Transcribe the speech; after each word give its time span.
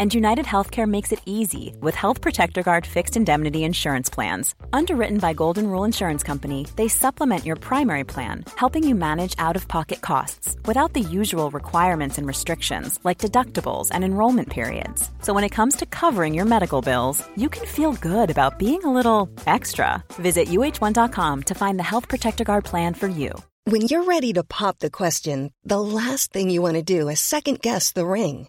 And 0.00 0.14
United 0.14 0.46
Healthcare 0.46 0.88
makes 0.88 1.12
it 1.12 1.20
easy 1.26 1.76
with 1.80 1.94
Health 1.94 2.20
Protector 2.20 2.62
Guard 2.62 2.86
fixed 2.86 3.16
indemnity 3.16 3.62
insurance 3.62 4.10
plans. 4.10 4.54
Underwritten 4.72 5.18
by 5.18 5.32
Golden 5.34 5.68
Rule 5.68 5.84
Insurance 5.84 6.22
Company, 6.24 6.66
they 6.76 6.88
supplement 6.88 7.44
your 7.44 7.56
primary 7.56 8.02
plan, 8.02 8.44
helping 8.56 8.82
you 8.82 8.96
manage 8.96 9.36
out 9.38 9.54
of 9.54 9.68
pocket 9.68 10.00
costs 10.00 10.56
without 10.64 10.94
the 10.94 11.00
usual 11.00 11.50
requirements 11.50 12.18
and 12.18 12.26
restrictions 12.26 12.98
like 13.04 13.18
deductibles 13.26 13.90
and 13.92 14.02
enrollment 14.02 14.50
periods. 14.50 15.10
So 15.20 15.32
when 15.32 15.44
it 15.44 15.56
comes 15.56 15.76
to 15.76 15.86
covering 15.86 16.34
your 16.34 16.46
medical 16.46 16.80
bills, 16.80 17.24
you 17.36 17.48
can 17.48 17.66
feel 17.66 17.92
good 17.92 18.30
about 18.30 18.58
being 18.58 18.82
a 18.84 18.92
little 18.92 19.28
extra. 19.46 20.02
Visit 20.14 20.48
uh1.com 20.48 21.42
to 21.44 21.54
find 21.54 21.78
the 21.78 21.90
Health 21.92 22.08
Protector 22.08 22.44
Guard 22.44 22.64
plan 22.64 22.94
for 22.94 23.08
you. 23.08 23.30
When 23.64 23.82
you're 23.82 24.02
ready 24.02 24.32
to 24.32 24.42
pop 24.42 24.80
the 24.80 24.90
question, 24.90 25.52
the 25.62 25.80
last 25.80 26.32
thing 26.32 26.50
you 26.50 26.60
want 26.60 26.74
to 26.74 26.82
do 26.82 27.08
is 27.08 27.20
second 27.20 27.60
guess 27.60 27.92
the 27.92 28.04
ring. 28.04 28.48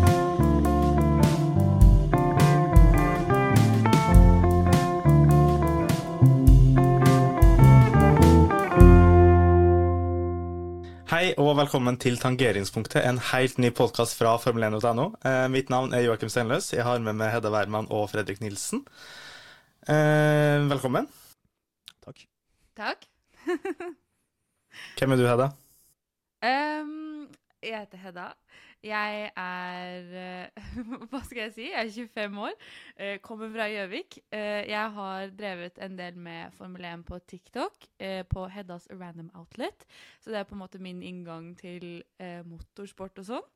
Hei 11.11 11.33
og 11.35 11.57
velkommen 11.59 11.97
til 11.99 12.13
Tangeringspunktet, 12.15 13.01
en 13.03 13.17
helt 13.33 13.57
ny 13.59 13.67
podkast 13.75 14.15
fra 14.15 14.37
formel1.no. 14.39 15.09
Eh, 15.27 15.47
mitt 15.51 15.67
navn 15.67 15.91
er 15.91 16.05
Joakim 16.05 16.29
Stenløs. 16.31 16.69
Jeg 16.71 16.85
har 16.87 17.01
med 17.03 17.17
meg 17.19 17.33
Hedda 17.33 17.49
Wermann 17.51 17.89
og 17.91 18.05
Fredrik 18.13 18.39
Nilsen. 18.39 18.85
Eh, 19.91 20.63
velkommen. 20.71 21.09
Takk. 22.07 22.23
Takk. 22.79 23.03
Hvem 25.01 25.17
er 25.17 25.19
du, 25.19 25.25
Hedda? 25.27 25.49
Um, 26.47 27.27
jeg 27.59 27.83
heter 27.83 28.05
Hedda. 28.05 28.29
Jeg 28.81 29.31
er 29.37 30.07
eh, 30.17 30.69
Hva 31.11 31.19
skal 31.21 31.43
jeg 31.43 31.51
si? 31.53 31.65
Jeg 31.69 31.85
er 31.85 31.91
25 31.93 32.39
år. 32.41 32.55
eh, 32.97 33.19
kommer 33.21 33.51
fra 33.53 33.67
Gjøvik. 33.69 34.17
Eh, 34.33 34.65
jeg 34.71 34.93
har 34.95 35.29
drevet 35.37 35.77
en 35.85 35.97
del 35.99 36.17
med 36.17 36.51
Formel 36.57 36.87
1 36.89 37.05
på 37.05 37.19
TikTok, 37.19 37.85
på 38.29 38.47
Heddas 38.49 38.87
Random 38.89 39.29
Outlet. 39.37 39.85
Så 40.19 40.33
det 40.33 40.39
er 40.39 40.49
på 40.49 40.57
en 40.57 40.63
måte 40.63 40.81
min 40.81 41.03
inngang 41.03 41.53
til 41.57 42.01
motorsport 42.49 43.21
og 43.21 43.27
sånn. 43.27 43.47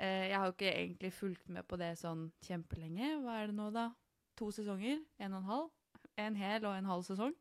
Jeg 0.00 0.32
har 0.32 0.46
jo 0.48 0.54
ikke 0.54 0.72
egentlig 0.72 1.12
fulgt 1.12 1.48
med 1.52 1.66
på 1.68 1.76
det 1.76 1.92
sånn 2.00 2.30
kjempelenge. 2.46 3.18
Hva 3.20 3.36
er 3.42 3.50
det 3.50 3.58
nå, 3.60 3.68
da? 3.74 3.90
To 4.40 4.48
sesonger? 4.54 5.02
En 5.20 5.36
og 5.36 5.42
en 5.42 5.50
halv? 5.50 5.70
En 6.16 6.40
hel 6.40 6.64
og 6.64 6.78
en 6.78 6.88
halv 6.88 7.04
sesong. 7.04 7.36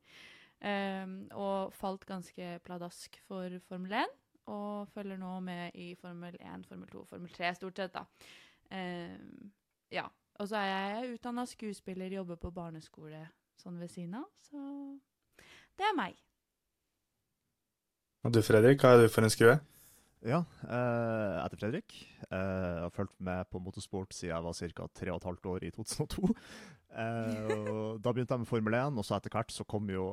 Og 1.39 1.71
falt 1.79 2.03
ganske 2.09 2.57
pladask 2.67 3.16
for 3.29 3.56
Formel 3.69 4.01
1 4.03 4.19
og 4.49 4.89
følger 4.93 5.19
nå 5.21 5.35
med 5.45 5.75
i 5.79 5.91
Formel 5.99 6.37
1, 6.39 6.65
Formel 6.69 6.89
2, 6.91 7.05
Formel 7.13 7.33
3 7.35 7.53
stort 7.57 7.81
sett, 7.81 7.95
da. 7.95 8.05
Uh, 8.69 9.49
ja. 9.93 10.07
Og 10.39 10.47
så 10.47 10.55
er 10.55 10.69
jeg 10.71 11.15
utdanna 11.17 11.43
skuespiller, 11.49 12.13
jobber 12.15 12.39
på 12.39 12.51
barneskole 12.55 13.25
sånn 13.59 13.79
ved 13.81 13.91
siden 13.91 14.21
av. 14.21 14.27
Så 14.47 14.59
det 15.75 15.88
er 15.89 15.97
meg. 15.97 16.15
Og 18.23 18.31
du, 18.35 18.39
Fredrik, 18.43 18.79
hva 18.79 18.95
er 18.95 19.03
du 19.03 19.11
for 19.11 19.27
en 19.27 19.31
skue? 19.31 19.57
Ja, 20.27 20.41
eh, 20.67 21.27
jeg 21.31 21.43
heter 21.45 21.59
Fredrik. 21.61 21.93
Eh, 22.27 22.39
jeg 22.39 22.81
har 22.83 22.95
fulgt 22.95 23.15
med 23.23 23.47
på 23.51 23.61
motorsport 23.63 24.11
siden 24.15 24.33
jeg 24.33 24.43
var 24.43 24.57
ca. 24.75 24.88
3 24.99 25.13
15 25.15 25.51
år 25.51 25.63
i 25.63 25.71
2002. 25.75 26.33
Eh, 26.89 27.51
og 27.69 28.01
da 28.03 28.11
begynte 28.11 28.33
jeg 28.33 28.43
med 28.43 28.49
Formel 28.49 28.73
1, 28.73 28.97
og 28.97 29.05
så 29.07 29.15
etter 29.15 29.31
hvert 29.31 29.51
så 29.55 29.63
kom 29.63 29.88
jo 29.93 30.09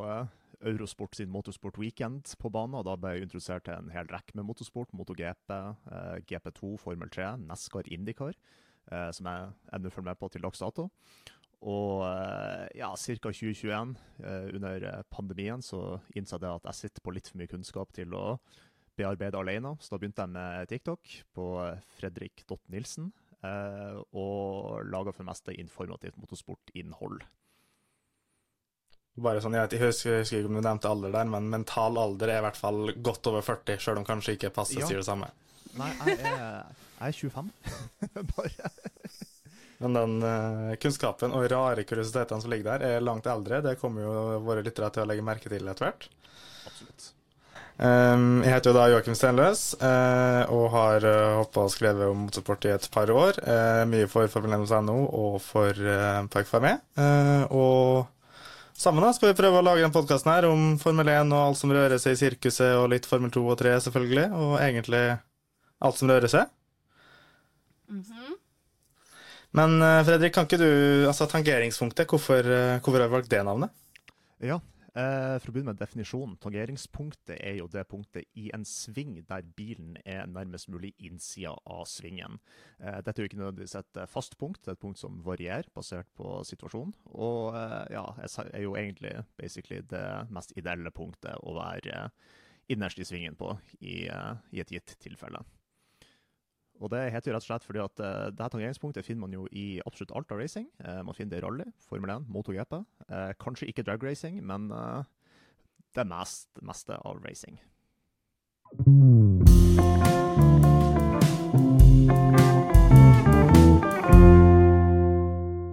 Eurosport 0.61 1.17
sin 1.17 1.31
Motorsport 1.31 1.79
Weekend 1.79 2.33
på 2.39 2.51
banen. 2.53 2.75
og 2.75 2.85
Da 2.89 2.97
ble 2.97 3.17
jeg 3.17 3.27
introdusert 3.27 3.65
til 3.65 3.75
en 3.75 3.91
hel 3.95 4.09
rekke 4.13 4.35
med 4.35 4.47
motorsport. 4.49 4.93
MotoGP, 4.93 5.51
eh, 5.93 6.19
GP2, 6.29 6.77
Formel 6.79 7.11
3, 7.11 7.37
Nescar 7.37 7.87
Indycar, 7.87 8.35
eh, 8.91 9.11
som 9.13 9.27
jeg 9.27 9.53
ennå 9.73 9.91
følger 9.91 10.11
med 10.11 10.19
på 10.19 10.29
til 10.29 10.43
dags 10.43 10.59
dato. 10.59 10.91
Og 11.65 12.05
eh, 12.05 12.67
ja, 12.79 12.93
ca. 12.93 13.17
2021, 13.33 13.97
eh, 14.21 14.49
under 14.55 14.89
eh, 14.91 15.03
pandemien, 15.11 15.63
så 15.63 15.99
innså 16.15 16.39
jeg 16.43 16.53
at 16.53 16.69
jeg 16.71 16.81
sitter 16.83 17.05
på 17.05 17.15
litt 17.17 17.31
for 17.31 17.41
mye 17.41 17.51
kunnskap 17.51 17.95
til 17.97 18.13
å 18.15 18.39
bearbeide 18.97 19.41
alene. 19.41 19.77
Så 19.81 19.95
da 19.95 20.01
begynte 20.01 20.25
jeg 20.25 20.35
med 20.37 20.69
TikTok 20.73 21.17
på 21.37 21.47
fredrik.nilsen, 21.99 23.13
og 24.17 24.87
laga 24.89 25.13
for 25.13 25.23
det 25.23 25.29
meste 25.29 25.55
informativt 25.61 26.17
motorsportinnhold. 26.19 27.21
Bare 29.17 29.41
sånn, 29.41 29.55
Jeg 29.57 29.65
vet, 29.65 29.75
jeg 29.79 29.81
husker, 29.87 30.11
jeg 30.13 30.25
husker 30.27 30.43
ikke 30.43 30.51
om 30.51 30.59
du 30.59 30.65
nevnte 30.67 30.91
alder 30.93 31.15
der, 31.15 31.29
men 31.33 31.47
mental 31.49 31.97
alder 32.03 32.35
er 32.35 32.43
i 32.43 32.45
hvert 32.45 32.59
fall 32.61 32.93
godt 33.01 33.31
over 33.31 33.45
40, 33.47 33.79
sjøl 33.81 34.01
om 34.03 34.05
kanskje 34.05 34.35
ikke 34.37 34.51
passet 34.53 34.83
Ja. 34.83 34.91
sier 34.91 35.01
det 35.01 35.07
samme. 35.09 35.31
Nei, 35.77 35.89
jeg 36.05 36.19
er, 36.21 36.69
jeg 37.01 37.09
er 37.09 37.19
25. 37.21 37.51
Bare. 38.37 38.71
Men 39.81 39.97
den 39.97 40.15
uh, 40.25 40.77
kunnskapen 40.81 41.35
og 41.37 41.49
rare 41.53 41.85
kuriositetene 41.89 42.41
som 42.45 42.53
ligger 42.53 42.77
der, 42.77 42.97
er 42.97 43.05
langt 43.05 43.27
eldre. 43.29 43.61
Det 43.65 43.77
kommer 43.81 44.05
jo 44.07 44.15
våre 44.45 44.65
lyttere 44.65 44.89
til 44.93 45.05
å 45.05 45.09
legge 45.09 45.25
merke 45.25 45.53
til 45.53 45.69
etter 45.69 45.89
hvert. 45.89 46.09
Absolutt. 46.69 47.11
Um, 47.77 48.41
jeg 48.41 48.55
heter 48.55 48.73
jo 48.73 48.77
da 48.79 48.87
Joakim 48.89 49.13
Stenløs 49.19 49.67
uh, 49.83 50.49
og 50.49 50.71
har 50.73 51.05
uh, 51.05 51.35
hoppa 51.43 51.67
og 51.67 51.73
skrevet 51.75 52.09
om 52.09 52.23
motorsport 52.25 52.65
i 52.65 52.73
et 52.73 52.89
par 52.95 53.13
år. 53.13 53.37
Uh, 53.45 53.83
mye 53.93 54.09
for 54.09 54.33
Formel1.no 54.33 54.97
og 55.05 55.37
for 55.45 55.77
uh, 55.77 56.25
Park 56.33 56.49
Fermé. 56.49 56.79
Eh, 56.97 57.45
og 57.53 58.09
sammen 58.77 59.05
da 59.05 59.13
skal 59.17 59.31
vi 59.31 59.39
prøve 59.39 59.61
å 59.61 59.65
lage 59.65 59.85
den 59.85 59.95
podkasten 59.95 60.33
her 60.33 60.47
om 60.49 60.77
Formel 60.81 61.09
1 61.13 61.33
og 61.33 61.41
alt 61.41 61.61
som 61.61 61.73
rører 61.75 62.01
seg 62.03 62.17
i 62.17 62.21
sirkuset, 62.21 62.77
og 62.79 62.91
litt 62.93 63.09
Formel 63.09 63.33
2 63.35 63.45
og 63.45 63.59
3 63.61 63.77
selvfølgelig, 63.87 64.27
og 64.37 64.57
egentlig 64.61 65.03
alt 65.87 66.01
som 66.01 66.13
rører 66.13 66.33
seg. 66.33 66.53
Men 69.57 69.77
eh, 69.81 70.03
Fredrik, 70.05 70.35
kan 70.35 70.49
ikke 70.49 70.59
du 70.59 71.07
Altså 71.07 71.29
tangeringspunktet, 71.31 72.09
hvorfor, 72.11 72.45
eh, 72.45 72.79
hvorfor 72.83 72.99
har 73.01 73.09
du 73.09 73.15
valgt 73.15 73.31
det 73.33 73.45
navnet? 73.47 73.73
Ja, 74.45 74.59
eh, 74.97 75.37
for 75.41 75.51
å 75.51 75.55
begynne 75.55 75.75
med 75.75 75.81
definisjonen. 75.81 76.37
Tangeringspunktet 76.43 77.37
er 77.37 77.59
jo 77.61 77.69
det 77.73 77.85
punktet 77.91 78.27
i 78.39 78.49
en 78.57 78.65
sving 78.67 79.19
der 79.29 79.45
bilen 79.59 79.99
er 80.05 80.27
nærmest 80.31 80.71
mulig 80.73 80.95
innsida 80.99 81.55
av 81.65 81.85
svingen. 81.91 82.41
Eh, 82.81 82.99
dette 83.05 83.21
er 83.21 83.27
jo 83.27 83.31
ikke 83.31 83.41
nødvendigvis 83.43 83.77
et 83.81 84.01
eh, 84.03 84.11
fast 84.11 84.39
punkt, 84.41 84.63
det 84.65 84.75
er 84.75 84.79
et 84.79 84.85
punkt 84.87 85.01
som 85.03 85.21
varierer 85.27 85.69
basert 85.77 86.11
på 86.19 86.41
situasjonen. 86.49 86.97
Og 87.15 87.57
eh, 87.59 87.83
ja, 87.97 88.07
er 88.47 88.65
jo 88.65 88.77
egentlig 88.79 89.85
det 89.93 90.07
mest 90.35 90.57
ideelle 90.57 90.93
punktet 90.95 91.37
å 91.43 91.57
være 91.61 92.01
eh, 92.07 92.35
innerst 92.73 92.99
i 92.99 93.07
svingen 93.07 93.37
på 93.39 93.53
i, 93.81 94.07
eh, 94.09 94.33
i 94.53 94.63
et 94.65 94.73
gitt 94.75 94.97
tilfelle. 95.03 95.45
Og 96.81 96.91
det 96.93 97.07
heter 97.13 97.31
jo 97.31 97.37
rett 97.37 97.45
og 97.45 97.49
slett 97.49 97.65
fordi 97.65 97.81
at 97.81 98.03
uh, 98.05 98.27
det 98.29 98.43
her 98.43 98.53
tangeringspunktet 98.53 99.07
finner 99.07 99.25
man 99.25 99.37
jo 99.37 99.47
i 99.53 99.81
absolutt 99.89 100.13
alt 100.17 100.33
av 100.33 100.41
racing. 100.43 100.69
Uh, 100.85 101.01
man 101.07 101.17
finner 101.17 101.37
det 101.37 101.41
i 101.41 101.47
rally, 101.47 101.69
Formel 101.89 102.13
1, 102.19 102.27
MotoGP. 102.29 102.81
Uh, 103.09 103.33
kanskje 103.41 103.71
ikke 103.71 103.87
drag 103.87 104.05
racing, 104.05 104.43
men 104.45 104.69
uh, 104.73 105.07
det 105.97 106.05
mest, 106.09 106.51
meste 106.61 106.99
av 107.01 107.23
racing. 107.25 107.57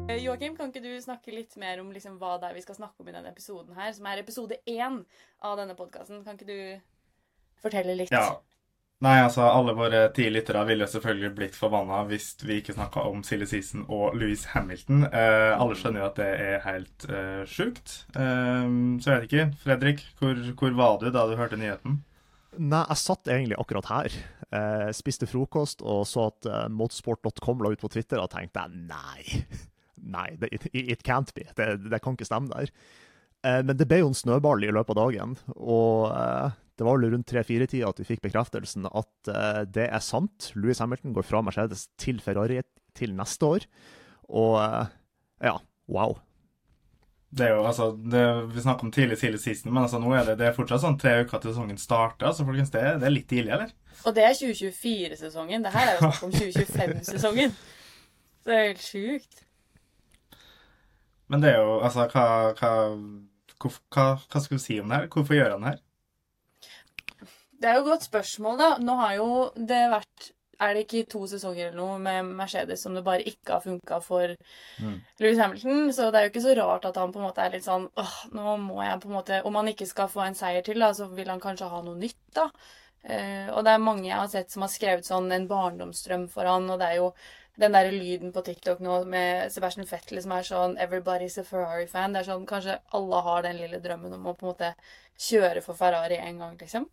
Eh, 0.07 0.21
Joakim, 0.23 0.55
kan 0.55 0.71
ikke 0.71 0.85
du 0.85 0.93
snakke 1.03 1.35
litt 1.35 1.57
mer 1.59 1.83
om 1.83 1.91
liksom 1.91 2.15
hva 2.21 2.37
det 2.39 2.51
er 2.51 2.55
vi 2.55 2.63
skal 2.63 2.79
snakke 2.79 3.03
om 3.03 3.11
i 3.11 3.15
denne 3.15 3.33
episoden 3.33 3.75
her, 3.75 3.91
som 3.97 4.07
er 4.07 4.23
episode 4.23 4.61
én 4.63 5.03
av 5.43 5.59
denne 5.59 5.75
podkasten? 5.75 6.23
Kan 6.23 6.39
ikke 6.39 6.47
du 6.47 7.59
fortelle 7.59 7.99
litt? 7.99 8.15
Ja. 8.15 8.39
Nei, 9.03 9.17
altså 9.19 9.43
alle 9.49 9.73
våre 9.75 10.05
ti 10.15 10.29
lyttere 10.31 10.61
ville 10.69 10.85
selvfølgelig 10.87 11.33
blitt 11.35 11.57
forbanna 11.59 12.05
hvis 12.07 12.29
vi 12.45 12.61
ikke 12.61 12.75
snakka 12.77 13.03
om 13.09 13.23
Silje 13.27 13.49
Sisen 13.51 13.83
og 13.91 14.15
Louis 14.15 14.45
Hamilton. 14.53 15.03
Eh, 15.09 15.51
alle 15.57 15.75
skjønner 15.75 16.03
jo 16.03 16.07
at 16.07 16.21
det 16.21 16.29
er 16.45 16.63
helt 16.63 17.07
eh, 17.09 17.41
sjukt. 17.49 17.97
Eh, 18.15 18.63
så 19.03 19.11
jeg 19.11 19.17
vet 19.17 19.27
ikke. 19.27 19.47
Fredrik, 19.65 20.05
hvor, 20.21 20.39
hvor, 20.61 20.77
var 20.79 20.97
du 21.01 21.09
da 21.11 21.25
du 21.27 21.35
hørte 21.39 21.59
nyheten? 21.59 21.99
Nei, 22.55 22.85
jeg 22.85 23.01
satt 23.01 23.27
egentlig 23.27 23.59
akkurat 23.59 23.91
her. 23.91 24.17
Eh, 24.53 24.87
spiste 24.95 25.27
frokost 25.27 25.83
og 25.83 26.05
så 26.07 26.29
at 26.31 26.47
eh, 26.47 26.65
motorsport.com 26.71 27.63
la 27.65 27.73
ut 27.73 27.83
på 27.83 27.91
Twitter, 27.91 28.23
og 28.23 28.31
tenkte 28.31 28.69
nei. 28.71 29.43
Nei, 30.13 30.33
det, 30.35 30.49
it, 30.51 30.65
it, 30.75 31.03
can't 31.07 31.31
be. 31.35 31.45
Det, 31.55 31.77
det, 31.89 31.99
kan 32.03 32.15
ikke 32.15 32.27
stemme 32.27 32.51
der. 32.51 32.71
Eh, 33.43 33.61
men 33.67 33.75
det 33.79 33.87
ble 33.87 34.01
jo 34.03 34.11
en 34.11 34.17
snøball 34.17 34.63
i 34.63 34.71
løpet 34.71 34.95
av 34.95 35.07
dagen. 35.09 35.37
Og 35.55 36.11
eh, 36.11 36.59
det 36.77 36.85
var 36.87 36.97
vel 36.97 37.13
rundt 37.13 37.27
tre-fire-tida 37.29 37.89
at 37.89 38.01
vi 38.01 38.07
fikk 38.07 38.23
bekreftelsen 38.25 38.87
at 38.89 39.29
uh, 39.29 39.61
det 39.69 39.87
er 39.89 40.03
sant. 40.03 40.51
Louis 40.57 40.79
Hamilton 40.81 41.13
går 41.13 41.27
fra 41.27 41.43
Mercedes 41.45 41.87
til 42.01 42.21
Ferrari 42.23 42.61
til 42.97 43.13
neste 43.17 43.45
år. 43.45 43.67
Og 44.33 44.57
uh, 44.57 44.87
ja, 45.43 45.57
wow. 45.91 46.17
Det 47.33 47.47
er 47.47 47.55
jo, 47.55 47.63
altså, 47.65 47.91
det, 47.97 48.23
Vi 48.53 48.61
snakker 48.61 48.85
om 48.85 48.91
tidlig 48.93 49.17
tidlig 49.17 49.39
season, 49.41 49.73
men 49.73 49.83
altså, 49.83 49.99
nå 50.01 50.11
er 50.13 50.25
det, 50.27 50.37
det 50.41 50.49
er 50.49 50.57
fortsatt 50.57 50.83
sånn 50.83 50.99
tre 51.01 51.15
uker 51.23 51.41
til 51.41 51.53
sesongen 51.53 51.79
starter. 51.81 52.27
altså 52.29 52.45
folkens, 52.45 52.73
det, 52.73 52.83
det 53.01 53.09
er 53.09 53.15
litt 53.15 53.29
tidlig, 53.29 53.53
eller? 53.55 53.71
Og 54.05 54.17
det 54.17 54.25
er 54.27 54.35
2024-sesongen. 54.37 55.65
Det 55.65 55.73
her 55.73 55.87
er 55.87 55.97
jo 55.97 56.03
snakk 56.03 56.27
om 56.27 56.35
2025-sesongen. 56.35 57.55
Så 58.43 58.51
det 58.51 58.57
er 58.59 58.67
helt 58.67 58.85
sjukt. 58.85 59.41
Men 61.31 61.41
det 61.41 61.53
er 61.53 61.61
jo 61.63 61.79
Altså, 61.79 62.05
hva, 62.11 62.25
hva, 62.59 62.73
hva, 63.63 64.05
hva 64.19 64.43
skal 64.43 64.57
vi 64.57 64.61
si 64.61 64.77
om 64.81 64.91
det 64.91 64.99
her? 64.99 65.09
Hvorfor 65.13 65.37
gjør 65.37 65.55
han 65.55 65.65
det 65.65 65.73
her? 65.73 65.81
Det 67.63 67.69
er 67.69 67.77
jo 67.77 67.85
et 67.85 67.91
godt 67.93 68.05
spørsmål, 68.09 68.57
da. 68.59 68.71
Nå 68.83 68.95
har 68.99 69.13
jo 69.15 69.27
det 69.55 69.83
vært 69.93 70.31
Er 70.63 70.75
det 70.75 70.83
ikke 70.83 71.07
to 71.09 71.23
sesonger 71.27 71.69
eller 71.69 71.79
noe 71.79 71.95
med 71.99 72.27
Mercedes 72.37 72.83
som 72.85 72.93
det 72.95 73.01
bare 73.03 73.23
ikke 73.27 73.55
har 73.55 73.63
funka 73.63 73.97
for 74.05 74.35
mm. 74.83 74.97
Louis 75.19 75.39
Hamilton? 75.39 75.89
Så 75.95 76.09
det 76.11 76.19
er 76.19 76.27
jo 76.27 76.31
ikke 76.31 76.43
så 76.43 76.53
rart 76.59 76.85
at 76.87 76.99
han 76.99 77.11
på 77.11 77.19
en 77.19 77.25
måte 77.25 77.43
er 77.43 77.55
litt 77.55 77.65
sånn 77.65 77.87
åh, 77.99 78.13
nå 78.35 78.53
må 78.61 78.77
jeg 78.83 79.01
på 79.01 79.09
en 79.09 79.17
måte 79.17 79.41
Om 79.49 79.57
han 79.59 79.71
ikke 79.73 79.87
skal 79.89 80.11
få 80.13 80.23
en 80.27 80.37
seier 80.37 80.63
til, 80.63 80.79
da, 80.79 80.91
så 80.95 81.09
vil 81.11 81.31
han 81.33 81.41
kanskje 81.43 81.71
ha 81.71 81.81
noe 81.83 81.99
nytt, 81.99 82.21
da. 82.37 82.45
Uh, 83.03 83.49
og 83.57 83.65
det 83.65 83.73
er 83.73 83.83
mange 83.83 84.07
jeg 84.07 84.15
har 84.15 84.29
sett 84.31 84.53
som 84.53 84.63
har 84.63 84.71
skrevet 84.71 85.07
sånn 85.09 85.27
en 85.35 85.49
barndomsdrøm 85.49 86.29
for 86.31 86.47
han, 86.47 86.69
og 86.71 86.79
det 86.79 86.91
er 86.91 87.01
jo 87.01 87.09
den 87.59 87.75
der 87.75 87.91
lyden 87.91 88.31
på 88.31 88.45
TikTok 88.45 88.79
nå 88.79 89.03
med 89.09 89.51
Sebastian 89.51 89.89
Fettel 89.89 90.21
som 90.23 90.31
er 90.37 90.47
sånn 90.47 90.77
'Everybody's 90.77 91.39
a 91.41 91.43
Ferrari-fan'. 91.43 92.13
Det 92.13 92.21
er 92.21 92.29
sånn, 92.31 92.45
Kanskje 92.49 92.79
alle 92.99 93.21
har 93.27 93.41
den 93.43 93.57
lille 93.57 93.81
drømmen 93.83 94.13
om 94.13 94.27
å 94.27 94.35
på 94.37 94.47
en 94.47 94.53
måte 94.53 94.73
kjøre 95.17 95.61
for 95.61 95.75
Ferrari 95.77 96.17
en 96.21 96.39
gang, 96.39 96.57
liksom. 96.57 96.87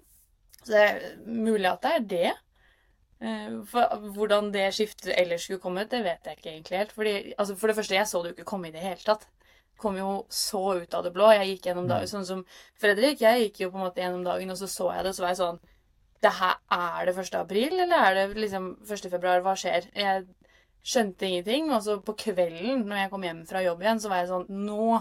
Så 0.62 0.72
det 0.72 0.84
er 0.86 1.02
mulig 1.26 1.68
at 1.70 1.82
det 1.84 1.92
er 1.96 2.06
det. 2.14 2.30
Eh, 3.20 3.58
for 3.68 4.08
hvordan 4.16 4.48
det 4.54 4.70
skiftet 4.72 5.12
ellers 5.18 5.44
skulle 5.44 5.60
kommet, 5.60 5.90
det 5.92 6.02
vet 6.04 6.24
jeg 6.24 6.38
ikke 6.38 6.50
egentlig 6.50 6.78
helt. 6.78 6.92
Fordi, 6.96 7.14
altså 7.36 7.56
for 7.56 7.68
det 7.68 7.76
første, 7.76 7.94
jeg 7.94 8.08
så 8.08 8.22
det 8.22 8.32
jo 8.32 8.38
ikke 8.38 8.50
komme 8.52 8.68
i 8.68 8.74
det 8.74 8.84
hele 8.84 9.04
tatt. 9.04 9.26
Kom 9.80 9.96
jo 9.96 10.24
så 10.28 10.62
ut 10.82 10.94
av 10.94 11.04
det 11.04 11.12
blå. 11.12 11.30
Jeg 11.32 11.54
gikk 11.54 11.70
gjennom 11.70 11.88
dagen, 11.88 12.08
sånn 12.08 12.26
som 12.28 12.42
Fredrik. 12.80 13.20
Jeg 13.24 13.46
gikk 13.46 13.62
jo 13.64 13.70
på 13.72 13.80
en 13.80 13.86
måte 13.86 14.02
gjennom 14.02 14.24
dagen, 14.24 14.52
og 14.52 14.60
så 14.60 14.68
så 14.68 14.90
jeg 14.96 15.06
det, 15.06 15.14
så 15.16 15.24
var 15.24 15.32
jeg 15.32 15.40
sånn 15.40 15.60
Det 16.20 16.32
her 16.36 16.56
Er 16.76 17.06
det 17.08 17.14
1. 17.16 17.34
april, 17.38 17.78
eller 17.80 17.96
er 17.96 18.14
det 18.18 18.36
liksom 18.36 18.66
1. 18.84 19.08
februar? 19.08 19.40
Hva 19.40 19.54
skjer? 19.56 19.88
Jeg 19.96 20.26
skjønte 20.84 21.26
ingenting. 21.26 21.70
Og 21.72 21.82
så 21.82 21.96
på 22.04 22.16
kvelden, 22.24 22.84
når 22.88 23.04
jeg 23.04 23.10
kom 23.10 23.24
hjem 23.24 23.46
fra 23.48 23.64
jobb 23.64 23.80
igjen, 23.80 24.00
så 24.00 24.12
var 24.12 24.20
jeg 24.20 24.32
sånn 24.32 24.46
Nå 24.66 25.00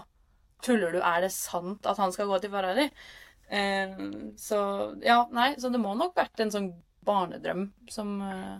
tuller 0.64 0.96
du. 0.96 1.00
Er 1.00 1.24
det 1.24 1.32
sant 1.36 1.88
at 1.88 2.00
han 2.00 2.12
skal 2.16 2.28
gå 2.32 2.40
til 2.40 2.52
Ferrari? 2.52 2.88
Eh, 3.50 3.98
så 4.38 4.60
ja, 5.02 5.24
nei, 5.34 5.52
så 5.62 5.74
det 5.74 5.82
må 5.82 5.96
nok 5.98 6.16
vært 6.18 6.44
en 6.44 6.54
sånn 6.54 6.70
barnedrøm 7.06 7.70
som 7.90 8.20
uh, 8.22 8.60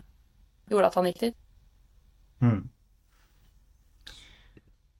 gjorde 0.70 0.90
at 0.90 0.98
han 0.98 1.08
gikk 1.10 1.24
dit. 1.28 1.40
Mm. 2.40 2.62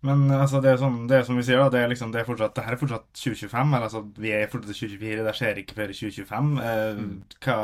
Men 0.06 0.22
altså, 0.32 0.62
det 0.64 0.70
er, 0.72 0.78
sånn, 0.81 1.02
det 1.10 1.19
er 1.19 1.26
som 1.26 1.37
vi 1.37 1.44
sier, 1.44 1.60
da, 1.60 1.72
det 1.72 1.82
er, 1.82 1.90
liksom, 1.92 2.12
det 2.12 2.22
er 2.22 2.28
fortsatt, 2.28 2.54
det 2.56 2.64
her 2.64 2.76
er 2.76 2.81
fortsatt 2.81 3.08
2025. 3.12 3.75
Eller, 3.75 3.88
altså, 3.88 4.04
vi 4.16 4.31
er 4.32 4.52
fortsatt 4.52 4.78
2024, 4.78 5.25
det 5.26 5.34
skjer 5.37 5.60
ikke 5.60 5.76
før 5.76 5.92
2025. 5.98 6.52
Eh, 6.69 7.00
mm. 7.00 7.10
hva, 7.44 7.58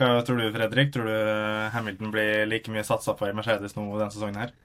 hva, 0.00 0.08
tror 0.26 0.40
du, 0.42 0.48
Fredrik? 0.56 0.90
Tror 0.94 1.06
du 1.06 1.18
Hamilton 1.74 2.14
blir 2.14 2.48
like 2.50 2.74
mye 2.74 2.86
satsa 2.86 3.14
på 3.18 3.28
i 3.28 3.36
Mercedes 3.36 3.78
nå 3.78 3.86
denne 3.92 4.10
sesongen 4.14 4.42
her? 4.42 4.56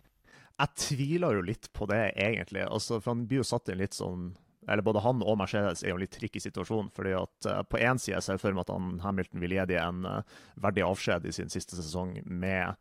Jeg 0.54 0.80
tviler 0.80 1.38
jo 1.38 1.46
litt 1.46 1.70
på 1.74 1.86
det, 1.90 2.02
egentlig. 2.18 2.66
Altså, 2.66 2.98
for 2.98 3.14
Han 3.14 3.28
blir 3.30 3.44
jo 3.44 3.48
satt 3.52 3.70
i 3.70 3.76
en 3.76 3.84
litt 3.84 3.98
sånn 3.98 4.32
eller 4.68 4.86
både 4.86 5.02
han 5.04 5.24
og 5.26 5.38
Mercedes 5.40 5.84
er 5.84 5.92
jo 5.92 5.98
en 5.98 6.04
litt 6.04 6.14
tricky 6.16 6.42
situasjon. 6.44 6.92
fordi 6.96 7.16
at 7.18 7.50
uh, 7.50 7.62
På 7.68 7.80
én 7.80 8.00
side 8.02 8.22
ser 8.22 8.38
jeg 8.38 8.44
for 8.44 8.56
meg 8.56 8.66
at 8.66 8.74
han, 8.76 9.00
Hamilton 9.04 9.44
vil 9.44 9.56
gi 9.58 9.66
dem 9.74 10.04
en 10.04 10.06
uh, 10.06 10.38
verdig 10.62 10.86
avskjed 10.86 11.28
i 11.28 11.36
sin 11.36 11.52
siste 11.54 11.76
sesong 11.80 12.20
med 12.26 12.76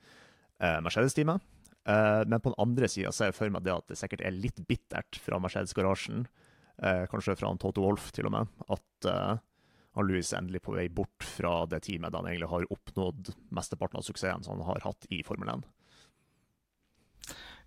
uh, 0.62 0.79
Mercedes-teamet. 0.84 1.43
men 1.82 2.38
på 2.38 2.52
den 2.52 2.61
andre 2.62 2.87
sida 2.87 3.11
ser 3.11 3.32
jeg 3.32 3.34
for 3.34 3.50
meg 3.50 3.64
det 3.67 3.73
at 3.75 3.88
det 3.90 3.96
sikkert 3.99 4.20
er 4.23 4.31
litt 4.31 4.61
bittert 4.69 5.17
fra 5.19 5.40
Mercedes-garasjen, 5.43 6.29
kanskje 7.11 7.34
fra 7.34 7.50
Toto 7.58 7.82
Wolff 7.82 8.12
til 8.14 8.28
og 8.28 8.32
med, 8.37 8.52
at 8.70 9.08
han 9.99 10.06
Louis 10.06 10.31
er 10.31 10.38
endelig 10.38 10.62
på 10.62 10.76
vei 10.76 10.87
bort 10.87 11.26
fra 11.26 11.64
det 11.67 11.82
teamet 11.88 12.14
der 12.14 12.23
han 12.23 12.28
egentlig 12.31 12.52
har 12.52 12.69
oppnådd 12.70 13.32
mesteparten 13.50 13.99
av 13.99 14.06
suksessen 14.06 14.46
som 14.46 14.61
han 14.61 14.69
har 14.69 14.87
hatt 14.87 15.11
i 15.11 15.25
Formel 15.26 15.50
1. 15.56 15.67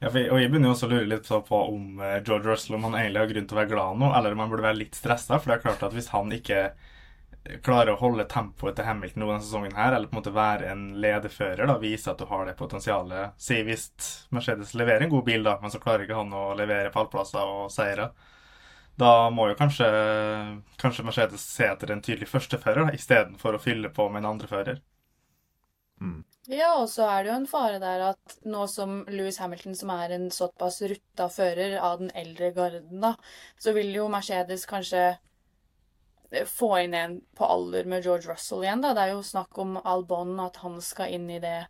Ja, 0.02 0.10
for, 0.10 0.20
og 0.20 0.42
Jeg 0.42 0.52
begynner 0.52 0.70
jo 0.70 0.76
også 0.76 0.90
å 0.90 0.92
lure 0.92 1.08
litt 1.08 1.30
på 1.30 1.62
om 1.70 2.02
uh, 2.02 2.18
George 2.20 2.50
Russell 2.50 2.76
om 2.78 2.90
han 2.90 2.98
egentlig 3.00 3.22
har 3.22 3.32
grunn 3.32 3.48
til 3.48 3.58
å 3.58 3.62
være 3.62 3.72
glad 3.72 4.02
nå, 4.02 4.12
eller 4.18 4.36
om 4.36 4.44
han 4.44 4.52
burde 4.52 4.68
være 4.68 4.82
litt 4.82 4.98
stressa. 4.98 5.40
For 5.40 5.52
det 5.52 5.58
er 5.58 5.66
klart 5.70 5.88
at 5.88 5.96
hvis 5.96 6.12
han 6.12 6.34
ikke 6.36 6.68
klarer 7.64 7.94
å 7.94 8.00
holde 8.00 8.26
tempoet 8.30 8.76
til 8.78 8.88
Hamilton 8.88 9.22
denne 9.26 9.42
sesongen 9.44 9.76
her, 9.78 9.94
eller 9.94 10.10
på 10.10 10.16
en 10.16 10.20
måte 10.22 10.34
være 10.36 10.70
en 10.72 10.86
lederfører, 11.02 11.66
da, 11.70 11.78
vise 11.82 12.10
at 12.12 12.22
du 12.22 12.26
har 12.30 12.48
det 12.48 12.56
potensialet 12.58 13.36
Si 13.42 13.60
hvis 13.68 13.90
Mercedes 14.34 14.74
leverer 14.78 15.06
en 15.06 15.14
god 15.14 15.26
bil, 15.28 15.44
da, 15.46 15.58
men 15.62 15.74
så 15.74 15.82
klarer 15.84 16.06
ikke 16.06 16.18
han 16.18 16.34
å 16.34 16.48
levere 16.58 16.94
pallplasser 16.94 17.46
og 17.46 17.70
seire. 17.74 18.10
Da 18.98 19.30
må 19.30 19.50
jo 19.52 19.58
kanskje, 19.60 19.88
kanskje 20.82 21.06
Mercedes 21.06 21.44
se 21.46 21.68
etter 21.68 21.92
en 21.92 22.02
tydelig 22.04 22.30
førstefører 22.32 22.96
istedenfor 22.96 23.58
å 23.58 23.62
fylle 23.62 23.92
på 23.94 24.08
med 24.10 24.24
en 24.24 24.32
andrefører. 24.34 24.80
Mm. 26.02 26.24
Ja, 26.46 26.76
og 26.78 26.90
så 26.94 27.08
er 27.10 27.24
det 27.24 27.32
jo 27.32 27.36
en 27.40 27.48
fare 27.50 27.78
der 27.82 28.02
at 28.12 28.36
nå 28.46 28.68
som 28.70 29.00
Louis 29.10 29.38
Hamilton, 29.42 29.74
som 29.78 29.90
er 29.96 30.12
en 30.14 30.28
såpass 30.30 30.78
rutta 30.86 31.26
fører 31.34 31.80
av 31.82 32.04
den 32.04 32.12
eldre 32.14 32.52
garden, 32.54 33.00
da, 33.02 33.16
så 33.58 33.74
vil 33.74 33.90
jo 33.96 34.06
Mercedes 34.14 34.68
kanskje 34.70 35.02
eh, 36.30 36.46
få 36.46 36.70
inn 36.84 36.94
en 36.94 37.16
på 37.34 37.50
alder 37.50 37.90
med 37.90 38.06
George 38.06 38.30
Russell 38.30 38.62
igjen, 38.62 38.84
da. 38.86 38.94
Det 38.94 39.08
er 39.08 39.16
jo 39.16 39.24
snakk 39.26 39.58
om 39.64 39.80
Albon, 39.82 40.36
at 40.44 40.60
han 40.62 40.78
skal 40.86 41.16
inn 41.18 41.26
i 41.34 41.40
det 41.42 41.64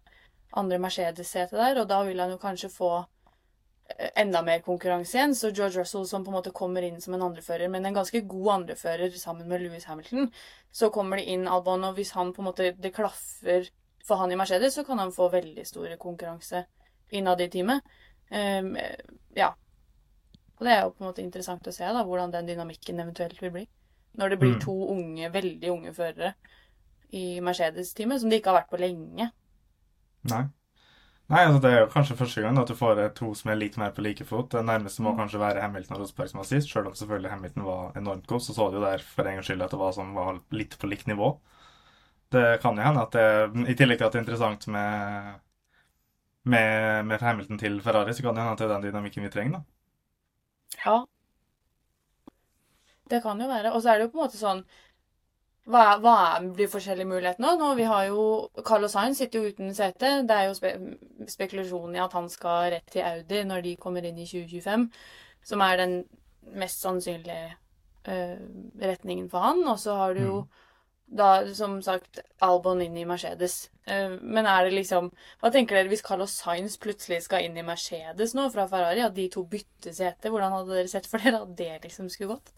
andre 0.51 0.81
Mercedes-setet 0.83 1.55
der, 1.55 1.79
og 1.79 1.87
da 1.87 2.01
vil 2.03 2.19
han 2.19 2.35
jo 2.35 2.41
kanskje 2.43 2.73
få 2.75 2.91
eh, 2.99 4.11
enda 4.25 4.43
mer 4.43 4.59
konkurranse 4.67 5.15
igjen. 5.15 5.37
Så 5.39 5.53
George 5.53 5.85
Russell 5.85 6.03
som 6.11 6.27
på 6.27 6.33
en 6.35 6.39
måte 6.41 6.55
kommer 6.55 6.83
inn 6.83 6.99
som 6.99 7.15
en 7.15 7.23
andrefører, 7.29 7.71
men 7.71 7.87
en 7.87 7.95
ganske 8.01 8.25
god 8.27 8.51
andrefører 8.57 9.15
sammen 9.23 9.47
med 9.47 9.63
Louis 9.63 9.87
Hamilton, 9.87 10.27
så 10.75 10.91
kommer 10.91 11.23
det 11.23 11.31
inn 11.31 11.47
Albon, 11.47 11.87
og 11.87 11.95
hvis 11.95 12.11
han 12.19 12.35
på 12.35 12.43
en 12.43 12.51
måte 12.51 12.73
det 12.75 12.91
klaffer 12.99 13.71
for 14.05 14.21
han 14.21 14.31
i 14.31 14.39
Mercedes 14.39 14.77
så 14.77 14.83
kan 14.87 14.99
han 15.01 15.13
få 15.15 15.29
veldig 15.33 15.65
stor 15.67 15.95
konkurranse 16.01 16.65
innad 17.09 17.41
i 17.41 17.49
teamet. 17.49 17.95
Um, 18.29 18.75
ja. 19.37 19.51
Og 20.55 20.65
det 20.65 20.73
er 20.73 20.83
jo 20.83 20.91
på 20.93 21.03
en 21.03 21.09
måte 21.09 21.23
interessant 21.23 21.67
å 21.67 21.73
se 21.75 21.85
da, 21.85 22.03
hvordan 22.05 22.33
den 22.33 22.49
dynamikken 22.49 23.01
eventuelt 23.03 23.41
vil 23.41 23.53
bli. 23.53 23.65
Når 24.15 24.31
det 24.31 24.37
blir 24.39 24.53
mm. 24.55 24.61
to 24.63 24.75
unge, 24.93 25.31
veldig 25.33 25.71
unge 25.73 25.95
førere 25.95 26.35
i 27.15 27.41
Mercedes-teamet, 27.43 28.21
som 28.21 28.31
de 28.31 28.39
ikke 28.39 28.53
har 28.53 28.61
vært 28.61 28.71
på 28.71 28.79
lenge. 28.79 29.27
Nei. 30.31 30.45
Nei, 31.25 31.41
altså 31.41 31.59
Det 31.61 31.69
er 31.71 31.79
jo 31.79 31.89
kanskje 31.89 32.17
første 32.19 32.41
gang 32.43 32.57
at 32.61 32.69
du 32.69 32.75
får 32.77 32.99
to 33.17 33.31
som 33.33 33.49
er 33.49 33.57
litt 33.57 33.79
mer 33.81 33.93
på 33.95 34.03
like 34.05 34.27
fot. 34.29 34.51
Det 34.53 34.61
nærmeste 34.65 35.01
må 35.01 35.15
mm. 35.15 35.19
kanskje 35.23 35.41
være 35.41 35.63
Hamilton 35.63 35.97
og 35.97 36.03
Rosberg 36.03 36.29
som 36.31 36.41
var 36.41 36.49
sist, 36.49 36.69
selv 36.69 36.91
om 36.91 36.97
selvfølgelig 36.97 37.31
Hamilton 37.33 37.65
var 37.65 37.97
enormt 37.97 38.27
god. 38.29 38.45
Så 38.45 38.53
så 38.53 38.69
du 38.69 38.77
jo 38.77 38.85
der 38.85 39.01
for 39.01 39.25
en 39.25 39.39
gangs 39.39 39.49
skyld 39.49 39.65
at 39.65 39.73
det 39.73 39.81
var, 39.81 39.95
som 39.97 40.13
var 40.15 40.39
litt 40.53 40.77
på 40.79 40.89
likt 40.91 41.09
nivå. 41.09 41.33
Det 42.35 42.45
kan 42.61 42.77
jo 42.77 42.83
hende 42.83 43.03
at 43.05 43.15
det, 43.15 43.67
i 43.71 43.75
tillegg 43.77 43.99
til 43.99 44.07
at 44.07 44.15
det 44.15 44.19
er 44.19 44.23
interessant 44.25 44.65
med, 44.67 45.35
med, 46.43 47.03
med 47.07 47.21
Hamilton 47.23 47.61
til 47.61 47.77
Ferrari, 47.83 48.13
så 48.13 48.25
kan 48.25 48.35
det 48.35 48.43
hende 48.43 48.55
at 48.55 48.59
det 48.59 48.65
er 48.67 48.73
den 48.73 48.87
dynamikken 48.89 49.23
vi 49.23 49.31
trenger, 49.31 49.59
da. 49.59 49.63
Ja. 50.85 50.97
Det 53.09 53.21
kan 53.23 53.39
jo 53.41 53.47
være. 53.47 53.71
Og 53.71 53.81
så 53.81 53.93
er 53.93 53.99
det 53.99 54.07
jo 54.07 54.11
på 54.11 54.19
en 54.19 54.25
måte 54.25 54.41
sånn 54.41 54.65
hva, 55.71 55.95
hva 56.01 56.17
blir 56.43 56.69
forskjellige 56.69 57.09
muligheter 57.09 57.41
Nå, 57.41 57.71
vi 57.77 57.87
har 57.89 58.03
jo, 58.11 58.25
Carlos 58.65 58.93
Sainz 58.93 59.21
sitter 59.21 59.41
jo 59.41 59.53
uten 59.53 59.71
sete. 59.77 60.11
Det 60.27 60.35
er 60.35 60.49
jo 60.49 60.57
spe, 60.57 60.73
spekulasjon 61.31 61.95
i 61.95 62.03
at 62.03 62.13
han 62.13 62.27
skal 62.29 62.69
rett 62.75 62.91
til 62.93 63.05
Audi 63.05 63.41
når 63.47 63.63
de 63.65 63.77
kommer 63.81 64.05
inn 64.05 64.19
i 64.21 64.27
2025. 64.29 64.85
Som 65.45 65.63
er 65.65 65.79
den 65.81 65.95
mest 66.53 66.83
sannsynlige 66.85 67.55
uh, 68.09 68.37
retningen 68.81 69.29
for 69.31 69.45
han. 69.47 69.63
Og 69.65 69.79
så 69.81 69.97
har 70.01 70.13
du 70.17 70.23
jo 70.25 70.37
mm 70.43 70.64
da, 71.05 71.45
som 71.53 71.77
sagt, 71.85 72.19
Albon 72.43 72.81
inn 72.81 72.97
i 72.97 73.05
Mercedes. 73.07 73.69
Uh, 73.89 74.17
men 74.21 74.47
er 74.49 74.65
det 74.65 74.73
liksom 74.73 75.11
Hva 75.41 75.51
tenker 75.53 75.77
dere 75.77 75.91
hvis 75.91 76.01
Carlos 76.05 76.33
Sainz 76.39 76.79
plutselig 76.81 77.21
skal 77.27 77.45
inn 77.45 77.57
i 77.57 77.65
Mercedes 77.65 78.33
nå 78.37 78.47
fra 78.53 78.65
Ferrari? 78.71 79.03
At 79.05 79.13
de 79.17 79.27
to 79.33 79.45
bytter 79.49 79.93
sete? 79.93 80.31
Hvordan 80.33 80.55
hadde 80.57 80.73
dere 80.73 80.89
sett 80.91 81.09
for 81.09 81.21
dere 81.21 81.43
at 81.45 81.53
det 81.59 81.75
liksom 81.83 82.09
skulle 82.09 82.33
gått? 82.33 82.55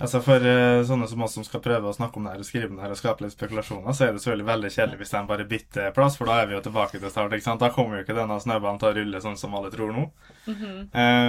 Altså 0.00 0.22
For 0.24 0.40
uh, 0.40 0.80
sånne 0.86 1.08
som 1.10 1.26
oss 1.26 1.34
som 1.36 1.44
skal 1.44 1.60
prøve 1.64 1.90
å 1.90 1.96
snakke 1.96 2.16
om 2.16 2.28
det 2.28 2.36
her 2.36 2.44
og 2.44 2.48
skrive 2.48 2.70
om 2.70 2.78
det 2.78 2.86
her 2.86 2.94
og 2.94 3.00
skape 3.00 3.26
litt 3.26 3.34
spekulasjoner, 3.34 3.92
så 3.92 4.06
er 4.06 4.14
det 4.14 4.22
selvfølgelig 4.22 4.48
veldig 4.48 4.70
kjedelig 4.76 5.00
hvis 5.02 5.12
de 5.12 5.20
bare 5.28 5.48
bytter 5.50 5.90
plass, 5.96 6.16
for 6.16 6.30
da 6.30 6.38
er 6.40 6.48
vi 6.48 6.56
jo 6.56 6.62
tilbake 6.64 7.02
til 7.02 7.12
start. 7.12 7.34
ikke 7.36 7.48
sant? 7.50 7.60
Da 7.60 7.68
kommer 7.74 7.98
jo 7.98 8.06
ikke 8.06 8.16
denne 8.16 8.38
snøballen 8.40 8.80
til 8.80 8.88
å 8.88 8.94
rulle 8.96 9.20
sånn 9.26 9.36
som 9.40 9.58
alle 9.58 9.72
tror 9.74 9.92
nå. 9.92 10.06
Mm 10.46 10.56
-hmm. 10.56 10.80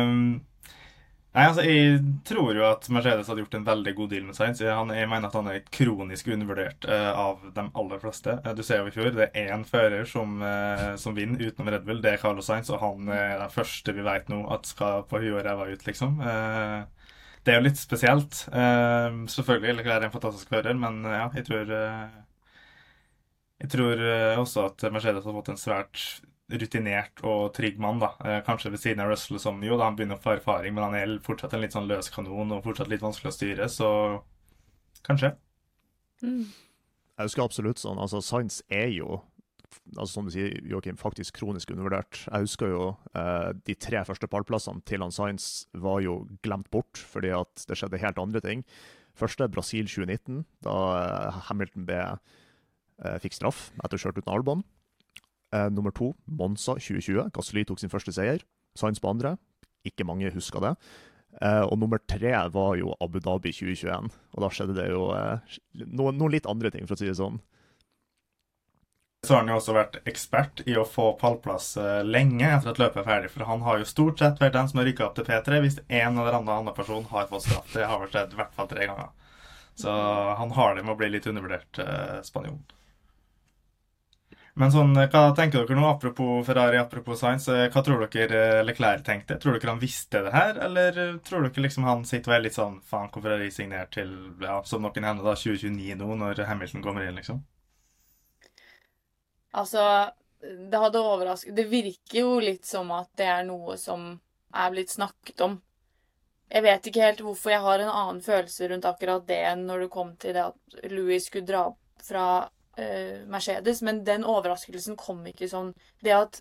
um, 0.07 0.23
nei, 1.35 1.45
altså, 1.47 1.63
Jeg 1.65 1.99
tror 2.27 2.55
jo 2.57 2.63
at 2.67 2.87
Mercedes 2.93 3.29
hadde 3.29 3.43
gjort 3.43 3.57
en 3.59 3.67
veldig 3.67 3.93
god 3.97 4.09
deal 4.13 4.23
med 4.27 4.37
Sainz. 4.37 4.61
Jeg, 4.63 4.87
mener 5.09 5.27
at 5.27 5.35
han 5.37 5.49
er 5.51 5.65
kronisk 5.73 6.31
undervurdert 6.33 6.87
uh, 6.89 7.11
av 7.11 7.43
de 7.55 7.65
aller 7.67 8.01
fleste. 8.03 8.37
Uh, 8.45 8.51
du 8.57 8.63
ser 8.67 8.81
jo 8.81 8.91
i 8.91 8.95
fjor, 8.95 9.11
det 9.15 9.29
er 9.29 9.51
én 9.55 9.65
fører 9.67 10.07
som, 10.09 10.39
uh, 10.43 10.93
som 11.01 11.15
vinner 11.17 11.41
utenom 11.41 11.71
Red 11.73 11.85
Bull. 11.87 12.01
Det 12.03 12.15
er 12.15 12.23
Carlos 12.23 12.49
Sainz, 12.51 12.71
og 12.73 12.81
han 12.83 13.11
er 13.15 13.37
den 13.41 13.53
første 13.53 13.95
vi 13.95 14.07
vet 14.07 14.31
nå 14.31 14.41
at 14.53 14.67
skal 14.69 15.05
på 15.09 15.21
huet 15.23 15.37
og 15.39 15.45
ræva 15.47 15.69
ut, 15.71 15.85
liksom. 15.87 16.19
Det 17.41 17.53
er 17.53 17.57
jo 17.57 17.65
litt 17.65 17.79
spesielt. 17.81 18.43
Selvfølgelig, 19.33 19.79
Leclerc 19.79 20.03
er 20.03 20.09
en 20.09 20.13
fantastisk 20.13 20.51
fører, 20.51 20.75
men 20.77 20.99
ja, 21.09 21.23
jeg 21.33 21.47
tror 21.47 21.71
Jeg 23.61 23.69
tror 23.71 24.03
også 24.43 24.67
at 24.67 24.85
Mercedes 24.93 25.25
har 25.25 25.37
fått 25.39 25.49
en 25.49 25.57
svært 25.57 26.03
rutinert 26.59 27.23
og 27.27 27.53
trygg 27.55 27.79
mann. 27.81 28.01
da. 28.01 28.41
kanskje 28.47 28.71
ved 28.73 28.81
siden 28.83 29.03
av 29.03 29.11
Russell, 29.11 29.39
som 29.39 29.61
jo 29.63 29.77
da 29.77 29.87
han 29.87 29.95
begynner 29.99 30.19
å 30.19 30.23
få 30.23 30.35
erfaring, 30.35 30.75
men 30.75 30.83
han 30.89 30.97
er 30.99 31.15
fortsatt 31.23 31.53
en 31.55 31.63
litt 31.63 31.75
sånn 31.75 31.89
løs 31.89 32.11
kanon 32.13 32.51
og 32.55 32.63
fortsatt 32.65 32.91
litt 32.91 33.03
vanskelig 33.05 33.31
å 33.31 33.37
styre, 33.37 33.69
så 33.69 33.89
kanskje. 35.07 35.33
Mm. 36.21 36.45
Jeg 37.17 37.29
husker 37.29 37.43
absolutt 37.43 37.81
sånn. 37.81 37.99
altså 38.01 38.21
Science 38.25 38.63
er 38.69 38.89
jo 38.93 39.21
altså 39.95 40.13
som 40.13 40.27
du 40.27 40.33
sier, 40.33 40.53
Joakim, 40.67 40.97
faktisk 40.99 41.37
kronisk 41.39 41.71
undervurdert. 41.73 42.23
Jeg 42.25 42.45
husker 42.45 42.71
jo 42.71 42.81
eh, 43.17 43.51
de 43.67 43.75
tre 43.79 44.03
første 44.07 44.27
pallplassene 44.31 44.83
til 44.87 45.03
han 45.03 45.13
Science 45.15 45.67
var 45.73 46.01
jo 46.03 46.21
glemt 46.45 46.69
bort 46.73 46.99
fordi 46.99 47.33
at 47.35 47.65
det 47.69 47.77
skjedde 47.79 48.01
helt 48.01 48.19
andre 48.21 48.43
ting. 48.43 48.65
Første 49.17 49.47
Brasil 49.51 49.89
2019, 49.91 50.43
da 50.65 50.75
eh, 50.97 51.41
Hamilton 51.49 51.87
ble, 51.87 52.03
eh, 53.03 53.17
fikk 53.23 53.37
straff 53.37 53.69
etter 53.79 53.97
å 53.97 53.99
ha 53.99 54.05
kjørt 54.05 54.21
uten 54.21 54.33
Albon. 54.33 54.65
Eh, 55.51 55.69
nummer 55.69 55.91
to, 55.91 56.13
Monza 56.25 56.77
2020. 56.79 57.29
Gasly 57.35 57.65
tok 57.67 57.81
sin 57.81 57.91
første 57.91 58.13
seier. 58.15 58.43
Sainz 58.77 59.01
på 59.03 59.11
andre. 59.11 59.35
Ikke 59.87 60.05
mange 60.07 60.31
husker 60.33 60.63
det. 60.63 60.75
Eh, 61.39 61.63
og 61.63 61.77
nummer 61.79 62.01
tre 62.07 62.33
var 62.51 62.75
jo 62.79 62.95
Abu 63.03 63.19
Dhabi 63.23 63.53
2021. 63.55 64.11
Og 64.35 64.43
da 64.43 64.51
skjedde 64.51 64.75
det 64.77 64.89
jo 64.91 65.07
eh, 65.15 65.57
noen, 65.85 66.17
noen, 66.17 66.35
litt 66.35 66.49
andre 66.49 66.71
ting, 66.73 66.87
for 66.87 66.97
å 66.97 67.01
si 67.01 67.09
det 67.09 67.17
sånn. 67.19 67.39
Så 69.21 69.35
har 69.35 69.43
han 69.43 69.51
jo 69.51 69.59
også 69.59 69.75
vært 69.75 69.99
ekspert 70.09 70.63
i 70.65 70.73
å 70.81 70.85
få 70.87 71.11
pallplass 71.21 71.75
eh, 71.77 72.01
lenge 72.07 72.47
etter 72.47 72.71
at 72.73 72.81
løpet 72.81 73.03
er 73.03 73.07
ferdig. 73.07 73.31
For 73.35 73.45
han 73.47 73.63
har 73.67 73.79
jo 73.81 73.89
stort 73.89 74.21
sett 74.23 74.41
vært 74.41 74.57
den 74.57 74.71
som 74.71 74.81
har 74.81 74.89
rykka 74.89 75.07
opp 75.07 75.17
til 75.19 75.27
P3 75.27 75.61
hvis 75.61 75.81
en 75.85 76.17
eller 76.17 76.39
annen 76.39 76.73
person 76.77 77.05
har 77.11 77.29
fått 77.29 77.45
straff. 77.45 77.69
Det 77.75 77.87
har 77.87 78.01
vel 78.01 78.11
skjedd 78.13 78.33
i 78.33 78.39
hvert 78.41 78.55
fall 78.57 78.71
tre 78.71 78.87
ganger. 78.89 79.11
Så 79.81 79.91
han 80.37 80.51
har 80.57 80.75
det 80.75 80.83
med 80.83 80.93
å 80.93 80.99
bli 80.99 81.11
litt 81.13 81.27
undervurdert, 81.29 81.79
eh, 81.79 82.17
spanjol. 82.27 82.59
Men 84.59 84.71
sånn, 84.73 84.91
eh, 84.99 85.07
hva 85.07 85.31
tenker 85.35 85.63
dere 85.63 85.77
nå, 85.79 85.85
apropos 85.87 86.43
Ferrari, 86.45 86.77
apropos 86.77 87.19
Science? 87.19 87.47
Eh, 87.51 87.69
hva 87.71 87.83
tror 87.85 88.03
dere 88.11 88.63
Leclerc 88.67 89.05
tenkte? 89.07 89.37
Tror 89.39 89.55
dere 89.55 89.71
han 89.71 89.79
visste 89.79 90.23
det 90.25 90.33
her, 90.33 90.59
eller 90.67 91.17
tror 91.23 91.47
dere 91.47 91.63
liksom 91.67 91.87
han 91.87 92.03
sitter 92.05 92.33
og 92.33 92.35
er 92.35 92.45
litt 92.47 92.57
sånn 92.57 92.81
Faen, 92.83 93.07
hvorfor 93.13 93.35
har 93.35 93.39
de 93.39 93.51
signert 93.53 93.93
til, 93.95 94.11
ja, 94.43 94.59
som 94.67 94.83
noen 94.83 95.07
hender, 95.07 95.23
da, 95.23 95.37
2029 95.39 95.95
nå, 96.01 96.11
når 96.19 96.43
Hamilton 96.49 96.83
kommer 96.83 97.07
inn, 97.07 97.15
liksom? 97.15 97.39
Altså, 99.55 100.11
det 100.41 100.79
hadde 100.79 100.99
overrasket 101.03 101.55
Det 101.55 101.65
virker 101.67 102.21
jo 102.21 102.37
litt 102.39 102.63
som 102.65 102.91
at 102.95 103.09
det 103.19 103.27
er 103.27 103.43
noe 103.47 103.75
som 103.79 104.13
er 104.51 104.71
blitt 104.71 104.91
snakket 104.91 105.43
om. 105.45 105.59
Jeg 106.51 106.63
vet 106.65 106.87
ikke 106.87 107.03
helt 107.05 107.21
hvorfor 107.23 107.53
jeg 107.53 107.63
har 107.63 107.79
en 107.79 107.91
annen 107.91 108.23
følelse 108.23 108.67
rundt 108.67 108.87
akkurat 108.89 109.23
det 109.27 109.37
enn 109.47 109.63
når 109.67 109.85
det 109.85 109.93
kom 109.93 110.09
til 110.19 110.35
det 110.35 110.49
at 110.49 110.89
Louis 110.91 111.23
skulle 111.23 111.47
dra 111.47 111.69
fra 112.03 112.25
Mercedes, 113.31 113.81
men 113.85 114.01
den 114.07 114.23
overraskelsen 114.27 114.95
kom 114.99 115.19
ikke 115.29 115.49
sånn 115.49 115.71
Det 116.03 116.13
at 116.15 116.39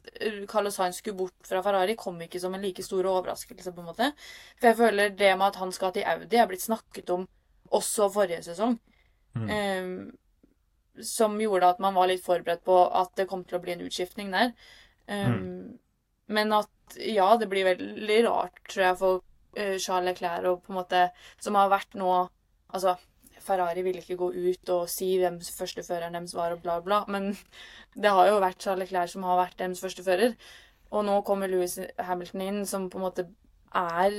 Carlos 0.48 0.78
Sainz 0.78 1.00
skulle 1.00 1.18
bort 1.18 1.48
fra 1.48 1.62
Ferrari, 1.64 1.96
kom 1.98 2.20
ikke 2.24 2.40
som 2.42 2.54
en 2.56 2.64
like 2.64 2.84
stor 2.86 3.06
overraskelse, 3.10 3.74
på 3.74 3.82
en 3.82 3.90
måte. 3.90 4.10
For 4.60 4.70
jeg 4.70 4.78
føler 4.78 5.12
det 5.16 5.34
med 5.36 5.50
at 5.50 5.60
han 5.60 5.74
skal 5.74 5.92
til 5.96 6.06
Audi, 6.08 6.38
er 6.38 6.48
blitt 6.50 6.64
snakket 6.64 7.12
om 7.14 7.26
også 7.76 8.08
forrige 8.12 8.42
sesong. 8.48 8.78
Mm. 9.34 9.50
Um, 9.50 11.04
som 11.06 11.36
gjorde 11.40 11.68
at 11.70 11.80
man 11.82 11.94
var 11.94 12.10
litt 12.10 12.24
forberedt 12.24 12.64
på 12.66 12.76
at 12.98 13.12
det 13.18 13.28
kom 13.30 13.44
til 13.46 13.58
å 13.58 13.62
bli 13.62 13.76
en 13.76 13.84
utskiftning 13.86 14.32
der. 14.34 14.52
Um, 15.06 15.36
mm. 15.36 15.78
Men 16.34 16.54
at 16.54 16.98
ja, 16.98 17.28
det 17.38 17.48
blir 17.50 17.68
veldig 17.68 18.18
rart, 18.26 18.58
tror 18.70 18.86
jeg, 18.86 18.98
for 19.00 19.22
uh, 19.58 19.76
Charles 19.78 20.10
Leclerc 20.10 20.50
og 20.50 20.64
på 20.64 20.74
en 20.74 20.80
måte 20.80 21.06
Som 21.42 21.58
har 21.58 21.70
vært 21.72 21.96
nå 21.98 22.10
Altså, 22.70 22.94
Ferrari 23.50 23.84
ville 23.86 24.02
ikke 24.04 24.18
gå 24.20 24.30
ut 24.30 24.72
og 24.76 24.88
si 24.92 25.10
hvem 25.20 25.40
førsteføreren 25.42 26.16
deres 26.16 26.36
var, 26.38 26.54
og 26.54 26.62
bla, 26.64 26.78
bla. 26.84 27.02
Men 27.10 27.32
det 27.98 28.14
har 28.14 28.30
jo 28.30 28.40
vært 28.42 28.62
Charles 28.62 28.86
Leclerc 28.86 29.14
som 29.14 29.26
har 29.26 29.42
vært 29.42 29.58
deres 29.58 29.82
førstefører. 29.82 30.38
Og 30.90 31.04
nå 31.06 31.20
kommer 31.26 31.50
Louis 31.50 31.76
Hamilton 31.98 32.46
inn, 32.46 32.64
som 32.66 32.88
på 32.90 32.98
en 32.98 33.06
måte 33.06 33.26
er 33.76 34.16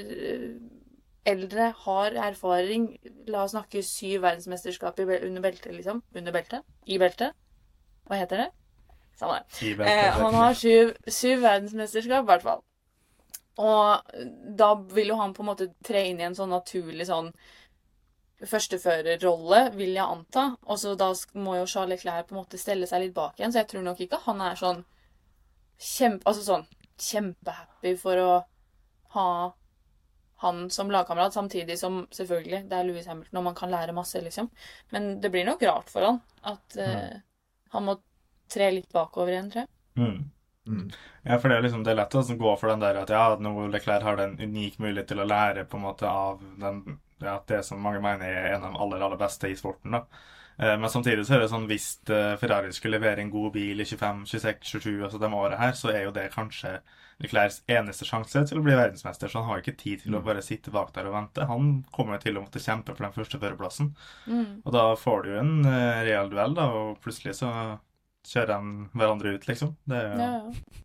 eldre, 1.28 1.74
har 1.86 2.18
erfaring. 2.30 2.88
La 3.30 3.46
oss 3.46 3.54
snakke 3.56 3.84
syv 3.86 4.24
verdensmesterskap 4.26 5.00
under 5.04 5.44
beltet, 5.44 5.74
liksom. 5.76 6.02
Under 6.16 6.36
beltet? 6.36 6.66
I 6.88 6.98
beltet? 7.02 7.38
Hva 8.08 8.20
heter 8.22 8.46
det? 8.46 8.50
Samme 9.20 9.42
det. 9.44 9.86
Eh, 9.86 10.12
han 10.18 10.34
har 10.34 10.54
syv, 10.58 10.96
syv 11.08 11.44
verdensmesterskap, 11.44 12.24
i 12.24 12.32
hvert 12.32 12.46
fall. 12.46 12.64
Og 13.62 14.14
da 14.58 14.74
vil 14.96 15.12
jo 15.12 15.20
han 15.20 15.36
på 15.36 15.44
en 15.44 15.52
måte 15.52 15.68
tre 15.86 16.06
inn 16.10 16.22
i 16.22 16.26
en 16.26 16.38
sånn 16.38 16.54
naturlig 16.54 17.06
sånn 17.10 17.30
førsteførerrolle, 18.50 19.62
vil 19.78 19.94
jeg 19.96 20.06
anta. 20.06 20.48
Og 20.66 20.80
så 20.82 20.96
da 21.00 21.12
må 21.38 21.58
jo 21.60 21.70
Charles 21.70 22.02
Leclerc 22.02 22.30
på 22.30 22.36
en 22.36 22.42
måte 22.42 22.60
stelle 22.62 22.90
seg 22.90 23.06
litt 23.06 23.16
bak 23.18 23.40
igjen, 23.40 23.54
så 23.54 23.62
jeg 23.62 23.72
tror 23.74 23.86
nok 23.86 24.04
ikke 24.06 24.22
han 24.28 24.46
er 24.46 24.60
sånn 24.60 24.86
kjempe... 25.82 26.26
Altså 26.30 26.46
sånn 26.48 26.70
kjempehappy 27.02 27.96
for 27.98 28.22
å 28.22 28.32
ha 29.16 29.30
han 30.42 30.70
som 30.74 30.92
lagkamerat, 30.94 31.34
samtidig 31.34 31.78
som 31.80 32.04
selvfølgelig 32.14 32.64
det 32.70 32.78
er 32.78 32.86
Louis 32.88 33.08
Hamilton, 33.08 33.40
og 33.42 33.48
man 33.50 33.58
kan 33.58 33.72
lære 33.74 33.94
masse, 33.94 34.22
liksom. 34.22 34.50
Men 34.94 35.16
det 35.22 35.30
blir 35.34 35.46
nok 35.46 35.62
rart 35.66 35.90
for 35.94 36.06
han 36.08 36.22
at 36.50 36.78
uh, 36.78 36.94
mm. 36.94 37.20
han 37.76 37.86
må 37.86 37.98
tre 38.52 38.72
litt 38.74 38.90
bakover 38.94 39.36
igjen, 39.36 39.52
tror 39.54 39.64
jeg. 39.64 39.72
Mm. 40.02 40.32
Mm. 40.72 40.88
Ja, 41.26 41.38
for 41.38 41.50
det 41.50 41.58
er 41.58 41.66
liksom 41.66 41.86
det 41.86 41.94
er 41.94 42.00
lett 42.04 42.16
å 42.18 42.22
gå 42.22 42.56
for 42.58 42.70
den 42.70 42.82
der 42.82 43.00
at 43.02 43.14
ja, 43.14 43.24
nå 43.42 43.68
Leclerc 43.74 44.06
har 44.06 44.22
en 44.22 44.36
unik 44.40 44.78
mulighet 44.82 45.10
til 45.12 45.22
å 45.22 45.30
lære 45.30 45.66
på 45.70 45.78
en 45.78 45.86
måte 45.86 46.10
av 46.10 46.42
den, 46.62 47.00
ja, 47.26 47.38
det 47.48 47.64
som 47.68 47.82
mange 47.82 48.02
mener 48.04 48.30
er 48.30 48.54
en 48.56 48.66
av 48.66 48.72
de 48.72 48.84
aller, 48.86 49.04
aller 49.08 49.20
beste 49.22 49.50
i 49.52 49.58
sporten. 49.60 49.98
da. 49.98 50.06
Eh, 50.58 50.78
men 50.78 50.90
samtidig 50.90 51.26
så 51.26 51.36
er 51.36 51.44
det 51.44 51.52
sånn 51.52 51.68
hvis 51.70 51.94
eh, 52.12 52.34
Ferrari 52.42 52.74
skulle 52.76 53.00
levere 53.00 53.24
en 53.24 53.32
god 53.34 53.54
bil 53.56 53.82
i 53.82 53.88
25, 53.88 54.26
26, 54.30 54.66
27, 54.76 54.90
altså 55.08 55.22
de 55.22 55.30
årene 55.34 55.62
her, 55.62 55.78
så 55.78 55.94
er 55.94 56.04
jo 56.06 56.16
det 56.16 56.28
kanskje 56.36 56.76
Leclercs 57.22 57.62
eneste 57.70 58.06
sjanse 58.06 58.44
til 58.50 58.60
å 58.60 58.66
bli 58.66 58.74
verdensmester, 58.74 59.30
så 59.30 59.42
han 59.42 59.50
har 59.52 59.62
ikke 59.62 59.78
tid 59.78 60.04
til 60.04 60.18
å 60.18 60.22
mm. 60.22 60.26
bare 60.26 60.46
sitte 60.46 60.74
bak 60.74 60.90
der 60.96 61.10
og 61.10 61.16
vente. 61.16 61.46
Han 61.50 61.72
kommer 61.94 62.18
jo 62.18 62.24
til 62.26 62.38
å 62.40 62.46
måtte 62.46 62.62
kjempe 62.62 62.96
for 62.96 63.06
den 63.06 63.14
første 63.14 63.38
førerplassen. 63.42 63.92
Mm. 64.26 64.62
Og 64.66 64.72
da 64.74 64.86
får 64.98 65.22
du 65.24 65.34
jo 65.34 65.42
en 65.44 65.54
real 66.08 66.32
duell, 66.34 66.58
da, 66.58 66.66
og 66.74 66.98
plutselig 67.04 67.38
så 67.38 67.52
kjører 68.26 68.56
de 68.56 68.88
hverandre 68.98 69.36
ut, 69.38 69.46
liksom. 69.50 69.76
Det 69.86 70.00
er 70.00 70.10
jo 70.10 70.26
ja. 70.26 70.82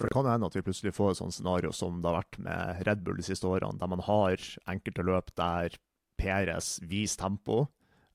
For 0.00 0.08
det 0.08 0.16
kan 0.16 0.24
hende 0.30 0.48
at 0.48 0.54
vi 0.56 0.64
plutselig 0.64 0.94
får 0.96 1.10
et 1.12 1.18
sånt 1.18 1.34
scenario 1.36 1.74
som 1.76 1.98
det 2.00 2.08
har 2.08 2.22
vært 2.22 2.38
med 2.40 2.78
Red 2.88 3.02
Bull 3.04 3.18
de 3.20 3.24
siste 3.26 3.44
årene, 3.44 3.76
der 3.76 3.90
man 3.92 4.00
har 4.06 4.40
enkelte 4.72 5.04
løp 5.04 5.28
der 5.36 5.76
Peres 6.20 6.78
viser 6.88 7.20
tempo, 7.20 7.66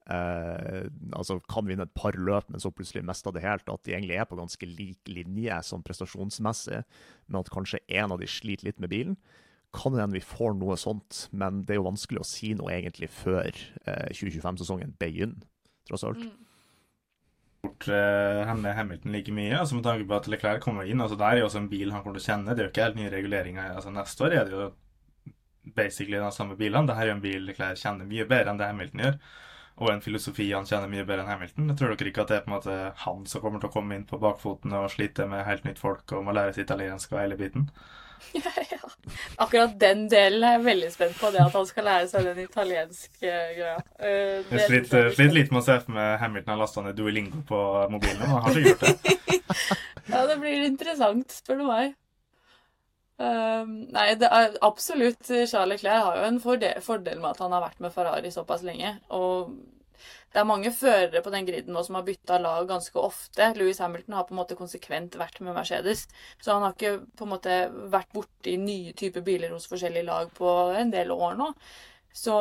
eh, 0.10 0.88
altså 1.14 1.38
kan 1.46 1.70
vinne 1.70 1.86
et 1.86 1.94
par 1.98 2.18
løp, 2.18 2.50
men 2.50 2.62
så 2.62 2.72
plutselig 2.74 3.06
mister 3.06 3.34
det 3.36 3.44
helt. 3.46 3.70
At 3.70 3.86
de 3.86 3.94
egentlig 3.94 4.18
er 4.18 4.26
på 4.26 4.38
ganske 4.40 4.70
lik 4.70 5.12
linje 5.14 5.60
sånn 5.70 5.86
prestasjonsmessig, 5.86 6.82
men 7.30 7.40
at 7.42 7.54
kanskje 7.54 7.84
en 8.02 8.18
av 8.18 8.22
de 8.22 8.30
sliter 8.34 8.72
litt 8.72 8.82
med 8.82 8.94
bilen. 8.94 9.20
Kan 9.76 9.94
hende 9.94 10.18
vi 10.18 10.26
får 10.26 10.58
noe 10.58 10.80
sånt, 10.82 11.28
men 11.38 11.68
det 11.68 11.76
er 11.76 11.84
jo 11.84 11.90
vanskelig 11.92 12.24
å 12.24 12.30
si 12.30 12.56
noe 12.58 12.74
egentlig 12.74 13.12
før 13.14 13.52
eh, 13.86 14.10
2025-sesongen 14.10 14.98
begynner, 14.98 15.46
tross 15.86 16.08
alt. 16.10 16.26
Mm 16.26 16.45
gjort 17.66 17.90
uh, 17.92 18.72
Hamilton 18.78 19.14
like 19.16 19.36
mye. 19.36 19.54
altså 19.60 19.78
Med 19.78 19.86
tanke 19.88 20.08
på 20.10 20.18
at 20.18 20.30
Leclerc 20.32 20.64
kommer 20.64 20.88
inn. 20.88 21.02
altså 21.02 21.18
Der 21.20 21.28
er 21.28 21.44
jo 21.44 21.50
også 21.50 21.62
en 21.64 21.70
bil 21.70 21.92
han 21.92 22.04
kommer 22.04 22.20
til 22.20 22.26
å 22.26 22.32
kjenne. 22.32 22.56
Det 22.56 22.64
er 22.64 22.70
jo 22.70 22.74
ikke 22.74 22.88
helt 22.88 23.00
nye 23.02 23.14
reguleringer. 23.14 23.74
altså 23.76 23.94
Neste 23.94 24.28
år 24.28 24.38
er 24.38 24.46
det 24.46 24.56
jo 24.56 24.70
basically 25.76 26.22
den 26.22 26.32
samme 26.32 26.58
bilene. 26.60 26.88
Dette 26.88 27.02
er 27.04 27.12
jo 27.12 27.18
en 27.18 27.26
bil 27.26 27.50
Leclerc 27.50 27.82
kjenner 27.82 28.08
mye 28.10 28.30
bedre 28.30 28.54
enn 28.54 28.62
det 28.62 28.72
Hamilton 28.72 29.06
gjør 29.06 29.20
og 29.76 29.92
en 29.92 30.04
filosofi 30.04 30.48
han 30.54 30.68
kjenner 30.68 30.88
mye 30.92 31.04
bedre 31.04 31.26
enn 31.26 31.32
Hamilton. 31.34 31.68
Jeg 31.72 31.80
tror 31.80 31.92
dere 31.92 32.12
ikke 32.12 32.24
at 32.24 32.32
det 32.32 32.38
er 32.38 32.44
på 32.46 32.52
en 32.52 32.56
måte 32.56 32.76
han 33.02 33.26
som 33.28 33.44
kommer 33.44 33.60
til 33.60 33.70
å 33.70 33.74
komme 33.74 33.98
inn 33.98 34.06
på 34.08 34.20
bakfoten 34.22 34.76
og 34.78 34.88
slite 34.94 35.28
med 35.28 35.44
helt 35.48 35.68
nytt 35.68 35.82
folk 35.82 36.14
og 36.16 36.24
må 36.28 36.36
lære 36.36 36.56
seg 36.56 36.64
italiensk 36.64 37.12
og 37.12 37.20
hele 37.20 37.40
biten? 37.40 37.68
Ja, 38.36 38.52
ja. 38.72 38.80
Akkurat 39.40 39.76
den 39.80 40.06
delen 40.12 40.44
er 40.44 40.58
jeg 40.58 40.64
veldig 40.66 40.90
spent 40.92 41.20
på, 41.20 41.30
det 41.32 41.40
at 41.44 41.54
han 41.56 41.68
skal 41.70 41.86
lære 41.88 42.08
seg 42.12 42.26
den 42.28 42.42
italienske 42.44 43.36
greia. 43.58 43.76
Uh, 44.00 44.42
jeg 44.52 44.66
sliter 44.66 45.12
slitt 45.16 45.36
litt 45.38 45.54
med 45.54 45.62
å 45.62 45.66
se 45.66 45.78
for 45.84 45.96
meg 45.96 46.18
Hamilton 46.20 46.52
har 46.52 46.60
lasta 46.60 46.84
ned 46.84 46.98
Duolingo 46.98 47.44
på 47.48 47.60
mobilen, 47.94 48.20
men 48.20 48.34
han 48.34 48.44
har 48.44 48.60
ikke 48.60 48.74
gjort 48.74 48.84
det. 48.84 49.38
ja, 50.14 50.26
det 50.32 50.40
blir 50.42 50.66
interessant, 50.68 51.38
spør 51.38 51.62
du 51.62 51.68
meg. 51.70 51.96
Um, 53.16 53.86
nei, 53.96 54.10
det 54.20 54.28
er 54.28 54.58
absolutt 54.68 55.30
Charles 55.48 55.80
Clair 55.80 56.02
har 56.04 56.20
jo 56.20 56.28
en 56.28 56.42
fordel, 56.44 56.82
fordel 56.84 57.22
med 57.22 57.32
at 57.32 57.40
han 57.46 57.56
har 57.56 57.64
vært 57.64 57.80
med 57.86 57.96
Ferrari 57.96 58.32
såpass 58.34 58.66
lenge. 58.68 58.98
Og 59.16 59.56
det 60.36 60.42
er 60.42 60.48
mange 60.50 60.68
førere 60.76 61.22
på 61.24 61.32
den 61.32 61.46
griden 61.48 61.72
nå 61.72 61.80
som 61.88 61.96
har 61.96 62.04
bytta 62.04 62.36
lag 62.44 62.66
ganske 62.68 63.00
ofte. 63.00 63.46
Louis 63.56 63.78
Hamilton 63.80 64.18
har 64.18 64.26
på 64.28 64.34
en 64.36 64.40
måte 64.42 64.58
konsekvent 64.60 65.16
vært 65.16 65.38
med 65.40 65.56
Mercedes. 65.56 66.02
Så 66.44 66.52
han 66.52 66.66
har 66.66 66.74
ikke 66.76 67.06
på 67.16 67.24
en 67.24 67.32
måte 67.32 67.60
vært 67.94 68.12
borti 68.12 68.58
nye 68.60 68.92
typer 69.00 69.24
biler 69.24 69.54
hos 69.56 69.70
forskjellige 69.72 70.04
lag 70.10 70.34
på 70.36 70.50
en 70.76 70.92
del 70.92 71.14
år 71.16 71.38
nå. 71.40 71.48
Så 72.12 72.36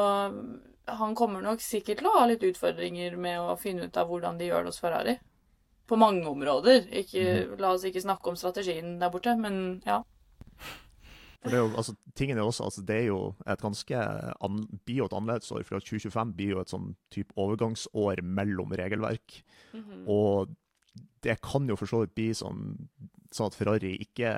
han 0.90 1.14
kommer 1.14 1.44
nok 1.46 1.62
sikkert 1.62 2.02
til 2.02 2.10
å 2.10 2.16
ha 2.18 2.26
litt 2.26 2.42
utfordringer 2.42 3.14
med 3.16 3.38
å 3.38 3.54
finne 3.62 3.86
ut 3.86 3.96
av 4.02 4.10
hvordan 4.10 4.42
de 4.42 4.50
gjør 4.50 4.66
det 4.66 4.72
hos 4.74 4.82
Ferrari. 4.82 5.14
På 5.86 5.94
mange 6.00 6.26
områder. 6.26 6.88
Ikke, 6.90 7.22
Mhm. 7.46 7.60
la 7.60 7.70
oss 7.76 7.84
ikke 7.84 8.02
snakke 8.02 8.26
om 8.26 8.34
strategien 8.36 8.98
der 8.98 9.10
borte, 9.10 9.38
men 9.38 9.82
ja. 9.86 10.02
For 11.44 11.52
det 11.52 11.58
er 11.58 11.62
jo, 11.66 11.76
altså, 11.76 11.92
tingen 12.16 12.38
er 12.40 12.46
også, 12.48 12.64
altså, 12.64 12.82
det 12.88 12.94
er 12.96 13.06
jo 13.10 13.18
et 13.52 13.60
ganske 13.60 14.02
an, 14.48 14.60
blir 14.88 15.02
jo 15.02 15.08
et 15.10 15.16
annerledesår, 15.18 15.64
for 15.68 15.76
2025 15.76 16.30
blir 16.38 16.54
jo 16.54 16.62
et 16.62 16.72
sånn 16.72 16.94
type 17.12 17.36
overgangsår 17.36 18.22
mellom 18.24 18.72
regelverk. 18.72 19.42
Mhm. 19.76 20.06
Og 20.08 20.54
det 21.26 21.36
kan 21.44 21.68
jo 21.68 21.76
for 21.76 21.90
så 21.90 22.00
vidt 22.04 22.14
bli 22.16 22.30
sånn, 22.32 22.88
sånn 23.34 23.50
at 23.50 23.58
Ferrari 23.58 23.92
ikke 24.00 24.30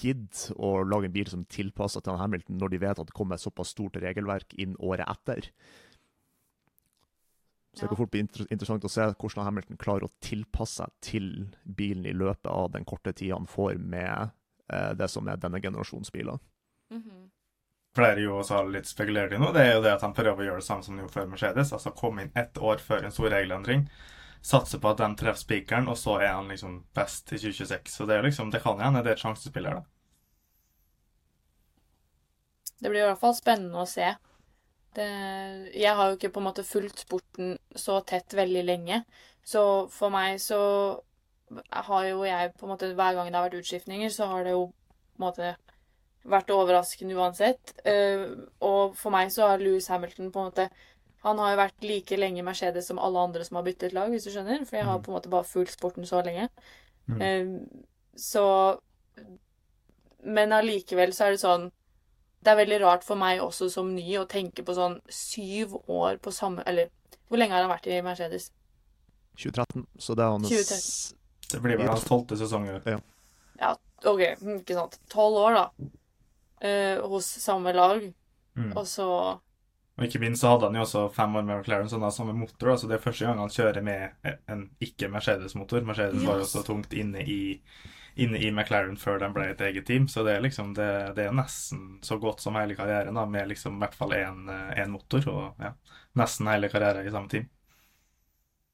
gidder 0.00 0.56
å 0.56 0.70
lage 0.86 1.10
en 1.10 1.14
bil 1.14 1.28
som 1.28 1.42
er 1.44 1.52
tilpassa 1.52 2.00
til 2.00 2.16
Hamilton, 2.20 2.56
når 2.60 2.72
de 2.72 2.80
vet 2.80 3.02
at 3.02 3.10
det 3.10 3.16
kommer 3.16 3.36
et 3.36 3.44
såpass 3.44 3.74
stort 3.74 3.98
regelverk 4.00 4.56
inn 4.62 4.78
året 4.80 5.08
etter. 5.10 5.50
Så 7.76 7.84
det 7.84 7.90
kan 7.90 7.98
fort 8.00 8.14
bli 8.14 8.22
inter 8.24 8.46
interessant 8.48 8.86
å 8.88 8.88
se 8.88 9.04
hvordan 9.12 9.44
Hamilton 9.44 9.76
klarer 9.76 10.08
å 10.08 10.14
tilpasse 10.24 10.80
seg 10.80 10.92
til 11.04 11.26
bilen 11.68 12.06
i 12.08 12.14
løpet 12.16 12.48
av 12.48 12.70
den 12.72 12.86
korte 12.88 13.12
tida 13.12 13.36
han 13.36 13.50
får 13.50 13.76
med 13.76 14.32
det 14.68 15.08
som 15.12 15.28
er 15.28 15.38
denne 15.40 15.60
generasjons 15.62 16.12
biler. 16.14 16.38
Mhm. 16.90 17.30
Flere 17.96 18.20
jo 18.20 18.34
også 18.36 18.58
har 18.58 18.66
litt 18.68 18.88
spekulert 18.90 19.32
i 19.32 19.38
nå, 19.40 19.54
det 19.56 19.62
er 19.64 19.70
jo 19.78 19.84
det 19.86 19.94
at 19.94 20.02
han 20.04 20.12
prøver 20.12 20.42
å 20.42 20.46
gjøre 20.50 20.60
det 20.60 20.66
samme 20.66 20.84
som 20.84 20.96
de 20.96 21.00
gjorde 21.00 21.14
før 21.14 21.30
Mercedes. 21.30 21.72
Altså 21.72 21.94
komme 21.96 22.26
inn 22.26 22.34
ett 22.36 22.58
år 22.60 22.82
før 22.84 23.06
en 23.06 23.14
stor 23.14 23.30
regelendring. 23.32 23.86
Satse 24.44 24.78
på 24.82 24.90
at 24.90 25.00
de 25.00 25.08
treffer 25.16 25.40
spikeren, 25.40 25.88
og 25.88 25.96
så 25.98 26.18
er 26.20 26.34
han 26.34 26.50
liksom 26.52 26.82
best 26.94 27.32
i 27.32 27.38
2026. 27.40 27.94
Så 27.94 28.06
det 28.06 28.18
er 28.18 28.26
liksom, 28.26 28.52
det 28.52 28.60
kan 28.62 28.82
hende 28.84 29.00
det 29.02 29.14
er 29.14 29.16
et 29.16 29.24
sjansespill 29.24 29.68
her, 29.70 29.80
da. 29.80 29.86
Det 32.76 32.92
blir 32.92 33.00
i 33.00 33.08
hvert 33.08 33.22
fall 33.22 33.34
spennende 33.38 33.80
å 33.80 33.88
se. 33.88 34.12
Det, 34.96 35.08
jeg 35.72 35.96
har 35.96 36.10
jo 36.10 36.18
ikke 36.18 36.30
på 36.34 36.42
en 36.42 36.48
måte 36.50 36.64
fulgt 36.68 37.00
sporten 37.06 37.56
så 37.72 38.02
tett 38.04 38.36
veldig 38.36 38.64
lenge. 38.68 39.00
Så 39.40 39.62
for 39.92 40.12
meg 40.12 40.36
så 40.44 40.60
har 41.70 42.08
jo 42.08 42.24
jeg 42.26 42.52
på 42.58 42.66
en 42.66 42.72
måte 42.72 42.92
Hver 42.94 43.14
gang 43.14 43.30
det 43.30 43.38
har 43.38 43.46
vært 43.48 43.60
utskiftninger, 43.60 44.10
så 44.10 44.26
har 44.30 44.44
det 44.44 44.56
jo 44.56 44.66
på 44.66 45.22
en 45.22 45.26
måte 45.28 45.54
vært 46.26 46.50
overraskende 46.50 47.14
uansett. 47.14 47.72
Eh, 47.86 48.26
og 48.66 48.96
for 48.98 49.14
meg 49.14 49.30
så 49.32 49.52
har 49.52 49.62
Louis 49.62 49.86
Hamilton 49.88 50.32
på 50.32 50.42
en 50.42 50.50
måte 50.50 50.68
Han 51.26 51.40
har 51.42 51.52
jo 51.52 51.58
vært 51.58 51.82
like 51.82 52.16
lenge 52.16 52.38
i 52.38 52.46
Mercedes 52.46 52.86
som 52.86 53.00
alle 53.02 53.18
andre 53.18 53.44
som 53.44 53.56
har 53.58 53.64
byttet 53.66 53.94
lag, 53.94 54.10
hvis 54.10 54.26
du 54.26 54.30
skjønner. 54.30 54.62
For 54.66 54.78
jeg 54.78 54.86
har 54.86 55.00
på 55.02 55.10
en 55.10 55.16
måte 55.16 55.30
bare 55.30 55.46
fulgt 55.48 55.74
sporten 55.74 56.06
så 56.06 56.20
lenge. 56.22 56.48
Mm. 57.06 57.22
Eh, 57.22 57.80
så 58.16 58.78
Men 60.22 60.52
allikevel 60.52 61.12
så 61.14 61.26
er 61.26 61.34
det 61.34 61.42
sånn 61.42 61.70
det 62.46 62.52
er 62.52 62.60
veldig 62.60 62.76
rart 62.84 63.02
for 63.02 63.18
meg 63.18 63.40
også 63.42 63.66
som 63.72 63.88
ny 63.90 64.04
å 64.20 64.26
tenke 64.30 64.62
på 64.62 64.74
sånn 64.76 65.00
syv 65.10 65.72
år 65.90 66.20
på 66.22 66.30
samme 66.30 66.62
Eller 66.66 66.92
hvor 67.26 67.40
lenge 67.40 67.56
har 67.56 67.64
han 67.64 67.72
vært 67.72 67.88
i 67.90 67.98
Mercedes? 68.06 68.52
2013, 69.34 69.86
så 69.98 70.14
det 70.14 70.22
er 70.22 70.30
hans 70.30 70.48
2013. 70.48 71.16
Det 71.52 71.60
blir 71.62 71.78
vel 71.78 71.88
hans 71.88 72.04
tolvte 72.04 72.36
sesong 72.36 72.66
Ja. 72.68 72.98
ja, 73.60 73.72
OK, 74.04 74.22
hm, 74.40 74.60
ikke 74.60 74.74
sant. 74.74 74.98
Tolv 75.12 75.36
år, 75.44 75.54
da. 75.54 75.66
eh, 76.68 77.02
hos 77.06 77.26
samme 77.42 77.72
lag. 77.72 78.12
Mm. 78.56 78.72
Og 78.76 78.86
så 78.88 79.08
Og 79.96 80.04
ikke 80.04 80.20
minst 80.20 80.42
så 80.42 80.50
hadde 80.52 80.68
han 80.68 80.76
jo 80.76 80.82
også 80.84 81.02
fem 81.12 81.36
år 81.36 81.44
med 81.44 81.58
McLaren, 81.60 81.88
så 81.88 81.96
han 81.96 82.02
har 82.02 82.10
samme 82.12 82.34
motor. 82.36 82.70
Altså 82.70 82.84
Så 82.84 82.88
det 82.90 82.96
er 82.98 83.04
første 83.04 83.24
gang 83.26 83.38
han 83.38 83.52
kjører 83.52 83.82
med 83.82 84.32
en 84.52 84.70
ikke-Mercedes-motor. 84.84 85.86
Mercedes 85.88 86.24
var 86.26 86.36
jo 86.36 86.44
også 86.44 86.60
så 86.60 86.66
tungt 86.66 86.92
inne 86.92 87.22
i, 87.24 87.62
inne 88.16 88.40
i 88.42 88.50
McLaren 88.50 88.96
før 89.00 89.22
de 89.22 89.30
ble 89.32 89.46
et 89.54 89.60
eget 89.60 89.86
team. 89.86 90.08
Så 90.08 90.24
det 90.26 90.34
er 90.36 90.44
liksom, 90.44 90.74
det, 90.76 91.14
det 91.16 91.24
er 91.24 91.32
nesten 91.32 91.98
så 92.04 92.18
godt 92.20 92.44
som 92.44 92.58
hele 92.60 92.76
karrieren, 92.76 93.16
da, 93.16 93.24
med 93.24 93.48
liksom 93.48 93.78
i 93.78 93.84
hvert 93.86 93.96
fall 93.96 94.12
én 94.12 94.92
motor. 94.92 95.28
Og 95.32 95.64
ja, 95.64 95.72
nesten 96.20 96.50
hele 96.52 96.68
karrieren 96.68 97.06
i 97.06 97.14
samme 97.14 97.32
team. 97.32 97.48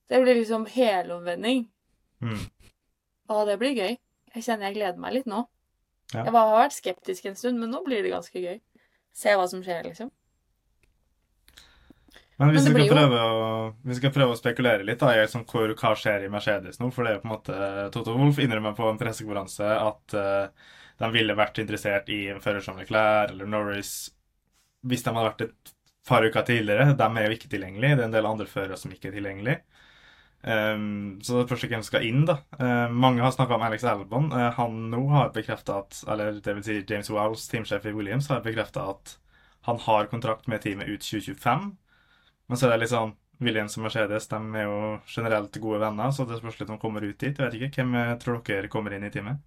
Det 0.08 0.22
blir 0.22 0.34
liksom 0.34 0.66
helomvending. 0.66 1.68
Mm. 2.22 2.40
Å, 3.32 3.42
det 3.48 3.58
blir 3.60 3.76
gøy. 3.76 3.96
Jeg 4.32 4.46
kjenner 4.46 4.70
jeg 4.70 4.78
gleder 4.78 5.02
meg 5.02 5.18
litt 5.18 5.28
nå. 5.28 5.44
Ja. 6.12 6.24
Jeg 6.26 6.34
har 6.34 6.56
vært 6.56 6.76
skeptisk 6.76 7.28
en 7.28 7.38
stund, 7.38 7.60
men 7.60 7.72
nå 7.72 7.82
blir 7.86 8.04
det 8.04 8.12
ganske 8.12 8.42
gøy. 8.42 8.58
Se 9.16 9.32
hva 9.36 9.46
som 9.48 9.62
skjer, 9.64 9.88
liksom. 9.90 10.10
Men 12.40 12.50
hvis 12.50 12.64
Men 12.66 12.74
vi, 12.74 12.86
skal 12.86 12.96
prøve 12.96 13.18
å, 13.22 13.42
vi 13.86 13.96
skal 13.98 14.12
prøve 14.14 14.34
å 14.34 14.38
spekulere 14.38 14.86
litt 14.86 15.02
da, 15.02 15.12
i 15.14 15.20
liksom 15.20 15.44
hvor, 15.46 15.74
hva 15.78 15.92
skjer 15.98 16.24
i 16.26 16.30
Mercedes 16.32 16.80
nå. 16.80 16.88
For 16.94 17.04
det 17.04 17.12
er 17.12 17.18
jo 17.18 17.22
på 17.22 17.28
en 17.28 17.34
måte 17.34 17.58
Toto 17.94 18.16
Wolff 18.16 18.40
innrømmer 18.42 18.74
på 18.78 18.88
en 18.88 18.98
pressekonferanse 19.00 19.68
at 19.76 20.16
uh, 20.16 20.72
de 21.02 21.10
ville 21.14 21.36
vært 21.38 21.60
interessert 21.62 22.10
i 22.12 22.24
en 22.32 22.42
fører 22.42 22.64
som 22.64 22.80
Leclerc 22.80 23.34
eller 23.34 23.50
Norris 23.50 23.94
hvis 24.88 25.04
de 25.04 25.12
hadde 25.14 25.28
vært 25.28 25.44
et 25.46 25.72
par 26.08 26.26
uker 26.26 26.48
tidligere. 26.48 26.96
De 26.98 27.06
er 27.06 27.28
jo 27.28 27.36
ikke 27.36 27.52
tilgjengelige. 27.52 27.98
Det 27.98 28.02
er 28.02 28.10
en 28.10 28.16
del 28.16 28.30
andre 28.32 28.48
førere 28.50 28.80
som 28.80 28.90
ikke 28.94 29.12
er 29.12 29.16
tilgjengelige. 29.20 29.82
Um, 30.42 31.20
så 31.22 31.38
det 31.38 31.46
spørs 31.46 31.68
hvem 31.68 31.82
som 31.82 31.88
skal 31.92 32.06
inn, 32.08 32.24
da. 32.26 32.40
Uh, 32.58 32.90
mange 32.90 33.22
har 33.22 33.34
snakka 33.34 33.54
om 33.54 33.62
Alex 33.62 33.84
Albon. 33.86 34.32
Uh, 34.34 34.48
han 34.56 34.78
nå 34.90 35.02
har 35.12 35.30
bekrefta 35.34 35.82
at 35.84 36.02
Eller 36.10 36.40
det 36.42 36.56
vil 36.56 36.64
si 36.66 36.78
James 36.82 37.10
Wowles, 37.10 37.46
teamsjef 37.48 37.86
i 37.86 37.94
Williams, 37.94 38.26
har 38.32 38.42
bekrefta 38.42 38.88
at 38.96 39.16
han 39.62 39.78
har 39.78 40.10
kontrakt 40.10 40.48
med 40.50 40.62
teamet 40.62 40.88
ut 40.90 41.04
2025. 41.06 41.76
Men 42.48 42.58
så 42.58 42.66
er 42.66 42.74
det 42.74 42.82
litt 42.82 42.94
sånn 42.94 43.14
Williams 43.42 43.76
og 43.78 43.86
Mercedes 43.86 44.28
de 44.30 44.40
er 44.58 44.66
jo 44.66 44.98
generelt 45.08 45.56
gode 45.62 45.80
venner, 45.82 46.10
så 46.10 46.26
det 46.26 46.38
spørs 46.40 46.60
litt 46.60 46.70
om 46.70 46.78
de 46.78 46.82
kommer 46.82 47.06
ut 47.06 47.18
dit. 47.18 47.32
Jeg 47.32 47.46
vet 47.46 47.58
ikke. 47.58 47.72
Hvem 47.78 47.96
eh, 47.98 48.12
tror 48.22 48.42
dere 48.46 48.70
kommer 48.72 48.94
inn 48.94 49.06
i 49.06 49.10
teamet? 49.14 49.42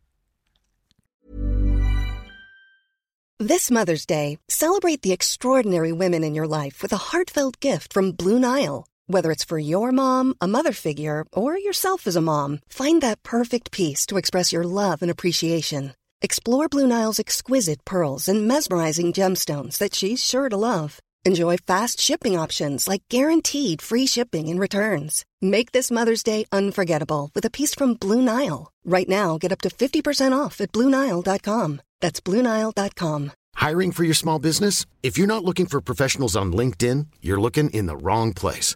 This 3.39 3.69
Mother's 3.69 4.05
Day, 4.05 4.39
celebrate 4.49 5.01
the 5.01 5.12
extraordinary 5.12 5.91
women 5.91 6.23
in 6.23 6.36
your 6.36 6.47
life 6.47 6.81
with 6.81 6.93
a 6.93 7.12
heartfelt 7.12 7.60
gift 7.60 7.91
from 7.91 8.13
Blue 8.13 8.39
Nile. 8.39 8.86
Whether 9.07 9.31
it's 9.31 9.45
for 9.45 9.59
your 9.59 9.91
mom, 9.91 10.33
a 10.41 10.47
mother 10.47 10.73
figure, 10.73 11.25
or 11.31 11.57
yourself 11.57 12.07
as 12.07 12.15
a 12.15 12.21
mom, 12.21 12.59
find 12.67 13.03
that 13.03 13.21
perfect 13.21 13.71
piece 13.71 14.07
to 14.07 14.17
express 14.17 14.51
your 14.51 14.63
love 14.63 15.03
and 15.03 15.11
appreciation. 15.11 15.93
Explore 16.21 16.69
Blue 16.69 16.87
Nile's 16.87 17.19
exquisite 17.19 17.85
pearls 17.85 18.27
and 18.27 18.47
mesmerizing 18.47 19.13
gemstones 19.13 19.77
that 19.77 19.93
she's 19.93 20.23
sure 20.23 20.49
to 20.49 20.57
love. 20.57 20.99
Enjoy 21.23 21.57
fast 21.57 21.99
shipping 21.99 22.35
options 22.37 22.87
like 22.87 23.03
guaranteed 23.09 23.81
free 23.81 24.07
shipping 24.07 24.49
and 24.49 24.59
returns. 24.59 25.23
Make 25.39 25.71
this 25.71 25.91
Mother's 25.91 26.23
Day 26.23 26.45
unforgettable 26.51 27.29
with 27.35 27.45
a 27.45 27.51
piece 27.51 27.75
from 27.75 27.95
Blue 27.95 28.21
Nile. 28.23 28.71
Right 28.85 29.09
now, 29.09 29.37
get 29.37 29.51
up 29.51 29.61
to 29.61 29.69
50% 29.69 30.37
off 30.37 30.61
at 30.61 30.71
BlueNile.com. 30.71 31.81
That's 32.01 32.21
BlueNile.com. 32.21 33.31
Hiring 33.55 33.91
for 33.91 34.03
your 34.03 34.13
small 34.15 34.39
business? 34.39 34.85
If 35.03 35.17
you're 35.17 35.27
not 35.27 35.43
looking 35.43 35.65
for 35.65 35.81
professionals 35.81 36.35
on 36.35 36.53
LinkedIn, 36.53 37.07
you're 37.21 37.41
looking 37.41 37.69
in 37.69 37.85
the 37.85 37.97
wrong 37.97 38.33
place. 38.33 38.75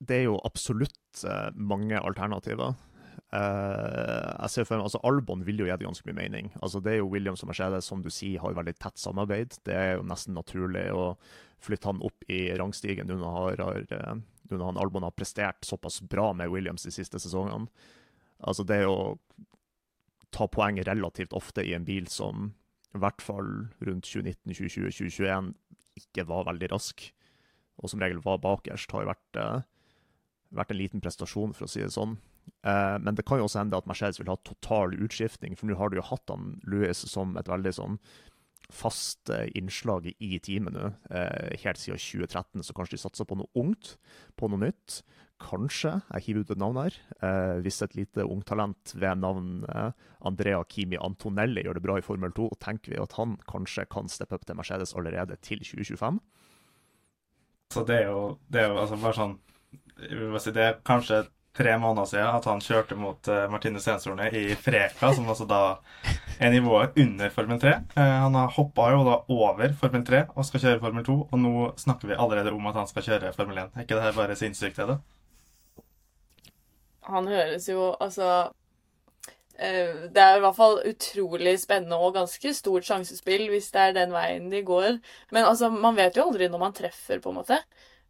Det 0.00 0.16
er 0.16 0.24
jo 0.28 0.38
absolutt 0.48 1.24
eh, 1.28 1.50
mange 1.54 1.98
alternativer. 2.00 2.76
Uh, 3.30 4.26
jeg 4.42 4.50
ser 4.50 4.64
for 4.66 4.74
meg, 4.74 4.88
altså 4.88 4.98
Albon 5.06 5.44
vil 5.46 5.60
jo 5.62 5.66
gi 5.68 5.74
det 5.78 5.86
ganske 5.86 6.06
mye 6.08 6.18
mening. 6.18 6.48
Altså 6.64 6.80
Det 6.82 6.96
er 6.96 6.98
jo 6.98 7.10
Williams 7.12 7.44
og 7.44 7.50
Mercedes 7.52 7.86
som 7.86 8.02
du 8.02 8.08
sier 8.10 8.42
har 8.42 8.56
veldig 8.56 8.74
tett 8.80 8.98
samarbeid. 8.98 9.54
Det 9.66 9.76
er 9.76 9.92
jo 9.98 10.06
nesten 10.08 10.34
naturlig 10.34 10.88
å 10.90 11.12
flytte 11.62 11.92
han 11.92 12.02
opp 12.02 12.26
i 12.32 12.48
rangstigen 12.58 13.06
nå 13.06 13.20
når 13.20 13.62
har, 13.62 13.94
eh, 13.94 14.20
han 14.50 14.80
Albon 14.82 15.06
har 15.06 15.14
prestert 15.14 15.62
såpass 15.68 16.00
bra 16.02 16.32
med 16.34 16.50
Williams 16.50 16.82
de 16.88 16.94
siste 16.94 17.20
sesongene. 17.22 17.68
Altså 18.40 18.64
Det 18.66 18.80
er 18.80 18.88
å 18.88 19.18
ta 20.34 20.46
poeng 20.48 20.80
relativt 20.82 21.34
ofte 21.36 21.62
i 21.66 21.74
en 21.74 21.84
bil 21.84 22.08
som 22.08 22.54
i 22.94 22.98
hvert 22.98 23.22
fall 23.22 23.68
rundt 23.86 24.08
2019, 24.08 24.54
2020, 24.54 24.90
2021 24.90 25.52
ikke 26.00 26.26
var 26.26 26.48
veldig 26.48 26.70
rask, 26.72 27.12
og 27.78 27.90
som 27.90 28.02
regel 28.02 28.22
var 28.24 28.42
bakerst, 28.42 28.90
har 28.90 29.06
vært 29.06 29.38
eh, 29.38 29.62
vært 30.54 30.74
en 30.74 30.80
liten 30.80 31.02
prestasjon, 31.02 31.54
for 31.56 31.66
å 31.66 31.70
si 31.70 31.82
det 31.82 31.92
sånn. 31.94 32.16
Eh, 32.66 32.96
men 33.02 33.16
det 33.16 33.26
kan 33.28 33.40
jo 33.40 33.46
også 33.46 33.62
hende 33.62 33.78
at 33.78 33.88
Mercedes 33.90 34.20
vil 34.20 34.30
ha 34.32 34.38
total 34.46 34.96
utskiftning, 34.98 35.56
for 35.58 35.70
nå 35.70 35.78
har 35.78 35.90
du 35.90 36.00
jo 36.00 36.08
hatt 36.10 36.32
han 36.32 36.56
Louis 36.68 37.04
som 37.06 37.36
et 37.40 37.50
veldig 37.50 37.74
sånn 37.76 38.00
fast 38.70 39.30
eh, 39.34 39.48
innslag 39.58 40.06
i 40.12 40.36
teamet 40.42 40.74
nå, 40.74 40.92
eh, 41.10 41.56
helt 41.64 41.80
siden 41.80 42.00
2013. 42.00 42.64
Så 42.66 42.76
kanskje 42.76 42.96
de 42.96 43.02
satser 43.02 43.28
på 43.28 43.38
noe 43.38 43.50
ungt, 43.58 43.96
på 44.38 44.50
noe 44.50 44.62
nytt. 44.68 45.00
Kanskje, 45.40 45.94
jeg 46.12 46.26
hiver 46.26 46.44
ut 46.44 46.50
et 46.52 46.60
navn 46.60 46.78
her, 46.82 46.96
eh, 47.24 47.60
hvis 47.64 47.80
et 47.82 47.96
lite 47.96 48.26
ungtalent 48.28 48.92
ved 48.94 49.22
navn 49.22 49.64
eh, 49.72 49.92
Andrea 50.28 50.60
Kimi 50.68 51.00
Antonelli 51.00 51.64
gjør 51.64 51.78
det 51.78 51.84
bra 51.86 51.96
i 51.96 52.04
Formel 52.04 52.34
2, 52.36 52.50
tenker 52.60 52.92
vi 52.92 53.00
at 53.00 53.16
han 53.16 53.38
kanskje 53.48 53.88
kan 53.90 54.10
steppe 54.12 54.36
opp 54.36 54.44
til 54.46 54.58
Mercedes 54.60 54.92
allerede 54.94 55.40
til 55.40 55.64
2025. 55.64 56.20
Så 57.72 57.86
det 57.86 58.02
er 58.02 58.10
jo, 58.10 58.24
det 58.50 58.64
er 58.64 58.72
jo 58.72 58.82
altså 58.82 58.98
bare 59.00 59.16
sånn 59.16 59.38
si, 60.40 60.54
Det 60.56 60.64
er 60.64 60.80
kanskje 60.86 61.24
tre 61.56 61.78
måneder 61.78 62.06
siden 62.06 62.28
at 62.30 62.46
han 62.48 62.62
kjørte 62.62 62.96
mot 62.98 63.28
uh, 63.28 63.44
Martine 63.50 63.80
Stenshorne 63.82 64.28
i 64.36 64.54
Freka, 64.58 65.10
som 65.16 65.28
altså 65.28 65.46
da 65.50 65.60
er 66.40 66.52
nivået 66.54 66.96
under 67.00 67.32
Formel 67.34 67.58
3. 67.60 67.74
Uh, 67.96 68.02
eh, 68.02 68.14
han 68.24 68.38
har 68.38 68.54
hoppa 68.54 68.90
jo 68.94 69.02
da 69.06 69.16
over 69.34 69.74
Formel 69.80 70.06
3 70.06 70.22
og 70.34 70.46
skal 70.46 70.64
kjøre 70.64 70.82
Formel 70.84 71.06
2, 71.06 71.18
og 71.26 71.42
nå 71.42 71.54
snakker 71.80 72.10
vi 72.12 72.18
allerede 72.18 72.54
om 72.54 72.70
at 72.70 72.78
han 72.80 72.88
skal 72.90 73.06
kjøre 73.08 73.34
Formel 73.36 73.58
1. 73.64 73.74
Er 73.74 73.86
ikke 73.86 73.98
det 73.98 74.06
her 74.06 74.16
bare 74.20 74.38
sinnssykt, 74.38 74.78
er 74.78 74.94
det? 74.94 74.98
Han 77.10 77.26
høres 77.26 77.66
jo 77.66 77.94
altså 77.98 78.30
uh, 78.46 80.00
Det 80.14 80.22
er 80.22 80.36
i 80.36 80.42
hvert 80.44 80.56
fall 80.56 80.82
utrolig 80.86 81.56
spennende 81.58 81.98
og 81.98 82.14
ganske 82.14 82.54
stort 82.54 82.86
sjansespill 82.86 83.48
hvis 83.50 83.72
det 83.74 83.88
er 83.88 83.98
den 83.98 84.14
veien 84.14 84.50
de 84.54 84.62
går. 84.62 85.00
Men 85.34 85.50
altså, 85.50 85.72
man 85.74 85.98
vet 85.98 86.16
jo 86.16 86.30
aldri 86.30 86.48
når 86.48 86.68
man 86.68 86.78
treffer, 86.78 87.18
på 87.18 87.34
en 87.34 87.42
måte. 87.42 87.58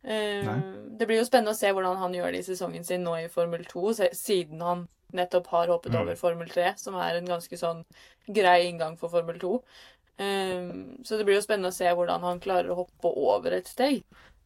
Uh, 0.00 0.48
det 0.96 1.06
blir 1.06 1.20
jo 1.20 1.26
spennende 1.28 1.52
å 1.52 1.58
se 1.58 1.68
hvordan 1.68 1.98
han 2.00 2.14
gjør 2.16 2.32
det 2.32 2.40
i 2.40 2.46
sesongen 2.46 2.86
sin 2.86 3.04
nå 3.04 3.18
i 3.20 3.28
Formel 3.32 3.66
2, 3.68 3.92
siden 4.16 4.62
han 4.64 4.86
nettopp 5.16 5.50
har 5.52 5.68
hoppet 5.72 5.92
mm. 5.92 6.00
over 6.00 6.16
Formel 6.16 6.48
3, 6.48 6.72
som 6.80 6.96
er 6.96 7.18
en 7.18 7.28
ganske 7.28 7.58
sånn 7.60 7.82
grei 8.30 8.70
inngang 8.70 8.96
for 9.00 9.12
Formel 9.12 9.40
2. 9.42 9.54
Uh, 9.60 10.24
eh, 10.24 10.66
så 11.04 11.20
det 11.20 11.26
blir 11.28 11.36
jo 11.36 11.44
spennende 11.44 11.72
å 11.72 11.76
se 11.76 11.88
hvordan 11.88 12.24
han 12.24 12.42
klarer 12.42 12.72
å 12.72 12.82
hoppe 12.82 13.12
over 13.12 13.56
et 13.58 13.68
steg. 13.68 14.02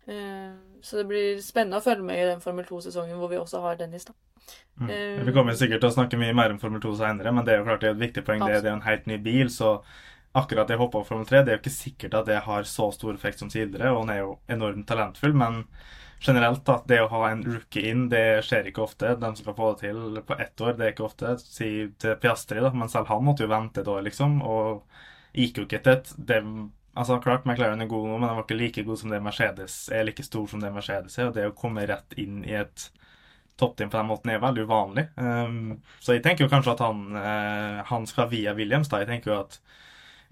Uh, 0.08 0.56
så 0.84 1.00
det 1.00 1.08
blir 1.08 1.42
spennende 1.44 1.78
å 1.80 1.84
følge 1.84 2.06
med 2.06 2.20
i 2.20 2.28
den 2.32 2.42
Formel 2.42 2.66
2-sesongen 2.68 3.20
hvor 3.20 3.30
vi 3.30 3.40
også 3.40 3.62
har 3.64 3.78
Dennis, 3.80 4.08
da. 4.10 4.16
Mm. 4.74 5.22
vi 5.24 5.32
kommer 5.32 5.54
sikkert 5.56 5.80
til 5.80 5.88
å 5.88 5.94
snakke 5.94 6.18
mye 6.20 6.34
mer 6.36 6.52
om 6.52 6.58
Formel 6.60 6.82
2 6.82 6.96
senere, 6.98 7.30
men 7.32 7.46
det 7.46 7.54
er 7.54 7.60
jo 7.60 7.66
klart 7.68 7.84
det 7.84 7.88
er 7.88 7.94
et 7.94 8.02
viktig 8.02 8.24
poeng. 8.26 8.42
Det, 8.42 8.58
det 8.64 8.68
er 8.68 8.74
en 8.74 8.84
helt 8.84 9.06
ny 9.08 9.16
bil, 9.22 9.48
så 9.52 9.78
akkurat 10.34 10.68
det 10.68 10.78
hoppa 10.80 11.04
Formel 11.06 11.26
3, 11.28 11.42
det 11.44 11.52
er 11.52 11.58
jo 11.58 11.62
ikke 11.62 11.74
sikkert 11.74 12.16
at 12.18 12.30
det 12.30 12.40
har 12.46 12.66
så 12.68 12.88
stor 12.94 13.14
effekt 13.14 13.42
som 13.42 13.50
tidligere, 13.52 13.92
og 13.92 14.04
han 14.04 14.14
er 14.14 14.22
jo 14.22 14.32
enormt 14.50 14.86
talentfull, 14.88 15.34
men 15.38 15.62
generelt, 16.24 16.64
da, 16.66 16.78
det 16.88 17.00
å 17.04 17.10
ha 17.12 17.28
en 17.30 17.44
rookie 17.46 17.90
inn, 17.90 18.06
det 18.10 18.42
skjer 18.46 18.70
ikke 18.70 18.82
ofte. 18.84 19.14
De 19.20 19.30
som 19.36 19.48
kan 19.48 19.56
få 19.58 19.72
det 19.72 19.84
til 19.84 20.22
på 20.26 20.38
ett 20.40 20.64
år, 20.64 20.76
det 20.78 20.86
er 20.86 20.94
ikke 20.94 21.06
ofte. 21.06 21.34
Si 21.42 21.68
til 22.00 22.16
Piastri, 22.20 22.62
da, 22.64 22.72
men 22.74 22.90
selv 22.90 23.10
han 23.12 23.26
måtte 23.26 23.44
jo 23.44 23.52
vente 23.52 23.84
et 23.84 23.90
år, 23.90 24.02
liksom, 24.08 24.40
og 24.42 24.86
gikk 25.36 25.60
jo 25.60 25.68
ikke 25.68 25.82
til 25.84 25.98
et 25.98 26.16
det, 26.30 26.40
Altså, 26.94 27.16
klart 27.18 27.42
McLaren 27.42 27.80
er 27.82 27.88
god 27.90 28.04
nå, 28.06 28.18
men 28.20 28.28
han 28.28 28.36
var 28.38 28.44
ikke 28.44 28.56
like 28.58 28.82
god 28.86 29.00
som 29.00 29.10
det 29.10 29.18
Mercedes 29.22 29.88
er, 29.90 30.04
like 30.06 30.22
stor 30.22 30.44
som 30.46 30.60
det 30.62 30.70
Mercedes 30.70 31.16
er, 31.18 31.26
og 31.26 31.34
det 31.34 31.48
å 31.48 31.56
komme 31.58 31.82
rett 31.90 32.14
inn 32.22 32.44
i 32.46 32.54
et 32.54 32.84
toppteam 33.58 33.90
på 33.90 33.98
den 33.98 34.06
måten 34.06 34.30
er 34.30 34.42
veldig 34.42 34.66
uvanlig. 34.68 35.08
Um, 35.18 35.80
så 35.98 36.14
jeg 36.14 36.22
tenker 36.22 36.46
jo 36.46 36.52
kanskje 36.52 36.76
at 36.76 36.84
han, 36.84 37.02
uh, 37.18 37.80
han 37.90 38.06
skal 38.06 38.30
via 38.30 38.54
Williams, 38.54 38.92
da. 38.92 39.02
Jeg 39.02 39.10
tenker 39.10 39.32
jo 39.32 39.40
at 39.40 39.58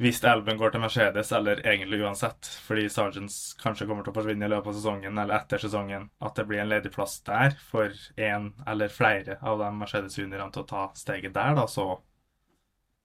hvis 0.01 0.23
Alben 0.25 0.57
går 0.59 0.73
til 0.73 0.83
Mercedes, 0.83 1.33
eller 1.37 1.61
egentlig 1.67 2.01
uansett, 2.03 2.49
fordi 2.65 2.89
Sergeants 2.91 3.53
kanskje 3.61 3.87
kommer 3.87 4.07
til 4.07 4.15
å 4.15 4.17
forsvinne 4.17 4.49
i 4.49 4.51
løpet 4.51 4.73
av 4.73 4.79
sesongen 4.79 5.19
eller 5.19 5.37
etter 5.37 5.61
sesongen, 5.63 6.09
at 6.25 6.39
det 6.39 6.47
blir 6.49 6.63
en 6.63 6.73
ledig 6.73 6.95
plass 6.95 7.19
der 7.27 7.55
for 7.71 7.93
én 8.17 8.51
eller 8.67 8.93
flere 8.93 9.37
av 9.43 9.61
de 9.61 9.69
Mercedes-juniorene 9.83 10.55
til 10.55 10.65
å 10.65 10.71
ta 10.73 10.87
steget 10.99 11.37
der, 11.37 11.55
da, 11.59 11.69
så 11.71 12.01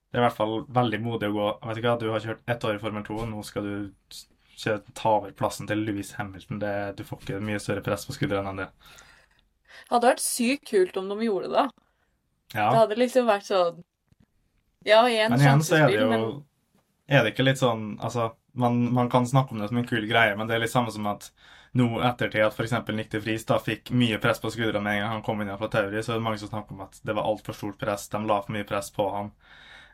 det 0.08 0.18
er 0.18 0.24
i 0.24 0.26
hvert 0.30 0.38
fall 0.38 0.56
veldig 0.72 1.00
modig 1.04 1.28
å 1.28 1.34
gå 1.36 1.48
Vet 1.68 1.78
du 1.78 1.84
hva, 1.84 1.98
du 2.00 2.08
har 2.14 2.24
kjørt 2.24 2.50
ett 2.50 2.64
år 2.64 2.78
i 2.78 2.82
Formel 2.82 3.04
2, 3.06 3.18
nå 3.28 3.42
skal 3.46 3.66
du 3.68 4.88
ta 4.98 5.12
over 5.12 5.34
plassen 5.38 5.68
til 5.70 5.84
Louis 5.86 6.14
Hamilton. 6.18 6.62
Det, 6.64 6.74
du 6.98 7.04
får 7.06 7.20
ikke 7.22 7.42
mye 7.46 7.60
større 7.62 7.84
press 7.86 8.08
på 8.08 8.16
skuldrene 8.16 8.54
enn 8.54 8.64
det. 8.64 8.70
Det 9.84 9.92
hadde 9.92 10.10
vært 10.10 10.24
sykt 10.24 10.66
kult 10.72 10.98
om 10.98 11.12
de 11.12 11.28
gjorde 11.28 11.52
det. 11.54 11.66
Ja. 12.56 12.72
Det 12.72 12.80
hadde 12.80 13.00
liksom 13.04 13.28
vært 13.28 13.46
sånn 13.50 13.84
Ja, 14.88 15.04
én 15.04 15.36
sjansespill, 15.36 16.08
men 16.08 16.22
er 16.22 16.26
det 16.32 16.47
ikke 17.08 17.46
litt 17.46 17.60
sånn 17.62 17.94
Altså, 18.04 18.32
man, 18.58 18.94
man, 18.94 19.10
kan 19.10 19.28
snakke 19.28 19.54
om 19.54 19.62
det 19.62 19.70
som 19.70 19.78
en 19.78 19.88
kul 19.88 20.08
greie, 20.10 20.36
men 20.36 20.48
det 20.48 20.58
er 20.58 20.66
litt 20.66 20.74
samme 20.74 20.92
som 20.92 21.08
at 21.08 21.30
nå 21.78 22.00
ettertid 22.02 22.42
at 22.42 22.56
f.eks. 22.58 22.74
Nick 22.96 23.12
de 23.12 23.22
Vries 23.22 23.46
da 23.46 23.60
fikk 23.62 23.92
mye 23.94 24.18
press 24.20 24.42
på 24.42 24.50
skuldrene 24.50 24.82
med 24.84 24.98
en 24.98 25.04
gang 25.04 25.14
han 25.18 25.24
kom 25.26 25.44
inn 25.44 25.54
fra 25.60 25.70
Tauri, 25.72 26.02
så 26.02 26.16
er 26.16 26.20
det 26.20 26.26
mange 26.26 26.42
som 26.42 26.50
snakker 26.50 26.74
om 26.74 26.86
at 26.88 26.98
det 27.06 27.14
var 27.14 27.28
altfor 27.30 27.54
stort 27.54 27.78
press. 27.80 28.08
De 28.10 28.22
la 28.26 28.40
for 28.42 28.56
mye 28.56 28.66
press 28.68 28.90
på 28.96 29.06
han. 29.14 29.30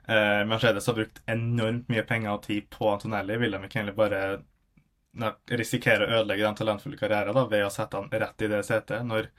Eh, 0.08 0.42
Mercedes 0.48 0.88
har 0.88 0.98
brukt 0.98 1.20
enormt 1.30 1.92
mye 1.92 2.06
penger 2.08 2.38
og 2.38 2.48
tid 2.48 2.70
på 2.72 2.88
Antonelli. 2.94 3.38
Vil 3.42 3.58
de 3.58 3.62
ikke 3.68 3.82
egentlig 3.82 3.98
bare 4.00 4.24
risikere 5.60 6.08
å 6.08 6.22
ødelegge 6.22 6.48
den 6.48 6.62
talentfulle 6.62 6.98
karrieren 6.98 7.36
da, 7.36 7.46
ved 7.52 7.68
å 7.68 7.74
sette 7.74 8.00
han 8.00 8.10
rett 8.24 8.48
i 8.48 8.52
det 8.54 8.64
setet, 8.66 9.04
når 9.06 9.30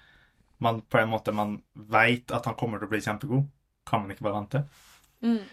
man 0.63 0.85
på 0.87 1.01
en 1.01 1.11
måte 1.11 1.33
man 1.35 1.57
veit 1.75 2.31
at 2.35 2.47
han 2.47 2.59
kommer 2.61 2.83
til 2.83 2.91
å 2.91 2.93
bli 2.93 3.03
kjempegod? 3.03 3.49
Kan 3.89 4.05
man 4.05 4.15
ikke 4.15 4.29
bare 4.29 4.43
vente? 4.43 4.67
Mm 5.25 5.45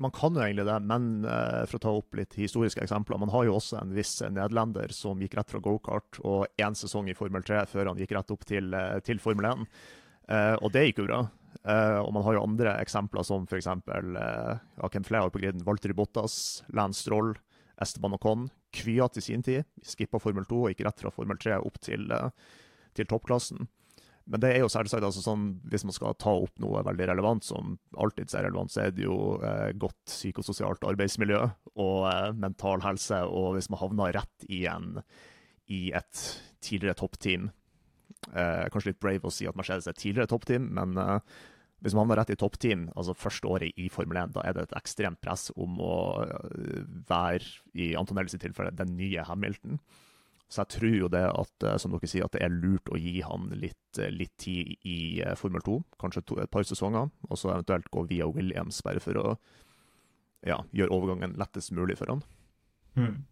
man 0.00 0.12
kan 0.14 0.34
jo 0.34 0.42
egentlig 0.42 0.66
det, 0.66 0.78
men 0.88 1.08
uh, 1.26 1.62
for 1.68 1.78
å 1.78 1.82
ta 1.82 1.92
opp 1.98 2.16
litt 2.16 2.36
historiske 2.38 2.80
eksempler 2.84 3.20
Man 3.20 3.32
har 3.32 3.46
jo 3.46 3.56
også 3.58 3.78
en 3.82 3.92
viss 3.94 4.16
nederlender 4.24 4.94
som 4.96 5.20
gikk 5.20 5.36
rett 5.38 5.52
fra 5.52 5.60
gokart 5.62 6.20
og 6.24 6.46
én 6.60 6.76
sesong 6.78 7.10
i 7.10 7.16
Formel 7.16 7.44
3 7.46 7.64
før 7.70 7.92
han 7.92 8.00
gikk 8.00 8.14
rett 8.16 8.32
opp 8.34 8.46
til, 8.48 8.72
uh, 8.74 8.98
til 9.04 9.20
Formel 9.22 9.50
1. 9.52 9.62
Uh, 9.62 10.34
eh, 10.36 10.56
og 10.62 10.72
det 10.74 10.86
gikk 10.86 11.02
jo 11.02 11.08
bra. 11.10 11.22
og 12.02 12.10
man 12.14 12.24
har 12.24 12.34
jo 12.34 12.42
andre 12.42 12.72
eksempler 12.80 13.26
som 13.26 13.44
f.eks. 13.44 13.66
Uh, 13.66 14.56
ja, 14.56 14.88
har 14.88 15.30
på 15.34 15.42
griden? 15.42 15.64
Walter 15.66 15.92
Bottas, 15.92 16.64
Lance 16.72 17.02
Stroll, 17.02 17.34
Esteban 17.80 18.16
Ocon. 18.16 18.48
Kvyat 18.72 19.18
i 19.18 19.20
sin 19.20 19.42
tid 19.42 19.66
skippa 19.84 20.18
Formel 20.22 20.46
2 20.48 20.62
og 20.62 20.72
gikk 20.72 20.86
rett 20.86 21.04
fra 21.04 21.12
Formel 21.12 21.38
3 21.38 21.60
opp 21.60 21.78
til, 21.84 22.08
til 22.96 23.10
toppklassen. 23.10 23.68
Men 24.30 24.42
det 24.42 24.52
er 24.52 24.62
jo 24.62 24.70
selvsagt 24.70 25.04
altså 25.04 25.22
sånn, 25.24 25.46
hvis 25.70 25.84
man 25.88 25.96
skal 25.96 26.16
ta 26.20 26.32
opp 26.44 26.60
noe 26.62 26.84
veldig 26.86 27.08
relevant, 27.10 27.46
som 27.46 27.76
alltid 27.98 28.34
er 28.36 28.46
relevant, 28.46 28.72
så 28.72 28.84
er 28.84 28.94
det 28.94 29.06
jo 29.06 29.16
eh, 29.42 29.72
godt 29.74 29.98
psykososialt 30.10 30.86
arbeidsmiljø 30.88 31.40
og 31.82 31.96
eh, 32.10 32.28
mental 32.38 32.84
helse. 32.84 33.22
Og 33.26 33.56
hvis 33.56 33.70
man 33.72 33.82
havner 33.82 34.14
rett 34.20 34.46
i, 34.48 34.64
en, 34.70 35.00
i 35.72 35.88
et 35.96 36.26
tidligere 36.62 36.98
toppteam 37.02 37.50
eh, 38.30 38.68
Kanskje 38.70 38.92
litt 38.92 39.02
brave 39.02 39.26
å 39.26 39.34
si 39.34 39.48
at 39.50 39.58
Mercedes 39.58 39.88
er 39.88 39.96
et 39.96 40.04
tidligere 40.04 40.30
toppteam, 40.30 40.70
men 40.78 40.94
eh, 41.00 41.18
hvis 41.82 41.96
man 41.96 42.04
havner 42.04 42.20
rett 42.22 42.30
i 42.30 42.38
toppteam, 42.38 42.86
altså 42.94 43.16
første 43.18 43.48
året 43.50 43.78
i 43.80 43.88
Formel 43.90 44.20
1, 44.20 44.36
da 44.36 44.46
er 44.46 44.54
det 44.54 44.68
et 44.68 44.76
ekstremt 44.78 45.18
press 45.24 45.50
om 45.58 45.80
å 45.82 45.96
eh, 46.22 46.84
være, 47.08 47.48
i 47.74 47.92
Antonellis 47.98 48.38
tilfelle, 48.38 48.74
den 48.78 48.94
nye 48.98 49.26
Hamilton. 49.26 49.80
Så 50.52 50.60
jeg 50.60 50.72
tror 50.74 50.94
jo 50.98 51.08
det 51.08 51.22
at 51.24 51.64
eh, 51.64 51.78
som 51.80 51.94
dere 51.94 52.08
sier, 52.10 52.26
at 52.26 52.34
det 52.36 52.42
er 52.44 52.52
lurt 52.52 52.90
å 52.92 52.98
gi 53.00 53.22
han 53.24 53.48
litt, 53.56 53.98
eh, 53.98 54.12
litt 54.12 54.34
tid 54.42 54.74
i 54.84 54.96
eh, 55.24 55.32
Formel 55.38 55.64
2, 55.64 55.78
kanskje 56.02 56.24
to, 56.28 56.36
et 56.42 56.52
par 56.52 56.66
sesonger, 56.68 57.08
og 57.30 57.40
så 57.40 57.54
eventuelt 57.54 57.88
gå 57.94 58.04
via 58.10 58.28
Williams, 58.28 58.82
bare 58.84 59.00
for 59.00 59.16
å 59.16 59.30
ja, 60.44 60.58
gjøre 60.76 60.92
overgangen 60.92 61.38
lettest 61.40 61.72
mulig 61.72 61.96
for 61.96 62.12
han. 62.12 62.20
Mm. 62.98 63.22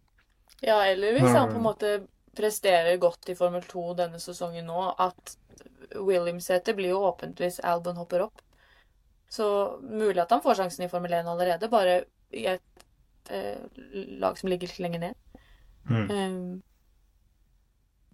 Ja, 0.65 0.79
eller 0.87 1.13
hvis 1.13 1.29
han 1.29 1.51
på 1.51 1.59
en 1.59 1.67
måte 1.67 1.91
presterer 2.37 2.97
godt 3.01 3.29
i 3.29 3.35
Formel 3.37 3.67
2 3.69 3.85
denne 3.99 4.21
sesongen 4.23 4.65
nå, 4.71 4.87
at 4.97 5.35
Williams-setet 5.99 6.77
blir 6.77 6.95
jo 6.95 7.03
åpent 7.05 7.37
hvis 7.43 7.59
Albon 7.67 7.99
hopper 8.01 8.25
opp. 8.25 8.41
Så 9.29 9.45
mulig 9.83 10.23
at 10.23 10.33
han 10.33 10.41
får 10.41 10.57
sjansen 10.63 10.87
i 10.87 10.89
Formel 10.89 11.13
1 11.19 11.29
allerede, 11.29 11.69
bare 11.69 12.01
i 12.33 12.47
et 12.49 12.85
eh, 13.29 13.61
lag 14.17 14.39
som 14.39 14.49
ligger 14.49 14.71
litt 14.71 14.81
lenger 14.81 15.05
ned. 15.05 15.39
Mm. 15.85 16.09
Um, 16.09 16.61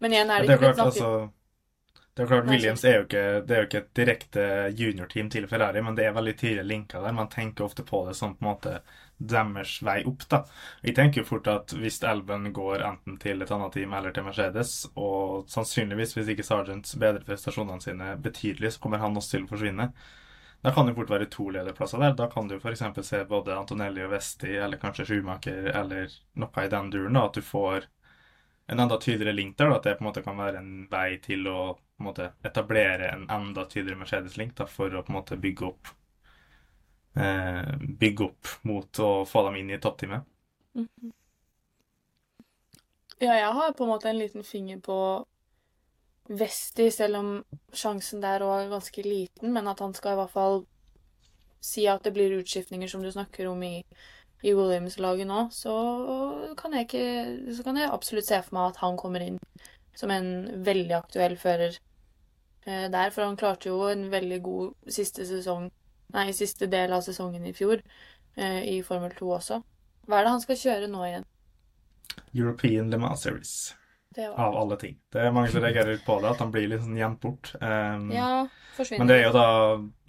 men 0.01 0.13
igjen 0.13 0.29
er 0.29 0.43
det, 0.43 0.47
det 0.47 0.57
ikke 0.57 0.73
klart, 0.73 0.85
altså, 0.87 1.09
det 2.17 2.23
er 2.23 2.27
klart, 2.27 2.47
Williams 2.49 2.83
er 2.85 2.95
jo 2.95 3.01
ikke, 3.05 3.25
det 3.45 3.53
er 3.53 3.59
jo 3.61 3.65
ikke 3.67 3.79
et 3.83 3.89
direkte 3.99 4.43
juniorteam 4.73 5.27
til 5.29 5.45
Ferrari, 5.49 5.83
men 5.85 5.97
det 5.97 6.07
er 6.07 6.15
veldig 6.15 6.33
tidlig 6.39 6.63
linka 6.65 7.01
der. 7.03 7.13
Man 7.13 7.29
tenker 7.29 7.67
ofte 7.67 7.83
på 7.85 7.99
det 8.07 8.15
som 8.17 8.31
på 8.33 8.41
en 8.41 8.47
måte 8.49 8.79
deres 9.17 9.75
vei 9.85 9.99
opp. 10.09 10.25
da. 10.29 10.39
Vi 10.81 10.95
tenker 10.97 11.21
jo 11.21 11.27
fort 11.29 11.49
at 11.51 11.75
hvis 11.77 11.99
Elben 12.01 12.49
går 12.53 12.81
enten 12.87 13.19
til 13.21 13.41
et 13.41 13.51
annet 13.53 13.77
team 13.77 13.93
eller 13.93 14.15
til 14.15 14.25
Mercedes, 14.25 14.71
og 14.95 15.45
sannsynligvis 15.53 16.15
hvis 16.17 16.31
ikke 16.33 16.45
Sergeant 16.47 16.93
bedrer 16.97 17.25
prestasjonene 17.27 17.85
sine 17.85 18.15
betydelig, 18.21 18.73
så 18.73 18.81
kommer 18.81 19.03
han 19.03 19.17
også 19.17 19.35
til 19.35 19.45
å 19.45 19.51
forsvinne. 19.51 19.91
Da 20.65 20.73
kan 20.73 20.89
det 20.89 20.95
fort 20.97 21.13
være 21.13 21.29
to 21.29 21.51
lederplasser 21.53 22.01
der. 22.01 22.17
Da 22.17 22.25
kan 22.33 22.49
du 22.49 22.57
f.eks. 22.57 22.81
se 23.05 23.21
både 23.29 23.53
Antonelli 23.59 24.01
og 24.01 24.15
Vesti, 24.15 24.55
eller 24.57 24.81
kanskje 24.81 25.05
Schumacher, 25.11 25.69
eller 25.69 26.09
noe 26.33 26.65
i 26.65 26.73
den 26.73 26.89
duren. 26.89 27.21
At 27.21 27.37
du 27.37 27.45
får 27.45 27.85
en 28.67 28.79
enda 28.79 28.97
tydeligere 28.97 29.35
link 29.35 29.57
der, 29.57 29.69
da, 29.69 29.77
at 29.77 29.83
det 29.83 29.95
på 29.97 30.03
en 30.03 30.09
måte 30.09 30.23
kan 30.25 30.39
være 30.39 30.61
en 30.61 30.87
vei 30.91 31.19
til 31.23 31.47
å 31.47 31.59
en 31.97 32.05
måte, 32.05 32.31
etablere 32.45 33.09
en 33.09 33.29
enda 33.29 33.65
tydeligere 33.65 34.03
Mercedes-link 34.03 34.55
da, 34.57 34.67
for 34.69 34.93
å 34.93 35.03
på 35.03 35.13
en 35.13 35.17
måte 35.17 35.37
bygge 35.41 35.65
opp 35.65 35.93
eh, 37.17 37.77
bygge 37.79 38.27
opp 38.27 38.51
mot 38.69 38.99
å 38.99 39.11
få 39.25 39.43
dem 39.47 39.61
inn 39.61 39.71
i 39.73 39.79
toppteamet. 39.81 40.27
Mm 40.75 40.87
-hmm. 40.87 41.11
Ja, 43.19 43.33
jeg 43.33 43.53
har 43.53 43.73
på 43.73 43.83
en 43.83 43.89
måte 43.89 44.09
en 44.09 44.19
liten 44.19 44.43
finger 44.43 44.79
på 44.79 45.25
Vesti, 46.29 46.91
selv 46.91 47.17
om 47.17 47.43
sjansen 47.73 48.21
der 48.21 48.43
òg 48.43 48.65
er 48.65 48.69
ganske 48.69 49.03
liten, 49.03 49.53
men 49.53 49.67
at 49.67 49.79
han 49.79 49.93
skal 49.93 50.11
i 50.11 50.15
hvert 50.15 50.31
fall 50.31 50.65
si 51.63 51.87
at 51.87 52.03
det 52.03 52.11
blir 52.11 52.35
utskiftninger, 52.41 52.87
som 52.87 53.01
du 53.03 53.11
snakker 53.11 53.47
om, 53.47 53.63
i 53.63 53.83
i 54.45 54.53
Williams-laget 54.53 55.27
nå, 55.27 55.47
så 55.51 55.73
kan, 56.59 56.75
jeg 56.77 56.87
ikke, 56.87 57.53
så 57.57 57.65
kan 57.65 57.79
jeg 57.79 57.89
absolutt 57.91 58.27
se 58.27 58.41
for 58.45 58.57
meg 58.57 58.71
at 58.71 58.81
han 58.83 58.97
kommer 58.99 59.23
inn 59.25 59.39
som 59.97 60.13
en 60.13 60.27
veldig 60.65 60.93
aktuell 60.99 61.37
fører 61.41 61.73
eh, 62.67 62.85
der. 62.93 63.09
For 63.13 63.25
han 63.25 63.39
klarte 63.39 63.71
jo 63.71 63.81
en 63.89 64.05
veldig 64.13 64.41
god 64.45 64.91
siste 64.93 65.25
sesong, 65.25 65.71
nei, 66.13 66.27
siste 66.37 66.69
del 66.69 66.93
av 66.93 67.01
sesongen 67.05 67.47
i 67.49 67.55
fjor 67.57 67.81
eh, 67.81 68.61
i 68.75 68.77
Formel 68.85 69.15
2 69.17 69.33
også. 69.39 69.59
Hva 70.07 70.19
er 70.19 70.27
det 70.27 70.35
han 70.35 70.45
skal 70.45 70.61
kjøre 70.61 70.91
nå 70.91 71.03
igjen? 71.07 71.27
European 72.37 72.93
Le 72.93 73.01
Mans 73.01 73.25
Series. 73.25 73.57
Av 74.25 74.55
alle 74.57 74.77
ting. 74.81 74.97
Det 75.13 75.21
er 75.21 75.31
mange 75.35 75.51
som 75.53 75.61
reagerer 75.63 75.99
på 76.05 76.19
det, 76.23 76.29
at 76.31 76.39
han 76.43 76.51
blir 76.51 76.67
litt 76.71 76.81
sånn 76.83 76.97
gjemt 76.97 77.19
bort. 77.21 77.51
Um, 77.61 78.09
Ja, 78.11 78.47
forsvinner. 78.75 79.03
Men 79.03 79.07
det 79.11 79.17
er 79.19 79.25
jo 79.27 79.33
da 79.37 79.47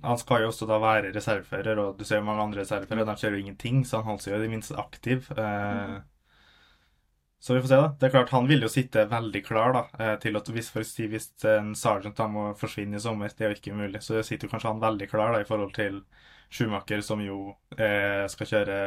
Han 0.09 0.19
skal 0.19 0.43
jo 0.45 0.49
også 0.53 0.67
da 0.71 0.79
være 0.79 1.13
reservefører, 1.13 1.79
og 1.83 1.99
du 1.99 2.05
ser 2.05 2.21
jo 2.21 2.27
mange 2.29 2.43
andre 2.47 2.63
reserveførere, 2.63 3.05
de 3.09 3.17
kjører 3.21 3.37
jo 3.39 3.45
ingenting, 3.47 3.83
så 3.85 3.99
han 4.01 4.07
holder 4.13 4.23
seg 4.23 4.33
jo 4.33 4.39
i 4.39 4.47
det 4.47 4.51
minste 4.55 4.79
aktiv. 4.79 5.31
Eh, 5.37 5.99
Så 7.41 7.55
vi 7.55 7.61
får 7.61 7.69
se, 7.69 7.77
da. 7.77 7.89
Det 8.01 8.07
er 8.07 8.11
klart, 8.11 8.31
han 8.35 8.49
vil 8.51 8.63
jo 8.65 8.69
sitte 8.69 9.05
veldig 9.11 9.41
klar 9.47 9.73
da, 9.77 9.83
eh, 10.03 10.17
til 10.19 10.37
at 10.37 10.49
hvis, 10.51 10.71
for 10.75 10.83
si, 10.83 11.07
hvis 11.07 11.29
en 11.47 11.71
sergeant 11.79 12.17
da 12.19 12.27
må 12.27 12.49
forsvinne 12.59 12.99
i 12.99 13.03
sommer, 13.03 13.29
det 13.31 13.45
er 13.47 13.53
jo 13.53 13.59
ikke 13.61 13.77
mulig, 13.79 14.01
så 14.03 14.23
sitter 14.27 14.49
jo 14.49 14.53
kanskje 14.57 14.73
han 14.73 14.83
veldig 14.83 15.09
klar 15.11 15.33
da 15.37 15.41
i 15.41 15.47
forhold 15.47 15.73
til 15.77 16.01
Schumacher, 16.51 17.01
som 17.05 17.21
jo 17.23 17.37
eh, 17.79 18.25
skal 18.33 18.47
kjøre 18.51 18.79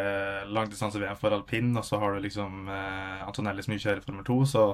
langdistanse-VM 0.51 1.15
for 1.21 1.31
alpin, 1.37 1.71
og 1.77 1.85
så 1.87 1.99
har 2.01 2.13
du 2.17 2.19
liksom 2.25 2.67
eh, 2.67 3.23
Antonelli 3.27 3.63
som 3.63 3.75
jo 3.77 3.83
kjører 3.85 4.03
Formel 4.03 4.25
2, 4.27 4.39
så 4.51 4.65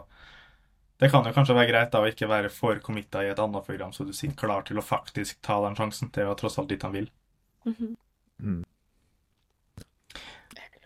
det 0.97 1.11
kan 1.13 1.25
jo 1.27 1.33
kanskje 1.35 1.55
være 1.57 1.69
greit 1.71 1.91
da 1.93 2.01
å 2.01 2.07
ikke 2.09 2.29
være 2.29 2.49
for 2.53 2.79
committa 2.83 3.21
i 3.23 3.29
et 3.31 3.39
annet 3.39 3.65
program, 3.67 3.91
så 3.93 4.05
du 4.07 4.13
sitter 4.17 4.37
klar 4.39 4.63
til 4.65 4.79
å 4.81 4.85
faktisk 4.85 5.41
ta 5.45 5.59
den 5.67 5.77
sjansen. 5.77 6.09
Det 6.13 6.23
er 6.23 6.31
jo 6.31 6.37
tross 6.39 6.57
alt 6.57 6.71
dit 6.73 6.81
han 6.83 6.95
vil. 6.95 7.11
Mhm. 7.67 7.93
Mm. 8.41 8.63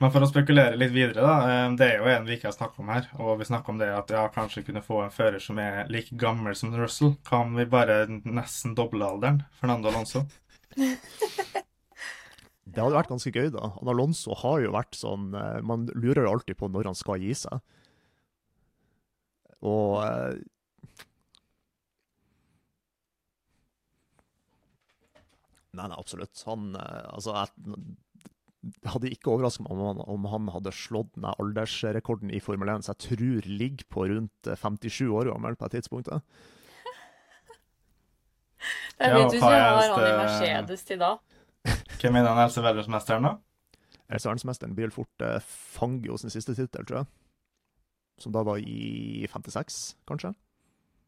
Men 0.02 0.10
for 0.10 0.26
å 0.26 0.28
spekulere 0.32 0.78
litt 0.82 0.93
videre, 0.95 1.21
da. 1.21 1.34
eh, 1.45 1.76
Det 1.78 1.88
er 1.88 1.97
jo 2.00 2.08
en 2.10 2.24
vi 2.26 2.34
ikke 2.38 2.47
har 2.50 2.56
snakket 2.56 2.80
om 2.82 2.89
her. 2.89 3.08
Og 3.21 3.36
vi 3.38 3.45
snakker 3.45 3.69
om 3.69 3.78
det 3.78 3.89
at 3.93 4.10
ja, 4.10 4.24
kanskje 4.34 4.63
kunne 4.65 4.82
få 4.82 5.04
en 5.04 5.13
fører 5.13 5.38
som 5.39 5.60
er 5.62 5.86
like 5.93 6.15
gammel 6.17 6.56
som 6.58 6.74
Russell. 6.74 7.13
Kan 7.28 7.54
vi 7.56 7.65
bare 7.69 8.08
nesten 8.10 8.74
doble 8.76 9.06
alderen? 9.06 9.43
Fernando 9.60 9.91
Alonso. 9.93 10.26
Det 12.71 12.80
hadde 12.80 12.95
vært 12.95 13.12
ganske 13.12 13.32
gøy, 13.36 13.50
da. 13.52 13.67
Han 13.76 13.89
Alonso 13.91 14.36
har 14.41 14.62
jo 14.63 14.71
vært 14.71 14.95
sånn 14.95 15.34
eh, 15.36 15.60
Man 15.67 15.88
lurer 15.91 16.24
jo 16.24 16.34
alltid 16.38 16.58
på 16.58 16.69
når 16.71 16.88
han 16.91 16.97
skal 16.97 17.21
gi 17.21 17.34
seg. 17.36 17.60
Og 19.62 20.02
eh, 20.06 20.39
Nei, 25.71 25.86
nei, 25.88 25.95
absolutt. 25.95 26.36
Han 26.50 26.74
eh, 26.76 27.06
Altså, 27.13 27.32
jeg 27.32 27.47
det 28.62 28.91
hadde 28.93 29.10
ikke 29.10 29.32
overraska 29.34 29.63
meg 29.65 29.71
om 29.74 29.80
han, 29.82 30.02
om 30.06 30.26
han 30.30 30.50
hadde 30.54 30.71
slått 30.76 31.15
den 31.15 31.26
aldersrekorden 31.32 32.30
i 32.30 32.38
Formel 32.43 32.69
1, 32.69 32.84
så 32.86 32.93
jeg 32.93 33.02
tror 33.08 33.47
ligger 33.50 33.88
på 33.89 34.04
rundt 34.12 34.50
eh, 34.50 34.60
57 34.60 35.08
år 35.10 35.32
gammel 35.32 35.56
på 35.58 35.65
et 35.65 35.74
tidspunkt. 35.80 36.12
Det 39.02 39.08
er 39.08 39.15
hva 39.17 39.26
vi 39.34 39.39
er 39.41 39.41
har 39.41 39.80
han 39.82 40.04
i 40.06 40.13
Mercedes 40.19 40.86
til 40.86 41.00
da. 41.02 41.15
Hvem 41.97 42.19
er 42.19 42.28
den 42.28 42.41
eldste 42.43 42.62
verdensmesteren, 42.62 43.26
da? 43.26 43.34
Verdensmesteren 44.12 44.76
blir 44.78 44.91
vel 44.91 44.93
fort 44.93 45.26
eh, 45.26 45.41
Fangio 45.41 46.13
sin 46.21 46.34
siste 46.34 46.54
tittel, 46.54 46.86
tror 46.86 47.02
jeg. 47.02 47.10
Som 48.22 48.34
da 48.36 48.44
var 48.46 48.62
i 48.62 49.28
56, 49.32 49.82
kanskje? 50.10 50.36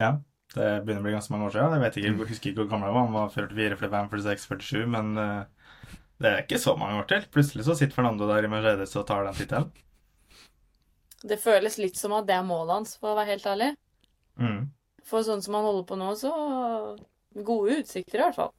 Ja. 0.01 0.15
Det 0.53 0.65
begynner 0.83 1.01
å 1.01 1.05
bli 1.07 1.13
ganske 1.15 1.33
mange 1.33 1.47
år 1.47 1.55
siden. 1.55 1.73
Jeg 1.73 1.81
vet 1.81 1.95
ikke, 1.97 2.09
jeg 2.09 2.29
husker 2.29 2.51
ikke 2.51 2.61
hvor 2.61 2.69
gammel 2.73 2.89
jeg 2.89 2.95
var. 2.97 3.05
Han 3.07 3.15
var 3.15 3.31
44, 3.33 3.77
45, 3.79 4.09
46, 4.11 4.43
47. 4.51 4.83
Men 4.93 5.13
uh, 5.17 5.87
det 6.21 6.29
er 6.29 6.43
ikke 6.43 6.61
så 6.61 6.75
mange 6.77 6.99
år 7.01 7.07
til. 7.09 7.25
Plutselig 7.33 7.65
så 7.65 7.77
sitter 7.79 7.97
Fernando 7.97 8.27
der 8.29 8.45
i 8.45 8.51
Mercedes 8.51 8.93
og 8.99 9.07
tar 9.09 9.25
den 9.25 9.37
tittelen. 9.39 9.71
Det 11.23 11.39
føles 11.41 11.79
litt 11.79 11.97
som 11.97 12.13
at 12.17 12.27
det 12.27 12.35
er 12.35 12.45
målet 12.45 12.75
hans, 12.75 12.97
for 12.99 13.13
å 13.13 13.17
være 13.17 13.31
helt 13.31 13.47
ærlig. 13.49 13.69
Mm. 14.37 14.59
For 15.07 15.25
sånn 15.25 15.41
som 15.45 15.55
han 15.57 15.65
holder 15.65 15.87
på 15.87 15.97
nå, 15.99 16.11
så 16.19 16.33
Gode 17.33 17.79
utsikter, 17.79 18.19
i 18.19 18.21
hvert 18.27 18.37
fall. 18.37 18.51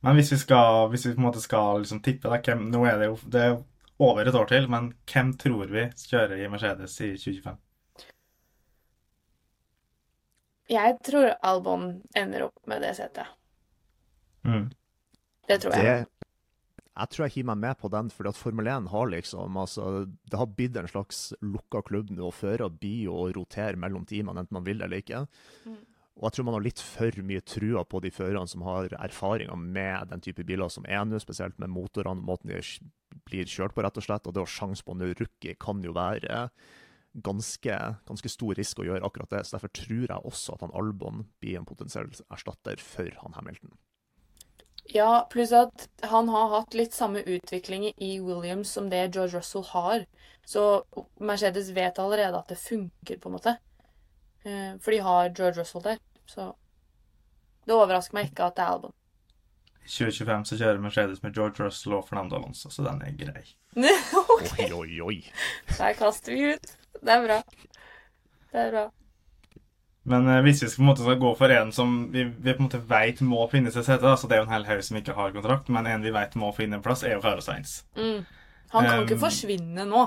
Men 0.00 0.16
hvis 0.16 0.30
vi 0.32 0.38
skal, 0.40 0.86
hvis 0.92 1.04
vi 1.06 1.12
på 1.12 1.20
en 1.20 1.26
måte 1.26 1.42
skal 1.44 1.82
liksom 1.82 2.00
tippe 2.04 2.30
da, 2.30 2.38
hvem, 2.40 2.70
Nå 2.72 2.86
er 2.88 3.00
det 3.00 3.10
jo 3.10 3.18
det 3.32 3.42
er 3.44 3.58
over 4.00 4.28
et 4.28 4.36
år 4.36 4.48
til, 4.48 4.68
men 4.72 4.92
hvem 5.10 5.34
tror 5.40 5.72
vi 5.72 5.88
kjører 6.08 6.40
i 6.40 6.48
Mercedes 6.52 6.94
i 7.04 7.12
2025? 7.20 7.58
Jeg 10.70 10.96
tror 11.02 11.32
Albon 11.42 11.90
ender 12.16 12.46
opp 12.46 12.70
med 12.70 12.84
det 12.84 12.94
setet. 13.00 13.26
Mm. 14.46 14.70
Det 15.50 15.58
tror 15.64 15.74
jeg. 15.74 15.84
Det, 15.84 16.20
jeg 17.00 17.12
tror 17.12 17.24
jeg 17.26 17.34
hiver 17.34 17.48
meg 17.50 17.62
med 17.64 17.78
på 17.80 17.90
den, 17.92 18.10
fordi 18.14 18.30
at 18.30 18.38
Formel 18.38 18.70
1 18.70 18.88
har 18.92 19.10
liksom 19.10 19.56
altså, 19.56 19.84
Det 20.30 20.38
har 20.38 20.50
blitt 20.54 20.76
en 20.76 20.90
slags 20.90 21.30
lukka 21.42 21.82
klubb 21.86 22.10
nå, 22.12 22.28
og 22.28 22.36
fører 22.36 22.70
blir 22.70 23.10
å 23.10 23.28
rotere 23.34 23.78
mellom 23.80 24.06
teamene, 24.06 24.44
enten 24.44 24.58
man 24.58 24.66
vil 24.66 24.82
eller 24.84 25.02
ikke. 25.02 25.24
Mm. 25.66 25.80
Og 26.20 26.26
jeg 26.26 26.36
tror 26.36 26.46
man 26.50 26.58
har 26.58 26.64
litt 26.66 26.82
for 26.84 27.22
mye 27.24 27.42
trua 27.46 27.84
på 27.88 28.02
de 28.04 28.10
førerne 28.12 28.50
som 28.50 28.64
har 28.66 28.92
erfaringer 29.00 29.56
med 29.56 30.10
den 30.10 30.22
type 30.24 30.44
biler 30.46 30.68
som 30.68 30.86
er 30.86 31.06
nå, 31.08 31.18
spesielt 31.22 31.56
med 31.62 31.72
motorene 31.72 32.20
og 32.20 32.28
måten 32.28 32.52
de 32.52 32.60
blir 33.28 33.48
kjørt 33.48 33.74
på, 33.76 33.84
rett 33.84 33.98
og 34.00 34.06
slett. 34.06 34.26
Og 34.28 34.36
det 34.36 34.44
å 34.44 34.50
sjanse 34.50 34.86
på 34.86 34.96
en 34.96 35.04
rookie 35.10 35.56
kan 35.60 35.82
jo 35.84 35.94
være 35.96 36.48
ganske, 37.12 37.76
ganske 38.06 38.30
stor 38.30 38.54
risk 38.58 38.80
å 38.80 38.86
gjøre 38.86 39.06
akkurat 39.06 39.32
det. 39.34 39.44
Så 39.46 39.56
derfor 39.56 39.72
tror 39.74 40.06
jeg 40.06 40.26
også 40.32 40.56
at 40.56 40.64
han 40.66 40.74
Albon 40.78 41.24
blir 41.42 41.58
en 41.58 41.68
potensiell 41.68 42.10
erstatter 42.30 42.82
for 42.82 43.10
han 43.22 43.36
Hamilton. 43.38 43.72
Ja, 44.90 45.26
pluss 45.30 45.52
at 45.54 45.88
han 46.10 46.30
har 46.32 46.48
hatt 46.54 46.74
litt 46.74 46.94
samme 46.96 47.22
utvikling 47.22 47.90
i 47.94 48.12
Williams 48.22 48.72
som 48.74 48.88
det 48.90 49.10
George 49.14 49.38
Russell 49.38 49.66
har. 49.70 50.06
Så 50.46 50.84
Mercedes 51.22 51.70
vet 51.76 51.98
allerede 52.02 52.38
at 52.38 52.50
det 52.50 52.58
funker, 52.58 53.20
på 53.20 53.30
en 53.30 53.36
måte. 53.36 53.56
Eh, 54.42 54.78
For 54.80 54.90
de 54.90 55.02
har 55.04 55.30
George 55.30 55.60
Russell 55.60 55.84
der. 55.84 56.00
Så 56.26 56.52
det 57.66 57.76
overrasker 57.76 58.16
meg 58.16 58.30
ikke 58.30 58.48
at 58.48 58.56
det 58.56 58.64
er 58.64 58.74
Albon. 58.74 58.96
I 59.80 59.88
2025 59.90 60.44
så 60.46 60.60
kjører 60.60 60.82
Mercedes 60.82 61.22
med 61.24 61.34
George 61.34 61.64
Russell 61.64 61.96
og 61.96 62.06
Fernando 62.08 62.36
Alonso, 62.38 62.70
så 62.70 62.84
den 62.86 63.02
er 63.02 63.16
grei. 63.18 63.44
Oi, 63.80 64.70
oi, 64.72 65.00
oi. 65.02 65.18
der 65.76 65.98
kaster 65.98 66.34
vi 66.34 66.54
ut. 66.54 66.72
Det 67.00 67.12
er 67.14 67.26
bra. 67.26 67.38
Det 68.50 68.60
er 68.60 68.72
bra. 68.74 68.86
Men 70.10 70.28
eh, 70.28 70.40
hvis 70.42 70.62
vi 70.62 70.68
skal, 70.68 70.80
på 70.80 70.82
en 70.82 70.90
måte, 70.90 71.04
skal 71.04 71.18
gå 71.20 71.32
for 71.38 71.54
en 71.54 71.72
som 71.72 71.96
vi, 72.12 72.24
vi 72.24 72.54
på 72.54 72.62
en 72.62 72.68
måte 72.68 72.80
vet 72.90 73.20
må 73.26 73.44
finne 73.52 73.72
seg 73.74 73.84
sete, 73.86 74.14
så 74.16 74.30
det 74.30 74.36
er 74.36 74.42
jo 74.42 74.48
en 74.48 74.54
hel 74.54 74.68
haug 74.68 74.84
som 74.86 75.00
ikke 75.00 75.16
har 75.16 75.34
kontrakt, 75.34 75.68
men 75.72 75.88
en 75.90 76.06
vi 76.06 76.14
vet 76.14 76.38
må 76.40 76.52
finne 76.56 76.78
en 76.78 76.84
plass, 76.84 77.04
er 77.04 77.16
jo 77.16 77.24
Carlos 77.24 77.46
Sainz. 77.50 77.82
Mm. 77.98 78.24
Han 78.72 78.86
kan 78.86 79.04
ikke 79.04 79.18
Um, 79.18 79.24
forsvinne 79.26 79.84
nå. 79.88 80.06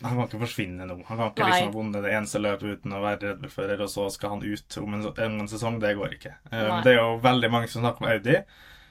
Han 0.00 0.16
kan 0.16 0.26
ikke 0.26 0.42
forsvinne 0.42 0.88
nå. 0.88 0.96
Han 1.08 1.20
kan 1.20 1.30
ikke 1.30 1.44
Nei. 1.44 1.52
liksom 1.52 1.70
ha 1.70 1.76
vunnet 1.76 2.04
det 2.04 2.12
eneste 2.16 2.40
løpet 2.40 2.80
uten 2.80 2.96
å 2.96 3.04
være 3.04 3.20
reddefører, 3.30 3.84
og 3.84 3.92
så 3.92 4.08
skal 4.12 4.34
han 4.34 4.44
ut 4.44 4.76
om 4.80 4.96
en, 4.98 5.06
om 5.12 5.38
en 5.44 5.52
sesong. 5.52 5.78
Det 5.80 5.94
går 5.96 6.18
ikke. 6.18 6.34
Um, 6.50 6.80
det 6.84 6.94
er 6.94 7.00
jo 7.00 7.16
veldig 7.24 7.52
mange 7.52 7.70
som 7.72 7.84
snakker 7.84 8.04
om 8.04 8.10
Audi. 8.12 8.36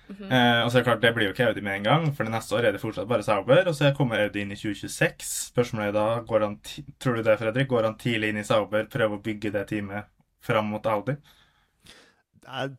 Mhm. 0.10 0.32
eh, 0.32 0.62
og 0.66 0.72
så 0.72 0.78
er 0.78 0.82
det 0.82 0.88
klart, 0.88 1.02
det 1.02 1.14
blir 1.16 1.28
jo 1.28 1.34
ikke 1.36 1.48
Audi 1.48 1.62
med 1.62 1.76
en 1.78 1.84
gang, 1.84 2.06
for 2.16 2.24
det 2.26 2.34
neste 2.34 2.56
år 2.58 2.66
er 2.66 2.72
det 2.74 2.82
fortsatt 2.82 3.08
bare 3.08 3.24
Sauber. 3.24 3.68
Og 3.70 3.76
så 3.78 3.92
kommer 3.96 4.24
Audi 4.24 4.42
inn 4.42 4.52
i 4.52 4.58
2026. 4.58 5.52
Spørsmålet 5.54 5.92
er 5.92 5.98
da, 5.98 6.06
går 6.26 6.46
han 6.48 6.56
tror 7.00 7.16
du 7.20 7.24
det, 7.24 7.38
Fredrik? 7.38 7.68
Går 7.70 7.84
han 7.84 7.98
tidlig 8.02 8.30
inn 8.34 8.42
i 8.42 8.48
Sauber, 8.48 8.88
prøver 8.90 9.20
å 9.20 9.22
bygge 9.24 9.52
det 9.54 9.68
teamet 9.70 10.10
fram 10.42 10.66
mot 10.74 10.86
Audi? 10.90 11.16
Jeg 12.50 12.72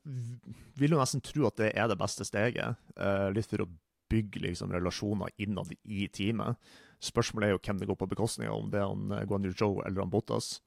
vil 0.80 0.90
jo 0.96 0.98
nesten 0.98 1.22
tro 1.22 1.46
at 1.46 1.56
det 1.60 1.70
er 1.78 1.86
det 1.92 1.98
beste 2.00 2.24
steget, 2.26 2.76
eh, 2.96 3.28
litt 3.30 3.46
for 3.46 3.62
å 3.62 3.68
bygge 4.10 4.42
liksom, 4.42 4.72
relasjoner 4.74 5.30
innad 5.38 5.70
i 5.84 6.08
teamet. 6.08 6.56
Spørsmålet 7.00 7.46
er 7.46 7.54
jo 7.54 7.62
hvem 7.62 7.78
det 7.78 7.86
går 7.88 7.96
på 8.00 8.08
bekostning 8.10 8.48
av, 8.50 8.58
om 8.64 8.70
det 8.72 8.80
er 8.80 8.88
han 8.90 9.28
Guanyu 9.28 9.52
Joe 9.54 9.84
eller 9.86 10.02
han 10.02 10.10
Bottas. 10.10 10.58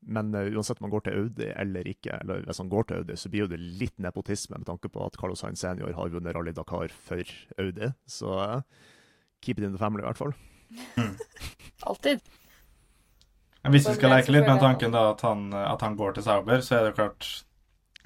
Men 0.00 0.34
uh, 0.34 0.46
uansett 0.56 0.80
om 0.80 0.88
han 0.88 0.94
går 0.94 1.06
til 1.06 1.18
Audi 1.18 1.48
eller 1.52 1.88
ikke, 1.88 2.14
eller 2.22 2.44
hvis 2.46 2.60
han 2.62 2.70
går 2.72 2.88
til 2.88 3.02
Audi, 3.02 3.16
så 3.20 3.32
blir 3.32 3.44
jo 3.44 3.50
det 3.52 3.60
litt 3.60 3.96
nepotisme 4.00 4.56
med 4.58 4.68
tanke 4.68 4.88
på 4.92 5.02
at 5.04 5.18
Carlos 5.20 5.42
Sainz 5.44 5.60
senior 5.60 5.92
har 5.96 6.12
vunnet 6.12 6.34
Rally 6.36 6.54
Dakar 6.56 6.92
for 7.08 7.34
Audi. 7.60 7.92
Så 8.08 8.32
uh, 8.40 8.86
keep 9.44 9.60
it 9.60 9.66
in 9.66 9.76
the 9.76 9.82
family, 9.82 10.04
i 10.04 10.08
hvert 10.08 10.20
fall. 10.20 10.34
Alltid. 11.90 12.24
Hvis 13.68 13.88
vi 13.88 13.94
skal 13.98 14.14
leke 14.14 14.32
litt 14.32 14.48
med 14.48 14.60
tanken 14.62 14.94
da 14.94 15.10
at 15.12 15.20
han, 15.26 15.50
at 15.52 15.82
han 15.84 15.96
går 15.98 16.16
til 16.16 16.24
Sauber, 16.24 16.62
så 16.64 16.78
er 16.78 16.84
det 16.84 16.92
jo 16.94 17.00
klart 17.02 17.26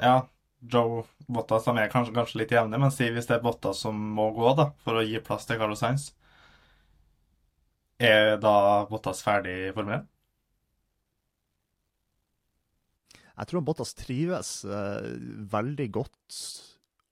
Ja, 0.00 0.14
Joe 0.59 1.04
Bottas 1.30 1.68
de 1.68 1.76
er 1.78 1.92
kanskje, 1.92 2.14
kanskje 2.16 2.40
litt 2.40 2.52
jevne, 2.52 2.80
men 2.80 2.92
si 2.92 3.07
hvis 3.12 3.28
det 3.28 3.38
er 3.38 3.44
Bottas 3.44 3.85
som 3.85 3.98
må 4.16 4.30
gå 4.37 4.50
da, 4.59 4.72
for 4.85 4.98
å 4.98 5.04
gi 5.07 5.20
plass 5.24 5.46
til 5.46 5.61
Carlos 5.61 5.80
Sainz, 5.85 6.11
er 8.02 8.35
da 8.42 8.85
Bottas 8.90 9.22
ferdig 9.24 9.54
i 9.68 9.72
Formel 9.76 10.00
1? 10.00 10.09
Jeg 13.35 13.51
tror 13.51 13.64
Bottas 13.66 13.94
trives 13.99 14.61
eh, 14.64 15.11
veldig 15.51 15.88
godt 15.94 16.38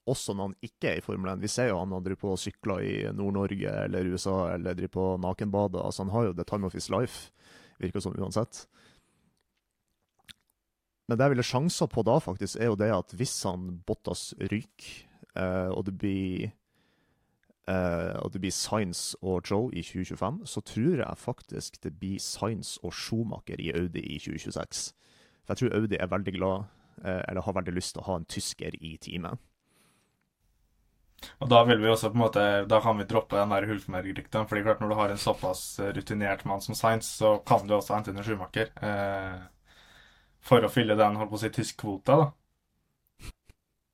også 0.09 0.35
når 0.35 0.49
han 0.49 0.55
ikke 0.67 0.89
er 0.89 0.99
i 0.99 1.03
Formel 1.03 1.31
1. 1.33 1.43
Vi 1.43 1.51
ser 1.51 1.69
jo 1.69 1.79
han 1.79 1.93
driver 1.95 2.21
på 2.23 2.33
og 2.35 2.39
sykler 2.39 2.83
i 2.83 2.95
Nord-Norge 3.15 3.75
eller 3.85 4.09
USA 4.11 4.53
eller 4.53 4.75
driver 4.75 4.95
på 4.97 5.05
nakenbadet. 5.23 5.83
Altså, 5.83 6.03
han 6.03 6.13
har 6.15 6.29
jo 6.29 6.37
the 6.37 6.47
time 6.47 6.67
of 6.67 6.75
his 6.75 6.89
life, 6.91 7.31
virker 7.79 8.03
som 8.03 8.15
uansett. 8.19 8.65
Men 11.07 11.19
det 11.19 11.25
jeg 11.25 11.35
ville 11.35 11.47
sjanser 11.47 11.87
på 11.91 12.03
da, 12.07 12.17
faktisk, 12.23 12.59
er 12.59 12.71
jo 12.71 12.79
det 12.79 12.91
at 12.95 13.15
hvis 13.19 13.35
han 13.47 13.79
Bottas 13.87 14.31
ryker, 14.39 14.91
eh, 15.35 15.71
og 15.71 15.87
det 15.87 15.97
blir 15.99 16.51
Uh, 17.63 18.19
og 18.19 18.33
det 18.33 18.41
blir 18.43 18.51
Science 18.51 19.15
og 19.21 19.47
Joe 19.47 19.69
i 19.71 19.79
2025, 19.79 20.41
så 20.45 20.61
tror 20.67 20.97
jeg 20.99 21.17
faktisk 21.17 21.77
det 21.83 21.93
blir 21.95 22.19
Science 22.19 22.79
og 22.83 22.91
Schumacher 22.91 23.55
i 23.55 23.71
Audi 23.71 24.01
i 24.03 24.17
2026. 24.19 24.91
For 25.43 25.53
jeg 25.53 25.61
tror 25.61 25.79
Audi 25.79 25.99
er 25.99 26.11
veldig 26.11 26.35
glad, 26.37 26.69
eh, 27.03 27.21
eller 27.29 27.45
har 27.45 27.57
veldig 27.59 27.75
lyst 27.75 27.95
til 27.95 28.03
å 28.03 28.07
ha 28.09 28.19
en 28.19 28.29
tysker 28.29 28.77
i 28.79 28.95
teamet. 29.01 29.41
Og 31.39 31.47
da 31.51 31.61
vil 31.63 31.79
vi 31.79 31.87
også 31.87 32.09
på 32.11 32.17
en 32.17 32.23
måte, 32.23 32.43
da 32.67 32.79
kan 32.83 32.97
vi 32.99 33.07
droppe 33.07 33.37
den 33.37 33.51
der 33.53 33.67
Hulfmerg-rykten. 33.69 34.47
fordi 34.47 34.63
klart 34.63 34.81
når 34.81 34.89
du 34.89 34.95
har 34.95 35.09
en 35.09 35.17
såpass 35.17 35.79
rutinert 35.95 36.43
mann 36.45 36.61
som 36.61 36.75
Sainz, 36.75 37.07
så 37.07 37.37
kan 37.45 37.67
du 37.67 37.75
også 37.75 37.95
hente 37.95 38.11
inn 38.11 38.17
en 38.19 38.27
Schumacher. 38.27 38.71
Eh, 38.83 39.41
for 40.43 40.63
å 40.63 40.71
fylle 40.71 40.99
den 40.99 41.15
holdt 41.15 41.31
på 41.31 41.39
å 41.39 41.43
si, 41.43 41.49
tysk-kvota, 41.49 42.17
da. 42.19 42.31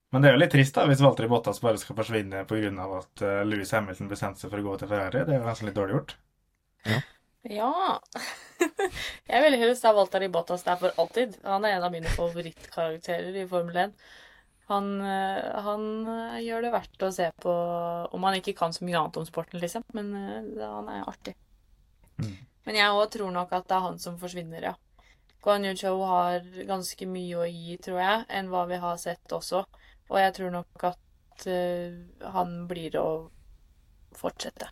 Men 0.09 0.23
det 0.23 0.29
er 0.29 0.33
jo 0.33 0.41
litt 0.41 0.53
trist 0.55 0.73
da, 0.73 0.87
hvis 0.89 1.03
Walter 1.05 1.27
Bottas 1.29 1.61
bare 1.61 1.77
skal 1.77 1.97
forsvinne 1.99 2.41
pga. 2.49 2.71
at 2.97 3.21
uh, 3.21 3.43
Louis 3.45 3.71
Hamilton 3.71 4.09
bestemte 4.09 4.41
seg 4.41 4.49
for 4.49 4.61
å 4.61 4.65
gå 4.65 4.77
til 4.81 4.89
Ferrari. 4.89 5.21
Det 5.21 5.35
er 5.35 5.43
jo 5.43 5.45
nesten 5.45 5.69
litt 5.69 5.77
dårlig 5.77 5.97
gjort. 5.99 6.15
Ja. 6.89 7.01
ja. 7.59 7.73
jeg 9.31 9.43
ville 9.43 9.59
helst 9.61 9.85
ha 9.87 9.93
Walter 9.95 10.25
Bottas 10.31 10.65
der 10.67 10.79
for 10.81 10.95
alltid. 11.01 11.37
Han 11.43 11.65
er 11.65 11.77
en 11.77 11.85
av 11.87 11.93
mine 11.93 12.11
favorittkarakterer 12.15 13.37
i 13.41 13.47
Formel 13.49 13.85
1. 13.85 13.95
Han, 14.69 14.89
uh, 15.01 15.61
han 15.65 15.85
uh, 16.05 16.37
gjør 16.43 16.67
det 16.67 16.73
verdt 16.75 17.05
å 17.07 17.11
se 17.13 17.29
på 17.41 17.53
om 18.13 18.27
han 18.27 18.37
ikke 18.37 18.53
kan 18.57 18.75
så 18.75 18.85
mye 18.85 18.99
annet 18.99 19.17
om 19.21 19.25
sporten, 19.25 19.61
liksom. 19.63 19.85
Men 19.97 20.13
han 20.59 20.91
er 20.93 21.07
artig. 21.09 21.33
Mm. 22.19 22.35
Men 22.67 22.77
jeg 22.77 22.93
òg 22.93 23.09
tror 23.15 23.33
nok 23.33 23.55
at 23.57 23.65
det 23.69 23.77
er 23.79 23.85
han 23.87 23.99
som 24.01 24.19
forsvinner, 24.21 24.69
ja. 24.71 24.75
Guan 25.41 25.63
Yu-cho 25.63 25.95
har 26.03 26.43
ganske 26.67 27.07
mye 27.07 27.37
å 27.39 27.47
gi, 27.47 27.77
tror 27.81 28.01
jeg, 28.03 28.25
enn 28.35 28.51
hva 28.51 28.65
vi 28.69 28.79
har 28.81 28.97
sett 28.99 29.31
også. 29.33 29.63
Og 30.09 30.17
jeg 30.19 30.35
tror 30.35 30.51
nok 30.57 30.89
at 30.91 31.47
uh, 31.47 31.95
han 32.35 32.59
blir 32.69 32.99
å 32.99 33.09
fortsette. 34.19 34.69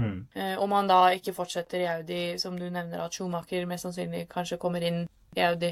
Mm. 0.00 0.26
Uh, 0.34 0.56
om 0.62 0.72
han 0.74 0.90
da 0.90 1.00
ikke 1.14 1.34
fortsetter 1.36 1.84
i 1.84 1.88
Audi, 1.90 2.22
som 2.42 2.58
du 2.58 2.66
nevner 2.66 3.04
at 3.04 3.14
Schumacher 3.14 3.66
mest 3.70 3.86
sannsynlig 3.86 4.26
kanskje 4.32 4.58
kommer 4.62 4.82
inn 4.82 5.04
i 5.36 5.42
Audi 5.46 5.70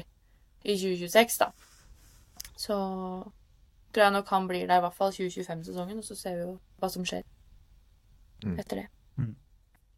i 0.63 0.75
2026, 0.79 1.39
da. 1.43 1.51
Så 2.55 2.75
tror 3.93 4.05
jeg 4.05 4.15
nok 4.15 4.33
han 4.33 4.49
blir 4.49 4.67
der 4.67 4.79
i 4.79 4.85
hvert 4.85 4.97
fall 4.97 5.13
2025-sesongen, 5.13 5.99
og 5.99 6.07
så 6.07 6.17
ser 6.17 6.37
vi 6.37 6.45
jo 6.45 6.53
hva 6.81 6.89
som 6.91 7.05
skjer 7.07 7.23
mm. 8.45 8.55
etter 8.57 8.83
det. 8.83 8.85
Mm. 9.19 9.33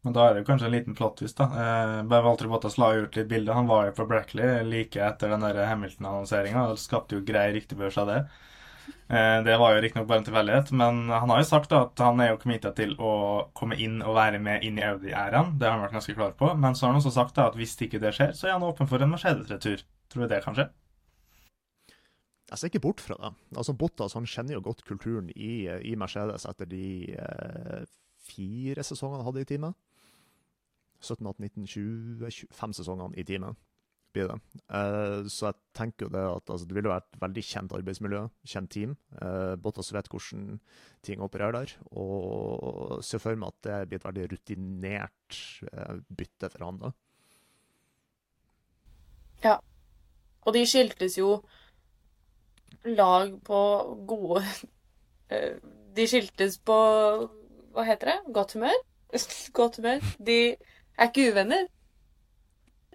Men 0.06 0.16
da 0.18 0.26
er 0.26 0.36
det 0.36 0.44
jo 0.44 0.48
kanskje 0.50 0.68
en 0.70 0.76
liten 0.76 0.98
plottvist, 0.98 1.40
da. 1.40 1.48
Eh, 1.62 2.24
Walter 2.26 2.50
Bottas 2.52 2.78
la 2.82 2.92
ut 2.94 3.16
litt 3.18 3.30
bilde. 3.30 3.56
Han 3.58 3.70
var 3.70 3.88
jo 3.88 3.96
på 3.98 4.06
Brackley 4.10 4.60
like 4.68 5.02
etter 5.02 5.32
den 5.34 5.46
der 5.46 5.64
Hamilton-annonseringa. 5.66 6.68
og 6.70 6.82
Skapte 6.82 7.18
jo 7.18 7.26
grei 7.26 7.48
ryktebørs 7.56 7.98
av 8.04 8.12
det. 8.12 8.20
Eh, 9.08 9.44
det 9.46 9.58
var 9.62 9.76
jo 9.76 9.82
riktignok 9.84 10.08
bare 10.10 10.22
en 10.24 10.28
tilfeldighet, 10.28 10.72
men 10.72 11.04
han 11.14 11.30
har 11.30 11.42
jo 11.42 11.48
sagt 11.48 11.70
da 11.74 11.84
at 11.86 12.02
han 12.02 12.22
er 12.24 12.32
jo 12.32 12.40
committa 12.42 12.72
til 12.78 12.96
å 12.98 13.12
komme 13.58 13.78
inn 13.82 14.00
og 14.02 14.18
være 14.18 14.40
med 14.42 14.66
inn 14.66 14.80
i 14.82 14.86
Audi-æraen. 14.86 15.56
Det 15.60 15.68
har 15.68 15.78
han 15.78 15.84
vært 15.86 15.98
ganske 16.00 16.16
klar 16.18 16.34
på. 16.40 16.50
Men 16.58 16.78
så 16.78 16.88
har 16.88 16.96
han 16.96 17.02
også 17.02 17.14
sagt 17.14 17.38
da 17.38 17.50
at 17.52 17.60
hvis 17.60 17.76
ikke 17.86 18.02
det 18.02 18.16
skjer, 18.18 18.34
så 18.38 18.50
er 18.50 18.58
han 18.58 18.66
åpen 18.66 18.90
for 18.90 19.04
en 19.04 19.14
Mercedes-retur. 19.14 19.86
Tror 20.10 20.26
du 20.26 20.34
det 20.34 20.42
kan 20.46 20.58
skje? 20.58 20.70
Jeg 22.50 22.62
ser 22.62 22.70
ikke 22.70 22.84
bort 22.86 23.02
fra 23.02 23.18
det. 23.20 23.32
Altså 23.58 23.74
Bottas 23.74 24.14
han 24.14 24.28
kjenner 24.30 24.58
jo 24.58 24.66
godt 24.68 24.86
kulturen 24.86 25.32
i, 25.34 25.66
i 25.66 25.96
Mercedes 25.98 26.46
etter 26.46 26.70
de 26.70 27.16
eh, 27.18 27.86
fire 28.26 28.86
sesongene 28.86 29.24
han 29.24 29.30
hadde 29.32 29.46
i 29.46 29.50
teamet. 29.50 29.78
17, 31.02 31.26
18, 31.26 31.42
19, 31.46 31.66
20, 31.68 32.30
25 32.54 32.78
sesongene 32.80 33.18
i 33.18 33.26
teamet 33.26 33.58
blir 34.16 34.30
det. 34.32 34.38
Uh, 34.72 35.28
så 35.32 35.50
jeg 35.50 35.60
tenker 35.78 36.08
jo 36.08 36.14
det 36.14 36.24
at 36.24 36.52
altså, 36.54 36.68
det 36.68 36.78
ville 36.78 36.92
vært 36.92 37.08
et 37.12 37.22
veldig 37.22 37.44
kjent 37.46 37.76
arbeidsmiljø, 37.78 38.22
kjent 38.48 38.72
team. 38.74 38.96
Uh, 39.20 39.56
Bottas 39.62 39.92
vet 39.96 40.10
hvordan 40.12 40.60
ting 41.06 41.24
opererer 41.24 41.58
der, 41.60 41.76
og 41.92 43.04
ser 43.06 43.22
for 43.24 43.38
meg 43.40 43.52
at 43.54 43.68
det 43.68 43.80
blir 43.90 44.02
et 44.02 44.08
veldig 44.08 44.30
rutinert 44.34 45.42
uh, 45.70 46.00
bytte 46.10 46.52
for 46.54 46.68
han 46.68 46.82
da. 46.82 46.94
Ja. 49.46 49.60
Og 50.46 50.56
de 50.56 50.64
skiltes 50.70 51.20
jo 51.20 51.40
lag 52.86 53.32
på 53.46 53.60
gode 54.08 54.44
De 55.98 56.06
skiltes 56.06 56.60
på 56.62 56.76
Hva 57.74 57.86
heter 57.88 58.12
det? 58.12 58.34
Godt 58.34 58.54
humør? 58.56 58.78
Godt 59.58 59.80
humør. 59.82 60.06
De 60.22 60.38
er 60.54 61.10
ikke 61.10 61.32
uvenner. 61.34 61.66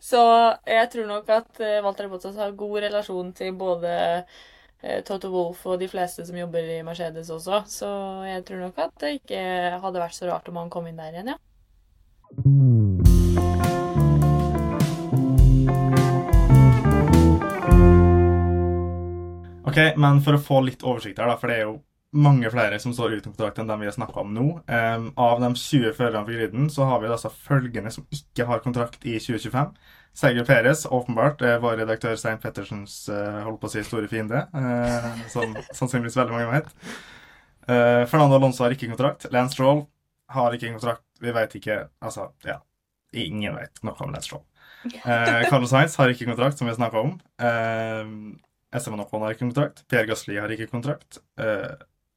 Så 0.01 0.21
jeg 0.65 0.89
tror 0.93 1.09
nok 1.11 1.29
at 1.29 1.61
uh, 1.61 1.83
Walter 1.85 2.09
Bottas 2.09 2.39
har 2.41 2.57
god 2.57 2.79
relasjon 2.87 3.35
til 3.37 3.53
både 3.61 3.93
uh, 4.25 4.99
Toto 5.05 5.29
Wolff 5.35 5.67
og 5.69 5.77
de 5.83 5.91
fleste 5.93 6.25
som 6.25 6.39
jobber 6.41 6.65
i 6.79 6.81
Mercedes 6.87 7.29
også. 7.31 7.63
Så 7.69 7.91
jeg 8.25 8.45
tror 8.49 8.65
nok 8.65 8.81
at 8.81 8.97
det 9.05 9.19
ikke 9.21 9.45
hadde 9.85 10.03
vært 10.03 10.17
så 10.17 10.31
rart 10.33 10.49
om 10.49 10.63
han 10.63 10.73
kom 10.73 10.89
inn 10.89 11.01
der 11.01 11.13
igjen, 11.13 11.35
ja. 11.35 11.39
Ok, 19.71 19.79
men 20.01 20.19
for 20.25 20.35
å 20.35 20.43
få 20.43 20.65
litt 20.67 20.83
oversikt 20.83 21.21
her, 21.21 21.29
da, 21.31 21.37
for 21.39 21.53
det 21.53 21.61
er 21.61 21.69
jo 21.69 21.77
mange 22.11 22.51
flere 22.51 22.79
som 22.83 22.95
står 22.95 23.19
uten 23.21 23.33
kontrakt 23.33 23.61
enn 23.63 23.69
dem 23.71 23.83
vi 23.83 23.87
har 23.87 23.95
snakka 23.95 24.25
om 24.25 24.33
nå. 24.35 24.47
Um, 24.67 25.11
av 25.21 25.41
de 25.43 25.51
20 25.55 25.95
førerne 25.95 26.25
for 26.27 26.35
griden 26.35 26.71
så 26.73 26.89
har 26.89 27.03
vi 27.03 27.11
altså 27.11 27.31
følgende 27.31 27.93
som 27.95 28.07
ikke 28.15 28.47
har 28.49 28.63
kontrakt 28.65 29.07
i 29.07 29.19
2025. 29.23 29.71
Sergio 30.21 30.43
Perez, 30.45 30.83
åpenbart, 30.91 31.43
vår 31.63 31.79
redaktør 31.85 32.17
Stein 32.19 32.41
Pettersens 32.43 33.05
uh, 33.13 33.45
holdt 33.47 33.61
på 33.63 33.71
å 33.71 33.73
si 33.77 33.85
store 33.87 34.11
fiende. 34.11 34.43
Uh, 34.51 35.23
som 35.31 35.55
sannsynligvis 35.79 36.19
veldig 36.19 36.35
mange 36.35 36.51
vet. 36.57 36.75
Uh, 37.71 38.03
Fernando 38.11 38.41
Alonso 38.41 38.67
har 38.67 38.75
ikke 38.75 38.91
kontrakt. 38.91 39.29
Lance 39.31 39.55
Stroll 39.55 39.85
har 40.35 40.57
ikke 40.57 40.73
kontrakt. 40.75 41.07
Vi 41.23 41.35
vet 41.37 41.55
ikke 41.61 41.85
Altså, 42.03 42.31
ja. 42.47 42.59
Ingen 43.15 43.57
vet 43.59 43.81
noe 43.87 43.95
om 44.03 44.13
Lance 44.15 44.31
Stroll. 44.31 44.47
Uh, 45.05 45.45
Carlos 45.51 45.71
Sainz 45.71 45.97
har 46.01 46.11
ikke 46.11 46.29
kontrakt, 46.29 46.59
som 46.59 46.69
vi 46.69 46.75
snakka 46.75 47.03
om. 47.05 47.17
Uh, 47.43 48.35
Ocon 48.73 49.25
har 49.25 49.35
ikke 49.35 49.47
kontrakt. 49.47 49.85
Pierre 49.91 50.09
Gasli 50.09 50.39
har 50.39 50.51
ikke 50.55 50.71
kontrakt. 50.71 51.21
Uh, 51.39 51.75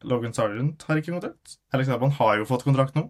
Logan 0.08 0.36
Sargent 0.36 0.84
har 0.88 1.00
ikke 1.00 1.14
kontrakt. 1.16 1.58
Alex 1.74 1.92
Albon 1.94 2.16
har 2.20 2.40
jo 2.40 2.48
fått 2.50 2.66
kontrakt 2.68 2.98
nå. 2.98 3.08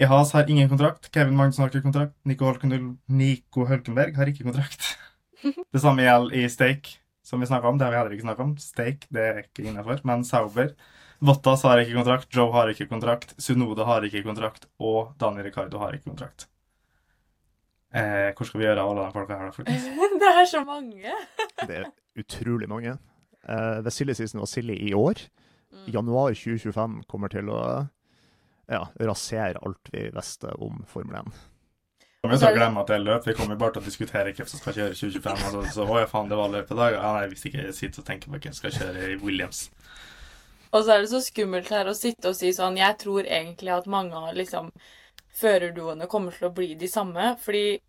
I 0.00 0.06
Has 0.08 0.32
har 0.32 0.48
ingen 0.50 0.70
kontrakt. 0.70 1.10
Kevin 1.12 1.36
Magnusson 1.36 1.64
har 1.64 1.72
ikke 1.72 1.84
kontrakt. 1.84 2.14
Nico, 2.24 2.46
Holken, 2.48 2.98
Nico 3.10 3.66
Hølkenberg 3.68 4.16
har 4.16 4.30
ikke 4.30 4.46
kontrakt. 4.46 4.94
Det 5.72 5.80
samme 5.80 6.04
gjelder 6.04 6.36
i 6.36 6.46
Stake, 6.52 6.98
som 7.24 7.40
vi 7.40 7.48
snakka 7.48 7.68
om. 7.68 7.78
Det 7.78 7.86
har 7.86 7.94
vi 7.94 7.98
heller 7.98 8.14
ikke 8.16 8.28
snakka 8.28 8.46
om. 8.46 8.54
Stake, 8.60 9.08
det 9.12 9.26
er 9.26 9.42
ikke 9.44 9.66
innafor. 9.66 10.00
Men 10.08 10.24
Sauber 10.24 10.74
Vottas 11.20 11.66
har 11.68 11.82
ikke 11.82 11.98
kontrakt. 11.98 12.30
Joe 12.32 12.52
har 12.54 12.70
ikke 12.72 12.88
kontrakt. 12.88 13.34
Sunoda 13.40 13.84
har 13.88 14.04
ikke 14.06 14.22
kontrakt. 14.24 14.64
Og 14.80 15.12
Daniel 15.20 15.50
Ricardo 15.50 15.80
har 15.82 15.96
ikke 15.96 16.08
kontrakt. 16.08 16.46
Eh, 17.90 18.30
hvor 18.38 18.46
skal 18.46 18.60
vi 18.60 18.66
gjøre 18.68 18.80
av 18.80 18.92
alle 18.92 19.04
de 19.04 19.14
folka 19.16 19.36
her, 19.36 19.50
da, 19.50 19.54
folkens? 19.56 19.86
det 20.22 20.30
er 20.30 20.48
så 20.48 20.62
mange. 20.64 21.14
det 21.66 21.80
er 21.80 21.88
utrolig 22.22 22.68
mange. 22.70 22.96
Uh, 23.44 23.80
ved 23.84 23.92
silly 23.92 24.14
Sisen 24.16 24.40
var 24.40 24.48
silly 24.48 24.76
i 24.78 24.92
år. 24.96 25.20
Mm. 25.70 25.86
Januar 25.94 26.34
2025 26.34 27.00
kommer 27.10 27.32
til 27.32 27.50
å 27.52 27.62
ja, 28.70 28.82
rasere 29.00 29.62
alt 29.66 29.90
vi 29.92 30.08
visste 30.14 30.52
om 30.62 30.82
Formel 30.88 31.22
1. 31.22 31.40
Vi 32.28 32.36
skal 32.36 32.52
glemme 32.52 32.82
at 32.82 32.90
det 32.90 32.98
er 32.98 33.04
løp. 33.04 33.26
Vi 33.26 33.34
kommer 33.34 33.56
bare 33.56 33.74
til 33.74 33.80
å 33.80 33.88
diskutere 33.88 34.34
hvem 34.36 34.48
som 34.48 34.60
skal 34.60 34.76
kjøre 34.76 34.96
2025. 34.98 35.44
Altså, 35.48 35.62
så 35.72 35.86
å 35.88 36.00
faen, 36.10 36.28
det 36.28 36.36
var 36.36 36.52
løp 36.52 36.72
i 36.74 36.76
dag. 36.76 36.96
Ja, 36.98 37.12
nei, 37.16 37.28
hvis 37.32 37.46
ikke 37.48 37.62
jeg 37.64 37.76
sitter 37.78 38.02
og 38.02 38.08
tenker 38.10 38.28
på 38.28 38.36
hvem 38.36 38.52
som 38.52 38.58
skal 38.60 38.74
kjøre 38.76 39.06
i 39.14 39.16
Williams. 39.22 39.62
Og 40.70 40.84
så 40.84 40.94
er 40.94 41.00
det 41.02 41.10
så 41.10 41.22
skummelt 41.24 41.70
her 41.72 41.88
å 41.88 41.96
sitte 41.96 42.30
og 42.30 42.36
si 42.38 42.52
sånn 42.54 42.76
Jeg 42.78 42.94
tror 43.00 43.24
egentlig 43.26 43.72
at 43.74 43.88
mange 43.90 44.14
av 44.14 44.36
liksom 44.36 44.68
førerduoene 45.40 46.06
kommer 46.12 46.36
til 46.36 46.50
å 46.50 46.52
bli 46.54 46.74
de 46.78 46.90
samme. 46.90 47.32
Fordi 47.40 47.80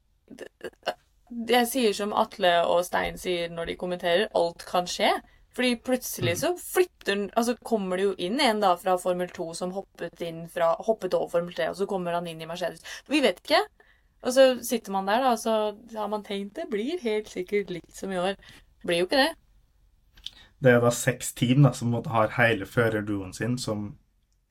jeg 1.52 1.70
sier 1.70 1.94
som 2.00 2.16
Atle 2.16 2.56
og 2.72 2.86
Stein 2.88 3.20
sier 3.20 3.52
når 3.52 3.74
de 3.74 3.78
kommenterer, 3.84 4.32
alt 4.32 4.66
kan 4.68 4.88
skje. 4.90 5.12
Fordi 5.56 5.76
plutselig 5.84 6.38
så 6.40 6.54
flytter 6.56 7.26
Altså 7.36 7.58
kommer 7.66 8.00
det 8.00 8.06
jo 8.06 8.14
inn 8.24 8.40
en 8.40 8.62
da 8.64 8.72
fra 8.80 8.96
Formel 9.02 9.30
2 9.34 9.48
som 9.58 9.74
hoppet 9.76 10.24
fra 10.54 10.72
Hoppet 10.86 11.16
over 11.18 11.32
Formel 11.34 11.54
3, 11.58 11.72
og 11.74 11.80
så 11.80 11.88
kommer 11.90 12.16
han 12.16 12.28
inn 12.30 12.42
i 12.42 12.48
Mercedes. 12.48 12.84
Vi 13.10 13.20
vet 13.24 13.42
ikke. 13.44 13.62
Og 14.22 14.36
så 14.36 14.46
sitter 14.64 14.94
man 14.94 15.08
der, 15.10 15.24
da, 15.24 15.32
og 15.34 15.40
så 15.42 15.56
har 15.98 16.10
man 16.12 16.24
tenkt 16.24 16.60
det 16.60 16.68
blir 16.70 17.02
helt 17.02 17.30
sikkert 17.32 17.72
likt 17.74 17.96
som 17.98 18.12
i 18.14 18.20
år. 18.22 18.38
Det 18.38 18.88
blir 18.88 19.02
jo 19.02 19.08
ikke 19.10 19.24
det. 19.24 19.32
Det 20.62 20.76
er 20.76 20.84
da 20.84 20.92
seks 20.94 21.34
team 21.34 21.66
da, 21.66 21.72
som 21.74 21.96
har 22.14 22.36
hele 22.38 22.68
førerduoen 22.70 23.34
sin, 23.34 23.58
som 23.58 23.96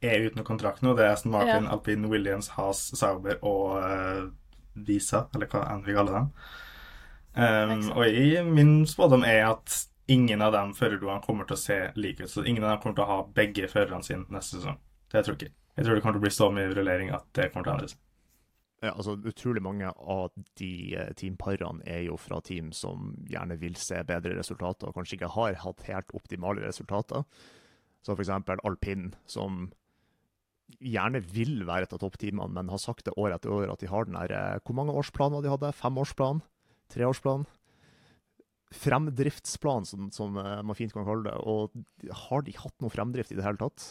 er 0.02 0.26
uten 0.26 0.42
kontrakt 0.44 0.82
nå. 0.82 0.96
Det 0.98 1.04
er 1.06 1.14
Aston 1.14 1.32
Martin, 1.32 1.68
ja. 1.68 1.76
Alpine, 1.76 2.10
Williams, 2.10 2.50
Haas, 2.56 2.88
Sauber 2.98 3.38
og 3.46 3.78
uh, 3.78 4.26
Visa, 4.74 5.28
eller 5.34 5.46
hva 5.52 5.62
enn 5.70 5.86
vi 5.86 5.94
kaller 5.94 6.18
dem. 6.18 6.32
Um, 7.30 7.84
og 7.94 8.08
i 8.10 8.40
min 8.42 8.82
spådom 8.90 9.22
er 9.22 9.44
at 9.52 9.76
ingen 10.10 10.42
av 10.42 10.52
dem 10.54 10.74
førerduene 10.76 11.22
kommer 11.24 11.48
til 11.48 11.56
å 11.56 11.62
se 11.62 11.78
like 11.96 12.26
ut. 12.26 12.32
Så 12.32 12.44
ingen 12.44 12.64
av 12.66 12.74
dem 12.74 12.82
kommer 12.82 12.98
til 12.98 13.06
å 13.06 13.10
ha 13.10 13.18
begge 13.40 13.70
førerne 13.70 14.06
sine 14.06 14.26
neste 14.34 14.58
sesong. 14.58 14.78
Det 15.10 15.24
tror 15.24 15.36
jeg 15.36 15.50
ikke. 15.50 15.56
Jeg 15.76 15.86
tror 15.86 15.96
det 15.96 16.04
kommer 16.04 16.16
til 16.18 16.22
å 16.22 16.26
bli 16.26 16.36
så 16.36 16.48
mye 16.54 16.70
rullering 16.74 17.12
at 17.14 17.26
det 17.38 17.50
kommer 17.50 17.66
til 17.66 17.72
å 17.72 17.76
endre 17.78 17.92
seg. 17.92 18.00
Ja, 18.80 18.94
altså 18.94 19.12
Utrolig 19.28 19.60
mange 19.60 19.90
av 19.92 20.30
de 20.56 20.72
eh, 20.96 21.10
teamparene 21.16 21.84
er 21.84 22.06
jo 22.06 22.16
fra 22.20 22.38
team 22.44 22.70
som 22.72 23.12
gjerne 23.28 23.58
vil 23.60 23.76
se 23.76 24.00
bedre 24.08 24.38
resultater, 24.38 24.88
og 24.88 24.96
kanskje 24.96 25.18
ikke 25.18 25.34
har 25.34 25.58
hatt 25.66 25.84
helt 25.88 26.14
optimale 26.16 26.64
resultater. 26.64 27.26
Så 28.00 28.16
f.eks. 28.16 28.32
alpin, 28.64 29.10
som 29.28 29.66
gjerne 30.80 31.20
vil 31.28 31.66
være 31.68 31.88
et 31.88 31.94
av 31.96 32.00
toppteamene, 32.00 32.54
men 32.56 32.72
har 32.72 32.80
sagt 32.80 33.04
det 33.04 33.16
år 33.20 33.34
etter 33.36 33.52
år 33.52 33.74
at 33.74 33.84
de 33.84 33.90
har 33.90 34.08
den 34.08 34.16
der 34.16 34.32
eh, 34.32 34.60
Hvor 34.64 34.78
mange 34.80 34.96
årsplaner 34.96 35.44
de 35.44 35.52
hadde? 35.52 35.74
Femårsplan? 35.76 36.40
Treårsplan? 36.90 37.44
Fremdriftsplan, 38.70 39.86
som, 39.86 40.10
som 40.14 40.36
eh, 40.38 40.60
man 40.62 40.78
fint 40.78 40.92
kan 40.94 41.06
kalle 41.06 41.30
det. 41.30 41.36
Og 41.42 42.14
har 42.26 42.44
de 42.46 42.54
hatt 42.56 42.76
noe 42.82 42.92
fremdrift 42.92 43.32
i 43.34 43.38
det 43.38 43.46
hele 43.46 43.60
tatt? 43.60 43.90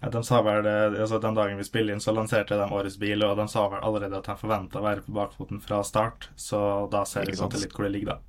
Ja, 0.00 0.08
de 0.10 0.22
sa 0.24 0.38
vel 0.42 0.62
det, 0.64 0.76
altså 1.02 1.18
Den 1.20 1.34
dagen 1.36 1.58
vi 1.58 1.64
spiller 1.66 1.92
inn, 1.92 2.00
så 2.00 2.14
lanserte 2.16 2.56
de 2.56 2.68
årets 2.72 2.96
bil, 3.00 3.24
og 3.26 3.36
de 3.36 3.48
sa 3.52 3.66
vel 3.68 3.82
allerede 3.84 4.16
at 4.16 4.28
de 4.30 4.36
forventa 4.40 4.80
å 4.80 4.86
være 4.86 5.04
på 5.04 5.16
bakfoten 5.16 5.60
fra 5.64 5.82
start. 5.84 6.30
Så 6.40 6.60
da 6.92 7.04
ser 7.08 7.28
vi 7.28 7.36
godt 7.36 7.58
litt 7.60 7.74
hvor 7.74 7.88
det 7.88 7.94
ligger, 7.96 8.14
da. 8.14 8.20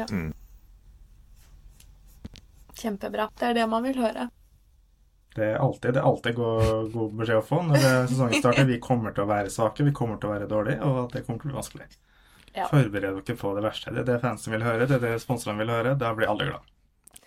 Ja. 0.00 0.06
Mm. 0.08 0.30
Kjempebra. 2.80 3.28
Det 3.36 3.50
er 3.50 3.58
det 3.58 3.66
man 3.68 3.84
vil 3.84 3.98
høre. 4.00 4.30
Det 5.34 5.46
er 5.46 5.60
alltid, 5.62 5.94
det 5.94 6.00
er 6.00 6.06
alltid 6.08 6.34
god, 6.34 6.88
god 6.94 7.12
beskjed 7.20 7.38
å 7.38 7.46
få 7.46 7.60
når 7.66 7.84
sesongen 8.10 8.40
starter. 8.40 8.66
Vi 8.66 8.80
kommer 8.82 9.14
til 9.14 9.26
å 9.26 9.30
være 9.30 9.52
svake, 9.52 9.86
vi 9.86 9.92
kommer 9.94 10.18
til 10.18 10.30
å 10.30 10.32
være 10.32 10.48
dårlige, 10.50 10.80
og 10.86 11.12
det 11.12 11.22
kommer 11.26 11.42
til 11.42 11.50
å 11.50 11.52
bli 11.52 11.58
vanskelig. 11.60 11.86
Ja. 12.56 12.66
Forbered 12.66 13.20
dere 13.22 13.36
på 13.38 13.54
det 13.54 13.62
verste. 13.62 13.92
Det 13.94 14.02
er 14.02 14.08
det 14.08 14.20
fansen 14.24 14.54
vil 14.54 14.64
høre, 14.66 14.86
det 14.90 14.98
er 14.98 15.04
det 15.04 15.22
sponsorene 15.22 15.62
vil 15.62 15.72
høre. 15.72 15.94
Da 15.98 16.12
blir 16.16 16.30
alle 16.30 16.48
glad. 16.50 16.70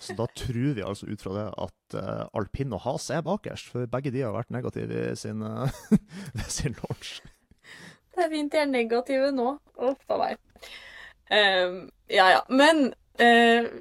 Så 0.03 0.15
da 0.17 0.25
tror 0.35 0.73
vi 0.75 0.83
altså 0.83 1.07
ut 1.07 1.21
fra 1.23 1.35
det 1.37 1.45
at 1.63 1.95
uh, 1.95 2.25
alpin 2.35 2.73
og 2.75 2.83
has 2.83 3.07
er 3.13 3.23
bakerst, 3.23 3.69
for 3.71 3.87
begge 3.87 4.11
de 4.11 4.25
har 4.25 4.33
vært 4.35 4.51
negative 4.51 5.05
i 5.13 5.15
sin, 5.15 5.43
uh, 5.47 5.69
sin 6.51 6.75
launch. 6.81 7.21
Det 8.13 8.25
er 8.25 8.33
fint 8.33 8.51
de 8.51 8.59
er 8.59 8.69
negative 8.69 9.31
nå. 9.33 9.55
Uff 9.79 10.11
a 10.11 10.19
meg. 10.19 10.43
Um, 11.31 11.79
ja 12.11 12.27
ja. 12.35 12.43
Men 12.51 12.91
uh, 13.23 13.71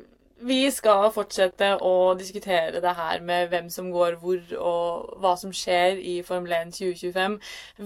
vi 0.43 0.59
skal 0.74 1.09
fortsette 1.14 1.68
å 1.84 2.14
diskutere 2.18 2.80
det 2.82 2.95
her 2.99 3.22
med 3.24 3.51
hvem 3.53 3.68
som 3.72 3.90
går 3.95 4.16
hvor, 4.22 4.40
og 4.59 5.12
hva 5.22 5.34
som 5.38 5.53
skjer 5.55 6.01
i 6.01 6.16
Formel 6.26 6.55
1 6.57 6.72
2025. 6.76 7.36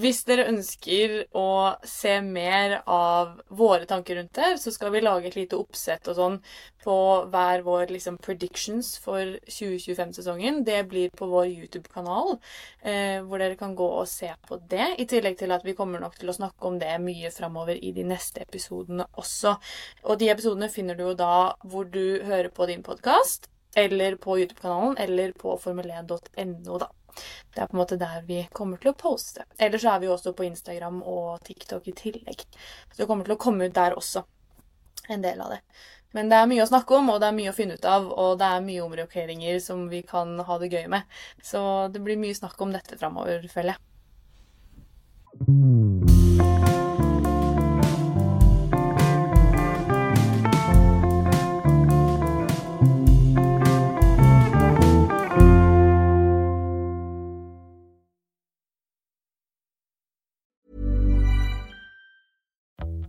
Hvis 0.01 0.23
dere 0.29 0.49
ønsker 0.53 1.19
å 1.37 1.49
se 1.87 2.17
mer 2.25 2.81
av 2.83 3.37
våre 3.49 3.89
tanker 3.89 4.21
rundt 4.21 4.35
det, 4.39 4.55
så 4.63 4.73
skal 4.75 4.95
vi 4.95 5.05
lage 5.05 5.31
et 5.31 5.39
lite 5.39 5.61
oppsett 5.61 6.09
og 6.13 6.19
sånn 6.19 6.41
på 6.87 6.97
hver 7.33 7.65
vår 7.67 7.91
liksom, 7.91 8.19
predictions 8.23 8.93
for 9.03 9.37
2025-sesongen. 9.51 10.63
Det 10.67 10.85
blir 10.87 11.11
på 11.11 11.27
vår 11.27 11.49
YouTube-kanal, 11.51 12.37
eh, 12.87 13.19
hvor 13.27 13.43
dere 13.43 13.59
kan 13.59 13.75
gå 13.75 13.89
og 14.01 14.07
se 14.09 14.31
på 14.47 14.61
det. 14.71 14.93
I 15.03 15.09
tillegg 15.11 15.39
til 15.41 15.55
at 15.55 15.67
vi 15.67 15.75
kommer 15.79 16.03
nok 16.03 16.15
til 16.21 16.31
å 16.31 16.37
snakke 16.37 16.71
om 16.71 16.79
det 16.79 16.93
mye 17.03 17.33
framover 17.35 17.75
i 17.83 17.91
de 17.97 18.07
neste 18.07 18.45
episodene 18.47 19.09
også. 19.19 19.57
Og 20.07 20.21
de 20.21 20.31
episodene 20.31 20.71
finner 20.71 20.95
du 20.95 21.09
jo 21.09 21.17
da 21.19 21.57
hvor 21.67 21.91
du 21.91 22.23
hører 22.23 22.46
høre 22.47 22.55
på 22.55 22.67
din 22.67 22.83
podkast, 22.83 23.49
eller 23.75 24.17
på 24.17 24.39
YouTube-kanalen, 24.39 24.97
eller 24.99 25.33
på 25.33 25.59
formel1.no, 25.59 26.79
da. 26.79 26.89
Det 27.55 27.61
er 27.63 27.67
på 27.67 27.77
en 27.77 27.81
måte 27.81 27.97
der 27.97 28.23
vi 28.27 28.47
kommer 28.53 28.77
til 28.79 28.91
å 28.91 28.95
poste. 28.95 29.45
Ellers 29.59 29.83
så 29.83 29.95
er 29.95 30.01
vi 30.01 30.07
jo 30.07 30.13
også 30.15 30.33
på 30.37 30.45
Instagram 30.45 31.03
og 31.03 31.41
TikTok 31.45 31.89
i 31.89 31.93
tillegg. 31.97 32.45
Så 32.93 33.03
det 33.03 33.07
kommer 33.09 33.25
til 33.25 33.35
å 33.35 33.41
komme 33.41 33.67
ut 33.67 33.75
der 33.75 33.97
også. 33.97 34.23
En 35.09 35.23
del 35.23 35.41
av 35.41 35.51
det. 35.55 35.61
Men 36.13 36.29
det 36.29 36.37
er 36.37 36.47
mye 36.51 36.63
å 36.63 36.69
snakke 36.69 36.95
om, 36.97 37.11
og 37.11 37.21
det 37.21 37.29
er 37.29 37.39
mye 37.39 37.51
å 37.51 37.57
finne 37.57 37.75
ut 37.75 37.85
av, 37.89 38.07
og 38.13 38.39
det 38.39 38.47
er 38.47 38.67
mye 38.69 38.85
omrokeringer 38.85 39.59
som 39.65 39.89
vi 39.89 40.03
kan 40.07 40.39
ha 40.39 40.59
det 40.61 40.71
gøy 40.73 40.87
med. 40.93 41.03
Så 41.43 41.89
det 41.93 42.05
blir 42.05 42.21
mye 42.21 42.37
snakk 42.37 42.61
om 42.61 42.73
dette 42.77 43.01
framover, 43.01 43.49
føler 43.53 43.77
jeg. 43.77 43.81